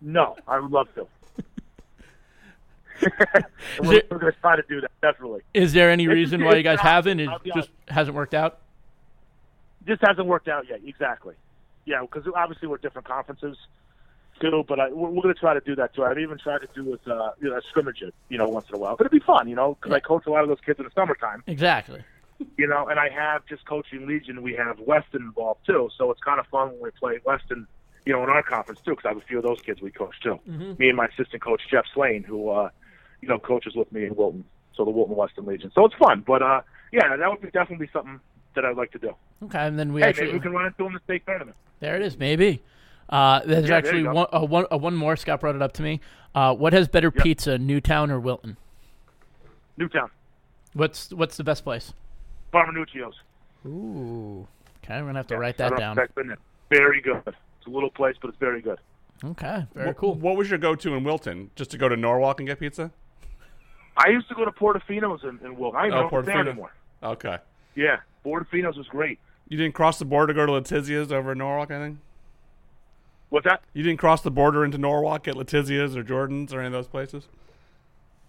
No, 0.00 0.36
I 0.46 0.58
would 0.60 0.70
love 0.70 0.88
to. 0.94 1.06
Is 3.00 3.04
we're 3.80 4.02
we're 4.10 4.18
going 4.18 4.32
to 4.32 4.38
try 4.40 4.54
to 4.56 4.62
do 4.68 4.80
that, 4.80 4.90
definitely. 5.00 5.40
Is 5.54 5.72
there 5.72 5.90
any 5.90 6.06
reason 6.06 6.44
why 6.44 6.54
you 6.54 6.62
guys 6.62 6.78
haven't? 6.80 7.18
It 7.20 7.28
just 7.54 7.70
hasn't 7.88 8.14
worked 8.14 8.34
out. 8.34 8.58
just 9.86 10.00
hasn't 10.06 10.26
worked 10.28 10.46
out 10.48 10.68
yet. 10.68 10.80
Exactly. 10.86 11.34
Yeah, 11.84 12.02
because 12.02 12.22
obviously 12.36 12.68
we're 12.68 12.76
different 12.78 13.08
conferences 13.08 13.56
too. 14.40 14.64
But 14.66 14.80
I, 14.80 14.88
we're, 14.90 15.10
we're 15.10 15.22
going 15.22 15.34
to 15.34 15.40
try 15.40 15.54
to 15.54 15.60
do 15.60 15.74
that 15.76 15.94
too. 15.94 16.04
I've 16.04 16.18
even 16.18 16.38
tried 16.38 16.60
to 16.62 16.68
do 16.74 16.84
with 16.84 17.06
uh, 17.08 17.30
you 17.40 17.50
know 17.50 17.60
scrimmage 17.70 18.02
it, 18.02 18.14
you 18.28 18.38
know, 18.38 18.48
once 18.48 18.68
in 18.68 18.74
a 18.74 18.78
while. 18.78 18.96
But 18.96 19.06
it'd 19.06 19.18
be 19.20 19.24
fun, 19.24 19.48
you 19.48 19.54
know, 19.56 19.76
because 19.80 19.94
I 19.94 20.00
coach 20.00 20.24
a 20.26 20.30
lot 20.30 20.42
of 20.42 20.48
those 20.48 20.60
kids 20.64 20.78
in 20.78 20.84
the 20.84 20.90
summertime, 20.94 21.42
Exactly. 21.46 22.02
you 22.56 22.66
know, 22.66 22.86
and 22.88 22.98
I 22.98 23.08
have 23.10 23.46
just 23.46 23.64
coaching 23.66 24.06
Legion. 24.06 24.42
We 24.42 24.54
have 24.54 24.78
Weston 24.80 25.22
involved 25.22 25.66
too, 25.66 25.90
so 25.96 26.10
it's 26.10 26.20
kind 26.20 26.40
of 26.40 26.46
fun 26.46 26.70
when 26.72 26.82
we 26.82 26.90
play 26.90 27.20
Weston, 27.24 27.66
you 28.06 28.12
know, 28.12 28.22
in 28.24 28.30
our 28.30 28.42
conference 28.42 28.80
too. 28.80 28.92
Because 28.92 29.04
I 29.04 29.08
have 29.08 29.18
a 29.18 29.26
few 29.26 29.38
of 29.38 29.44
those 29.44 29.60
kids 29.60 29.80
we 29.80 29.90
coach 29.90 30.14
too. 30.22 30.38
Me 30.46 30.88
and 30.88 30.96
my 30.96 31.06
assistant 31.06 31.42
coach 31.42 31.62
Jeff 31.70 31.84
Slane, 31.94 32.22
who 32.24 32.48
uh, 32.50 32.70
you 33.20 33.28
know 33.28 33.38
coaches 33.38 33.74
with 33.74 33.90
me 33.92 34.06
in 34.06 34.14
Wilton, 34.16 34.44
so 34.74 34.84
the 34.84 34.90
Wilton 34.90 35.14
Weston 35.16 35.46
Legion. 35.46 35.70
So 35.74 35.84
it's 35.86 35.94
fun. 35.96 36.24
But 36.26 36.42
uh, 36.42 36.62
yeah, 36.92 37.16
that 37.16 37.30
would 37.30 37.40
be 37.40 37.50
definitely 37.50 37.86
be 37.86 37.92
something 37.92 38.18
that 38.54 38.64
I'd 38.64 38.76
like 38.76 38.90
to 38.92 38.98
do. 38.98 39.14
Okay, 39.44 39.58
and 39.66 39.78
then 39.78 39.92
we 39.92 40.00
hey, 40.02 40.08
actually 40.08 40.26
maybe 40.26 40.38
we 40.38 40.42
can 40.42 40.52
run 40.52 40.66
into 40.66 40.86
in 40.86 40.92
the 40.92 41.00
state 41.04 41.24
tournament. 41.26 41.56
there 41.80 41.96
it 41.96 42.02
is. 42.02 42.18
Maybe 42.18 42.62
uh, 43.12 43.40
there's 43.44 43.68
Yeah, 43.68 43.76
actually 43.76 43.98
you 43.98 44.04
go. 44.06 44.12
one, 44.14 44.26
uh, 44.32 44.40
one, 44.44 44.66
uh, 44.72 44.78
one 44.78 44.96
more. 44.96 45.14
Scott 45.16 45.40
brought 45.40 45.54
it 45.54 45.62
up 45.62 45.72
to 45.74 45.82
me. 45.82 46.00
Uh, 46.34 46.54
what 46.54 46.72
has 46.72 46.88
better 46.88 47.12
Yep. 47.14 47.22
pizza, 47.22 47.58
Newtown 47.58 48.10
or 48.10 48.18
Wilton? 48.18 48.56
Newtown, 49.76 50.10
What's 50.74 51.12
what's 51.12 51.36
the 51.36 51.44
best 51.44 51.64
place? 51.64 51.92
Barmanuccio's. 52.52 53.14
Ooh, 53.66 54.46
okay, 54.82 55.00
we're 55.00 55.06
gonna 55.08 55.18
have 55.18 55.26
to 55.28 55.34
Yeah, 55.34 55.40
write 55.40 55.56
that 55.58 55.76
down. 55.76 55.92
if 55.92 55.96
that's 56.02 56.12
been 56.14 56.26
there. 56.28 56.38
Very 56.70 57.00
good. 57.00 57.22
It's 57.26 57.66
a 57.66 57.70
little 57.70 57.90
place, 57.90 58.16
but 58.20 58.28
it's 58.28 58.38
very 58.38 58.60
good. 58.60 58.78
Okay, 59.24 59.66
very 59.74 59.92
Wh- 59.92 59.96
cool. 59.96 60.14
What 60.14 60.36
was 60.36 60.50
your 60.50 60.58
go-to 60.58 60.94
in 60.94 61.04
Wilton? 61.04 61.50
Just 61.54 61.70
to 61.70 61.78
go 61.78 61.88
to 61.88 61.96
Norwalk 61.96 62.40
and 62.40 62.46
get 62.48 62.58
pizza? 62.58 62.90
I 63.96 64.08
used 64.08 64.28
to 64.30 64.34
go 64.34 64.44
to 64.44 64.50
Portofino's 64.50 65.22
in, 65.22 65.38
in 65.44 65.56
Wilton. 65.56 65.78
I 65.78 65.88
don't 65.88 66.06
Oh, 66.06 66.08
know 66.08 66.18
if 66.18 66.26
there 66.26 66.38
anymore. 66.38 66.72
Okay. 67.02 67.38
Yeah, 67.74 67.98
Portofino's 68.24 68.76
was 68.76 68.88
great. 68.88 69.18
You 69.48 69.56
didn't 69.58 69.74
cross 69.74 69.98
the 69.98 70.04
border 70.06 70.32
to 70.32 70.34
go 70.34 70.46
to 70.46 70.52
Letizia's 70.52 71.12
over 71.12 71.32
in 71.32 71.38
Norwalk, 71.38 71.70
I 71.70 71.78
think? 71.78 71.98
What's 73.32 73.44
that? 73.46 73.62
You 73.72 73.82
didn't 73.82 73.98
cross 73.98 74.20
the 74.20 74.30
border 74.30 74.62
into 74.62 74.76
Norwalk 74.76 75.26
at 75.26 75.36
Letizia's 75.36 75.96
or 75.96 76.02
Jordan's 76.02 76.52
or 76.52 76.58
any 76.58 76.66
of 76.66 76.72
those 76.72 76.86
places? 76.86 77.28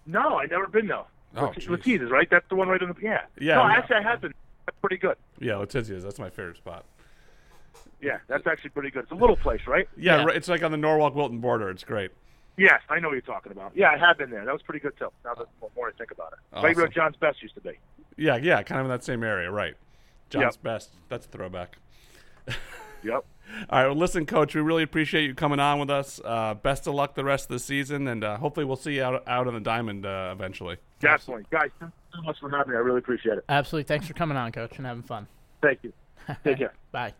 No, 0.06 0.38
I 0.38 0.46
never 0.46 0.66
been 0.66 0.86
though. 0.86 1.06
Oh. 1.36 1.48
Latizas, 1.48 2.08
right? 2.08 2.26
That's 2.30 2.48
the 2.48 2.54
one 2.54 2.68
right 2.68 2.80
in 2.80 2.88
the 2.88 2.94
yeah. 3.02 3.20
Yeah, 3.38 3.56
No, 3.56 3.68
no. 3.68 3.74
actually, 3.74 3.96
I 3.96 4.02
have 4.02 4.22
been. 4.22 4.32
That's 4.64 4.78
pretty 4.80 4.96
good. 4.96 5.16
Yeah, 5.40 5.52
Letizia's. 5.54 6.02
That's 6.04 6.18
my 6.18 6.30
favorite 6.30 6.56
spot. 6.56 6.86
Yeah, 8.00 8.16
that's 8.28 8.46
actually 8.46 8.70
pretty 8.70 8.90
good. 8.90 9.02
It's 9.02 9.12
a 9.12 9.16
little 9.16 9.36
place, 9.36 9.60
right? 9.66 9.86
Yeah, 9.94 10.20
Yeah. 10.20 10.24
right- 10.24 10.36
it's 10.36 10.48
like 10.48 10.62
on 10.62 10.70
the 10.70 10.78
Norwalk-Wilton 10.78 11.38
border. 11.40 11.68
It's 11.68 11.84
great. 11.84 12.10
Yes, 12.56 12.80
I 12.88 12.98
know 12.98 13.08
what 13.08 13.14
you're 13.14 13.20
talking 13.20 13.52
about. 13.52 13.72
Yeah, 13.76 13.90
I 13.90 13.98
have 13.98 14.16
been 14.16 14.30
there. 14.30 14.46
That 14.46 14.52
was 14.52 14.62
pretty 14.62 14.80
good 14.80 14.96
too. 14.98 15.10
Now 15.22 15.34
that 15.34 15.46
more 15.76 15.88
I 15.88 15.92
think 15.98 16.12
about 16.12 16.32
it, 16.32 16.62
right 16.62 16.74
where 16.74 16.88
John's 16.88 17.16
Best 17.16 17.42
used 17.42 17.56
to 17.56 17.60
be. 17.60 17.72
Yeah, 18.16 18.36
yeah, 18.36 18.62
kind 18.62 18.80
of 18.80 18.86
in 18.86 18.90
that 18.90 19.04
same 19.04 19.22
area, 19.22 19.50
right. 19.50 19.74
John's 20.30 20.54
Yep. 20.56 20.62
best. 20.62 20.90
That's 21.10 21.26
a 21.26 21.28
throwback. 21.28 21.76
Yep. 23.04 23.24
All 23.70 23.78
right, 23.78 23.86
well, 23.86 23.94
listen, 23.96 24.24
Coach, 24.26 24.54
we 24.54 24.62
really 24.62 24.82
appreciate 24.82 25.24
you 25.24 25.34
coming 25.34 25.60
on 25.60 25.78
with 25.78 25.90
us. 25.90 26.20
Uh, 26.24 26.54
best 26.54 26.86
of 26.86 26.94
luck 26.94 27.14
the 27.14 27.22
rest 27.24 27.44
of 27.44 27.50
the 27.50 27.58
season, 27.58 28.08
and 28.08 28.24
uh, 28.24 28.36
hopefully 28.38 28.64
we'll 28.64 28.74
see 28.76 28.94
you 28.96 29.02
out, 29.04 29.22
out 29.28 29.46
on 29.46 29.54
the 29.54 29.60
diamond 29.60 30.06
uh, 30.06 30.30
eventually. 30.34 30.76
Definitely, 30.98 31.44
guys. 31.50 31.70
Thanks 31.78 31.94
so 32.14 32.22
much 32.22 32.38
for 32.40 32.48
having 32.50 32.72
me. 32.72 32.76
I 32.76 32.80
really 32.80 32.98
appreciate 32.98 33.36
it. 33.38 33.44
Absolutely. 33.48 33.86
Thanks 33.86 34.06
for 34.06 34.14
coming 34.14 34.36
on, 34.38 34.50
Coach, 34.50 34.76
and 34.78 34.86
having 34.86 35.02
fun. 35.02 35.28
Thank 35.62 35.80
you. 35.82 35.92
Take 36.44 36.58
care. 36.58 36.72
Bye. 36.90 37.12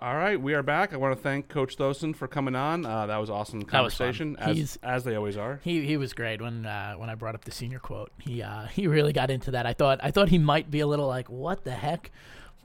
All 0.00 0.16
right, 0.16 0.38
we 0.38 0.52
are 0.52 0.62
back. 0.62 0.92
I 0.92 0.96
want 0.98 1.16
to 1.16 1.22
thank 1.22 1.48
Coach 1.48 1.76
Thosen 1.76 2.12
for 2.12 2.28
coming 2.28 2.54
on. 2.54 2.84
Uh, 2.84 3.06
that 3.06 3.16
was 3.16 3.30
awesome 3.30 3.60
That 3.72 3.82
was 3.82 3.94
fun. 3.94 4.36
as, 4.38 4.56
He's- 4.56 4.78
as 4.82 5.02
they 5.04 5.14
always 5.14 5.36
are. 5.38 5.60
He 5.64 5.86
he 5.86 5.96
was 5.96 6.12
great 6.12 6.42
when 6.42 6.66
uh, 6.66 6.94
when 6.94 7.08
I 7.08 7.14
brought 7.14 7.34
up 7.34 7.44
the 7.44 7.50
senior 7.52 7.78
quote. 7.78 8.10
He 8.20 8.42
uh, 8.42 8.66
he 8.66 8.86
really 8.86 9.14
got 9.14 9.30
into 9.30 9.52
that. 9.52 9.64
I 9.66 9.72
thought 9.72 10.00
I 10.02 10.10
thought 10.10 10.28
he 10.28 10.36
might 10.38 10.70
be 10.70 10.80
a 10.80 10.86
little 10.86 11.06
like 11.08 11.30
what 11.30 11.64
the 11.64 11.70
heck, 11.70 12.10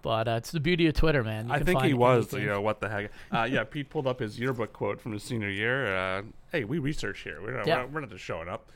but 0.01 0.27
uh, 0.27 0.31
it's 0.31 0.51
the 0.51 0.59
beauty 0.59 0.87
of 0.87 0.93
Twitter, 0.93 1.23
man. 1.23 1.47
You 1.47 1.53
I 1.53 1.59
think 1.63 1.81
he 1.83 1.93
was. 1.93 2.25
anything. 2.25 2.41
You 2.41 2.47
know 2.53 2.61
what 2.61 2.79
the 2.81 2.89
heck? 2.89 3.11
Uh, 3.31 3.47
yeah, 3.49 3.63
Pete 3.63 3.89
pulled 3.89 4.07
up 4.07 4.19
his 4.19 4.39
yearbook 4.39 4.73
quote 4.73 4.99
from 5.01 5.11
his 5.13 5.23
senior 5.23 5.49
year. 5.49 5.95
Uh, 5.95 6.21
hey, 6.51 6.63
we 6.63 6.79
research 6.79 7.21
here. 7.21 7.41
We're 7.41 7.57
not, 7.57 7.67
Yeah. 7.67 7.75
we're 7.77 7.81
not, 7.83 7.91
we're 7.91 7.99
not 8.01 8.09
just 8.11 8.23
showing 8.23 8.47
up. 8.49 8.71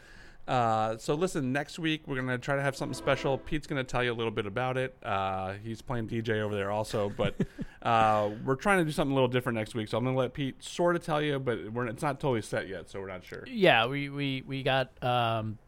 Uh, 0.46 0.98
so 0.98 1.14
listen, 1.14 1.54
next 1.54 1.80
week 1.80 2.06
we're 2.06 2.18
gonna 2.18 2.38
try 2.38 2.58
to 2.58 2.62
have 2.62 2.76
something 2.76 2.94
special. 2.94 3.38
Pete's 3.38 3.66
gonna 3.66 3.82
tell 3.82 4.04
you 4.04 4.12
a 4.12 4.14
little 4.14 4.30
bit 4.32 4.46
about 4.46 4.76
it. 4.76 4.94
Uh, 5.02 5.54
he's 5.64 5.82
playing 5.82 6.06
DJ 6.10 6.42
over 6.42 6.54
there 6.54 6.70
also, 6.70 7.10
but 7.16 7.34
uh, 7.82 8.30
we're 8.44 8.56
trying 8.58 8.80
to 8.80 8.84
do 8.84 8.92
something 8.92 9.14
a 9.14 9.16
little 9.16 9.30
different 9.30 9.58
next 9.58 9.74
week. 9.74 9.88
So 9.88 9.98
I'm 9.98 10.04
gonna 10.04 10.18
let 10.18 10.34
Pete 10.34 10.62
sort 10.62 10.98
of 10.98 11.04
tell 11.06 11.22
you, 11.22 11.40
but 11.40 11.72
we're, 11.72 11.88
it's 11.88 12.02
not 12.04 12.20
totally 12.20 12.42
set 12.42 12.68
yet, 12.68 12.90
so 12.90 13.00
we're 13.00 13.08
not 13.08 13.24
sure. 13.24 13.46
Yeah, 13.48 13.86
we 13.86 14.10
we 14.10 14.44
we 14.46 14.64
got 14.64 14.92
um, 15.02 15.60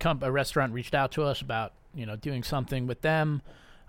comp- 0.00 0.22
a 0.22 0.32
restaurant 0.32 0.72
reached 0.72 0.94
out 0.94 1.12
to 1.12 1.22
us 1.24 1.42
about 1.42 1.74
you 1.94 2.06
know 2.06 2.16
doing 2.16 2.42
something 2.42 2.86
with 2.86 3.02
them. 3.02 3.42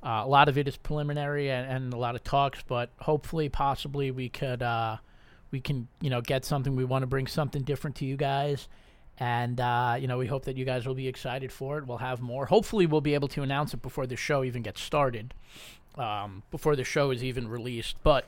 Uh, 0.06 0.22
a 0.24 0.28
lot 0.28 0.48
of 0.48 0.56
it 0.56 0.68
is 0.68 0.78
preliminary 0.78 1.50
and, 1.50 1.68
and 1.70 1.94
a 1.94 1.98
lot 1.98 2.13
of 2.13 2.24
talks, 2.24 2.63
but 2.68 2.91
hopefully, 3.00 3.50
possibly, 3.50 4.12
we 4.12 4.30
could 4.30 4.62
uh, 4.62 4.98
we 5.50 5.60
can 5.60 5.88
you 6.00 6.12
know 6.12 6.22
get 6.22 6.46
something. 6.46 6.76
We 6.76 6.86
want 6.86 7.02
to 7.02 7.08
bring 7.08 7.26
something 7.26 7.63
different 7.63 7.96
to 7.98 8.06
you 8.06 8.15
guys, 8.15 8.68
and 9.18 9.60
uh, 9.60 9.98
you 10.00 10.08
know 10.08 10.20
we 10.20 10.28
hope 10.28 10.46
that 10.46 10.58
you 10.58 10.63
guys 10.63 10.86
will 10.86 10.94
be 10.94 11.08
excited 11.08 11.52
for 11.52 11.80
it. 11.80 11.88
We'll 11.88 11.98
have 11.98 12.22
more. 12.22 12.46
Hopefully, 12.46 12.86
we'll 12.86 13.02
be 13.02 13.15
able 13.15 13.28
to 13.30 13.41
announce 13.41 13.74
it 13.74 13.82
before 13.82 14.06
the 14.06 14.15
show 14.15 14.44
even 14.44 14.62
gets 14.62 14.80
started, 14.80 15.34
um, 15.98 16.44
before 16.52 16.76
the 16.76 16.84
show 16.84 17.10
is 17.10 17.24
even 17.24 17.48
released. 17.48 17.96
But 18.04 18.28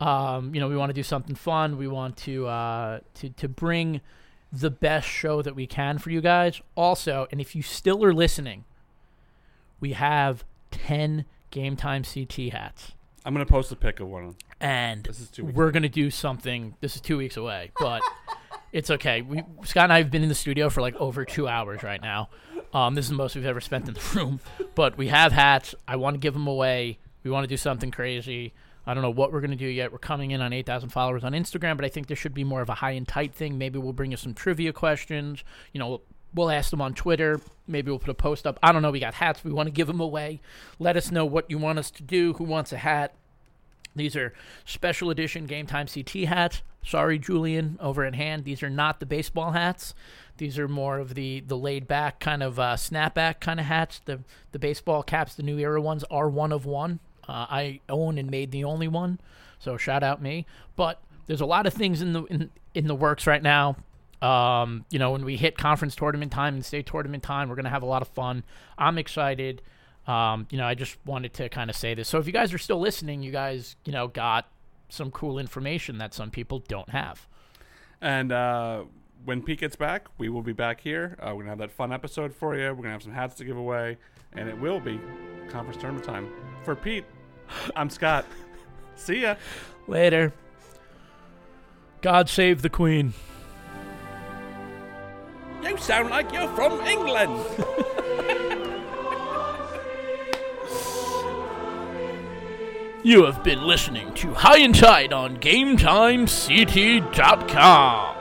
um, 0.00 0.54
you 0.54 0.60
know, 0.60 0.68
we 0.68 0.76
want 0.76 0.90
to 0.90 0.94
do 0.94 1.02
something 1.02 1.34
fun. 1.34 1.78
We 1.78 1.88
want 1.88 2.16
to 2.18 2.46
uh, 2.46 3.00
to 3.14 3.30
to 3.30 3.48
bring 3.48 4.02
the 4.52 4.70
best 4.70 5.08
show 5.08 5.42
that 5.42 5.56
we 5.56 5.66
can 5.66 5.98
for 5.98 6.10
you 6.10 6.20
guys. 6.20 6.60
Also, 6.76 7.26
and 7.32 7.40
if 7.40 7.56
you 7.56 7.62
still 7.62 8.04
are 8.04 8.14
listening, 8.14 8.64
we 9.80 9.94
have 9.94 10.44
ten 10.70 11.24
Game 11.50 11.76
Time 11.76 12.02
CT 12.04 12.52
hats, 12.52 12.92
I'm 13.24 13.32
gonna 13.34 13.46
post 13.46 13.72
a 13.72 13.76
pic 13.76 14.00
of 14.00 14.08
one. 14.08 14.36
and 14.60 15.04
This 15.04 15.20
is 15.20 15.28
two 15.28 15.44
weeks 15.44 15.56
we're 15.56 15.70
gonna 15.70 15.88
do 15.88 16.10
something. 16.10 16.74
This 16.80 16.94
is 16.96 17.00
two 17.00 17.16
weeks 17.16 17.36
away, 17.36 17.70
but. 17.78 18.02
It's 18.70 18.90
okay. 18.90 19.22
We 19.22 19.42
Scott 19.64 19.84
and 19.84 19.92
I 19.94 19.98
have 19.98 20.10
been 20.10 20.22
in 20.22 20.28
the 20.28 20.34
studio 20.34 20.68
for 20.68 20.82
like 20.82 20.94
over 20.96 21.24
two 21.24 21.48
hours 21.48 21.82
right 21.82 22.02
now. 22.02 22.28
Um, 22.74 22.94
this 22.94 23.06
is 23.06 23.08
the 23.08 23.16
most 23.16 23.34
we've 23.34 23.46
ever 23.46 23.62
spent 23.62 23.88
in 23.88 23.94
the 23.94 24.00
room, 24.14 24.40
but 24.74 24.98
we 24.98 25.08
have 25.08 25.32
hats. 25.32 25.74
I 25.86 25.96
want 25.96 26.14
to 26.14 26.18
give 26.18 26.34
them 26.34 26.46
away. 26.46 26.98
We 27.22 27.30
want 27.30 27.44
to 27.44 27.48
do 27.48 27.56
something 27.56 27.90
crazy. 27.90 28.52
I 28.86 28.92
don't 28.92 29.02
know 29.02 29.08
what 29.10 29.32
we're 29.32 29.40
gonna 29.40 29.56
do 29.56 29.66
yet. 29.66 29.90
We're 29.90 29.96
coming 29.98 30.32
in 30.32 30.42
on 30.42 30.52
eight 30.52 30.66
thousand 30.66 30.90
followers 30.90 31.24
on 31.24 31.32
Instagram, 31.32 31.76
but 31.76 31.86
I 31.86 31.88
think 31.88 32.08
there 32.08 32.16
should 32.16 32.34
be 32.34 32.44
more 32.44 32.60
of 32.60 32.68
a 32.68 32.74
high 32.74 32.90
and 32.90 33.08
tight 33.08 33.34
thing. 33.34 33.56
Maybe 33.56 33.78
we'll 33.78 33.94
bring 33.94 34.10
you 34.10 34.18
some 34.18 34.34
trivia 34.34 34.74
questions. 34.74 35.44
You 35.72 35.80
know, 35.80 36.02
we'll 36.34 36.50
ask 36.50 36.70
them 36.70 36.80
on 36.80 36.94
Twitter. 36.94 37.40
Maybe 37.66 37.90
we'll 37.90 37.98
put 37.98 38.10
a 38.10 38.14
post 38.14 38.46
up. 38.46 38.58
I 38.62 38.72
don't 38.72 38.82
know. 38.82 38.90
We 38.90 39.00
got 39.00 39.14
hats. 39.14 39.44
We 39.44 39.52
want 39.52 39.66
to 39.66 39.72
give 39.72 39.86
them 39.86 40.00
away. 40.00 40.40
Let 40.78 40.96
us 40.96 41.10
know 41.10 41.24
what 41.24 41.50
you 41.50 41.58
want 41.58 41.78
us 41.78 41.90
to 41.92 42.02
do. 42.02 42.34
Who 42.34 42.44
wants 42.44 42.72
a 42.72 42.78
hat? 42.78 43.14
These 43.94 44.16
are 44.16 44.32
special 44.64 45.10
edition 45.10 45.46
Game 45.46 45.66
Time 45.66 45.86
CT 45.86 46.24
hats. 46.28 46.62
Sorry, 46.84 47.18
Julian, 47.18 47.76
over 47.80 48.04
in 48.04 48.14
hand. 48.14 48.44
These 48.44 48.62
are 48.62 48.70
not 48.70 49.00
the 49.00 49.06
baseball 49.06 49.52
hats. 49.52 49.94
These 50.38 50.58
are 50.58 50.68
more 50.68 50.98
of 50.98 51.14
the, 51.14 51.40
the 51.40 51.56
laid 51.56 51.88
back 51.88 52.20
kind 52.20 52.42
of 52.42 52.58
uh, 52.58 52.76
snapback 52.76 53.40
kind 53.40 53.60
of 53.60 53.66
hats. 53.66 54.00
The 54.04 54.20
the 54.52 54.58
baseball 54.58 55.02
caps, 55.02 55.34
the 55.34 55.42
new 55.42 55.58
era 55.58 55.80
ones, 55.80 56.04
are 56.10 56.30
one 56.30 56.52
of 56.52 56.64
one. 56.64 57.00
Uh, 57.28 57.46
I 57.50 57.80
own 57.88 58.16
and 58.16 58.30
made 58.30 58.52
the 58.52 58.64
only 58.64 58.88
one, 58.88 59.20
so 59.58 59.76
shout 59.76 60.02
out 60.02 60.22
me. 60.22 60.46
But 60.76 61.02
there's 61.26 61.40
a 61.40 61.46
lot 61.46 61.66
of 61.66 61.74
things 61.74 62.00
in 62.00 62.12
the 62.12 62.22
in, 62.24 62.50
in 62.74 62.86
the 62.86 62.94
works 62.94 63.26
right 63.26 63.42
now. 63.42 63.76
Um, 64.20 64.84
you 64.90 64.98
know, 64.98 65.12
when 65.12 65.24
we 65.24 65.36
hit 65.36 65.56
conference 65.56 65.94
tournament 65.94 66.32
time 66.32 66.54
and 66.54 66.64
state 66.64 66.86
tournament 66.86 67.22
time, 67.22 67.48
we're 67.48 67.56
gonna 67.56 67.70
have 67.70 67.82
a 67.82 67.86
lot 67.86 68.02
of 68.02 68.08
fun. 68.08 68.44
I'm 68.76 68.98
excited. 68.98 69.62
Um, 70.06 70.46
you 70.50 70.58
know, 70.58 70.66
I 70.66 70.74
just 70.74 70.96
wanted 71.04 71.34
to 71.34 71.48
kind 71.48 71.68
of 71.70 71.76
say 71.76 71.94
this. 71.94 72.08
So 72.08 72.18
if 72.18 72.26
you 72.26 72.32
guys 72.32 72.52
are 72.54 72.58
still 72.58 72.80
listening, 72.80 73.22
you 73.22 73.30
guys, 73.30 73.76
you 73.84 73.92
know, 73.92 74.08
got 74.08 74.48
some 74.88 75.10
cool 75.10 75.38
information 75.38 75.98
that 75.98 76.14
some 76.14 76.30
people 76.30 76.60
don't 76.66 76.88
have. 76.88 77.26
And 78.00 78.32
uh, 78.32 78.84
when 79.24 79.42
Pete 79.42 79.60
gets 79.60 79.76
back, 79.76 80.06
we 80.16 80.28
will 80.28 80.42
be 80.42 80.52
back 80.52 80.80
here. 80.80 81.16
Uh, 81.20 81.32
we're 81.34 81.42
gonna 81.42 81.50
have 81.50 81.58
that 81.58 81.70
fun 81.70 81.92
episode 81.92 82.34
for 82.34 82.56
you. 82.56 82.68
We're 82.68 82.76
gonna 82.82 82.92
have 82.92 83.02
some 83.02 83.12
hats 83.12 83.34
to 83.36 83.44
give 83.44 83.56
away, 83.56 83.98
and 84.32 84.48
it 84.48 84.58
will 84.58 84.80
be 84.80 84.98
conference 85.50 85.80
tournament 85.80 86.04
time. 86.04 86.28
For 86.64 86.74
Pete, 86.74 87.04
I'm 87.76 87.90
Scott. 87.90 88.24
See 88.96 89.22
ya. 89.22 89.36
Later. 89.86 90.32
God 92.00 92.28
save 92.28 92.62
the 92.62 92.70
Queen. 92.70 93.12
You 95.62 95.76
sound 95.76 96.10
like 96.10 96.32
you're 96.32 96.48
from 96.54 96.80
England. 96.82 97.44
You 103.04 103.24
have 103.24 103.42
been 103.42 103.62
listening 103.62 104.12
to 104.14 104.34
High 104.34 104.58
and 104.58 104.74
Tight 104.74 105.12
on 105.12 105.38
GameTimeCT.com. 105.38 108.17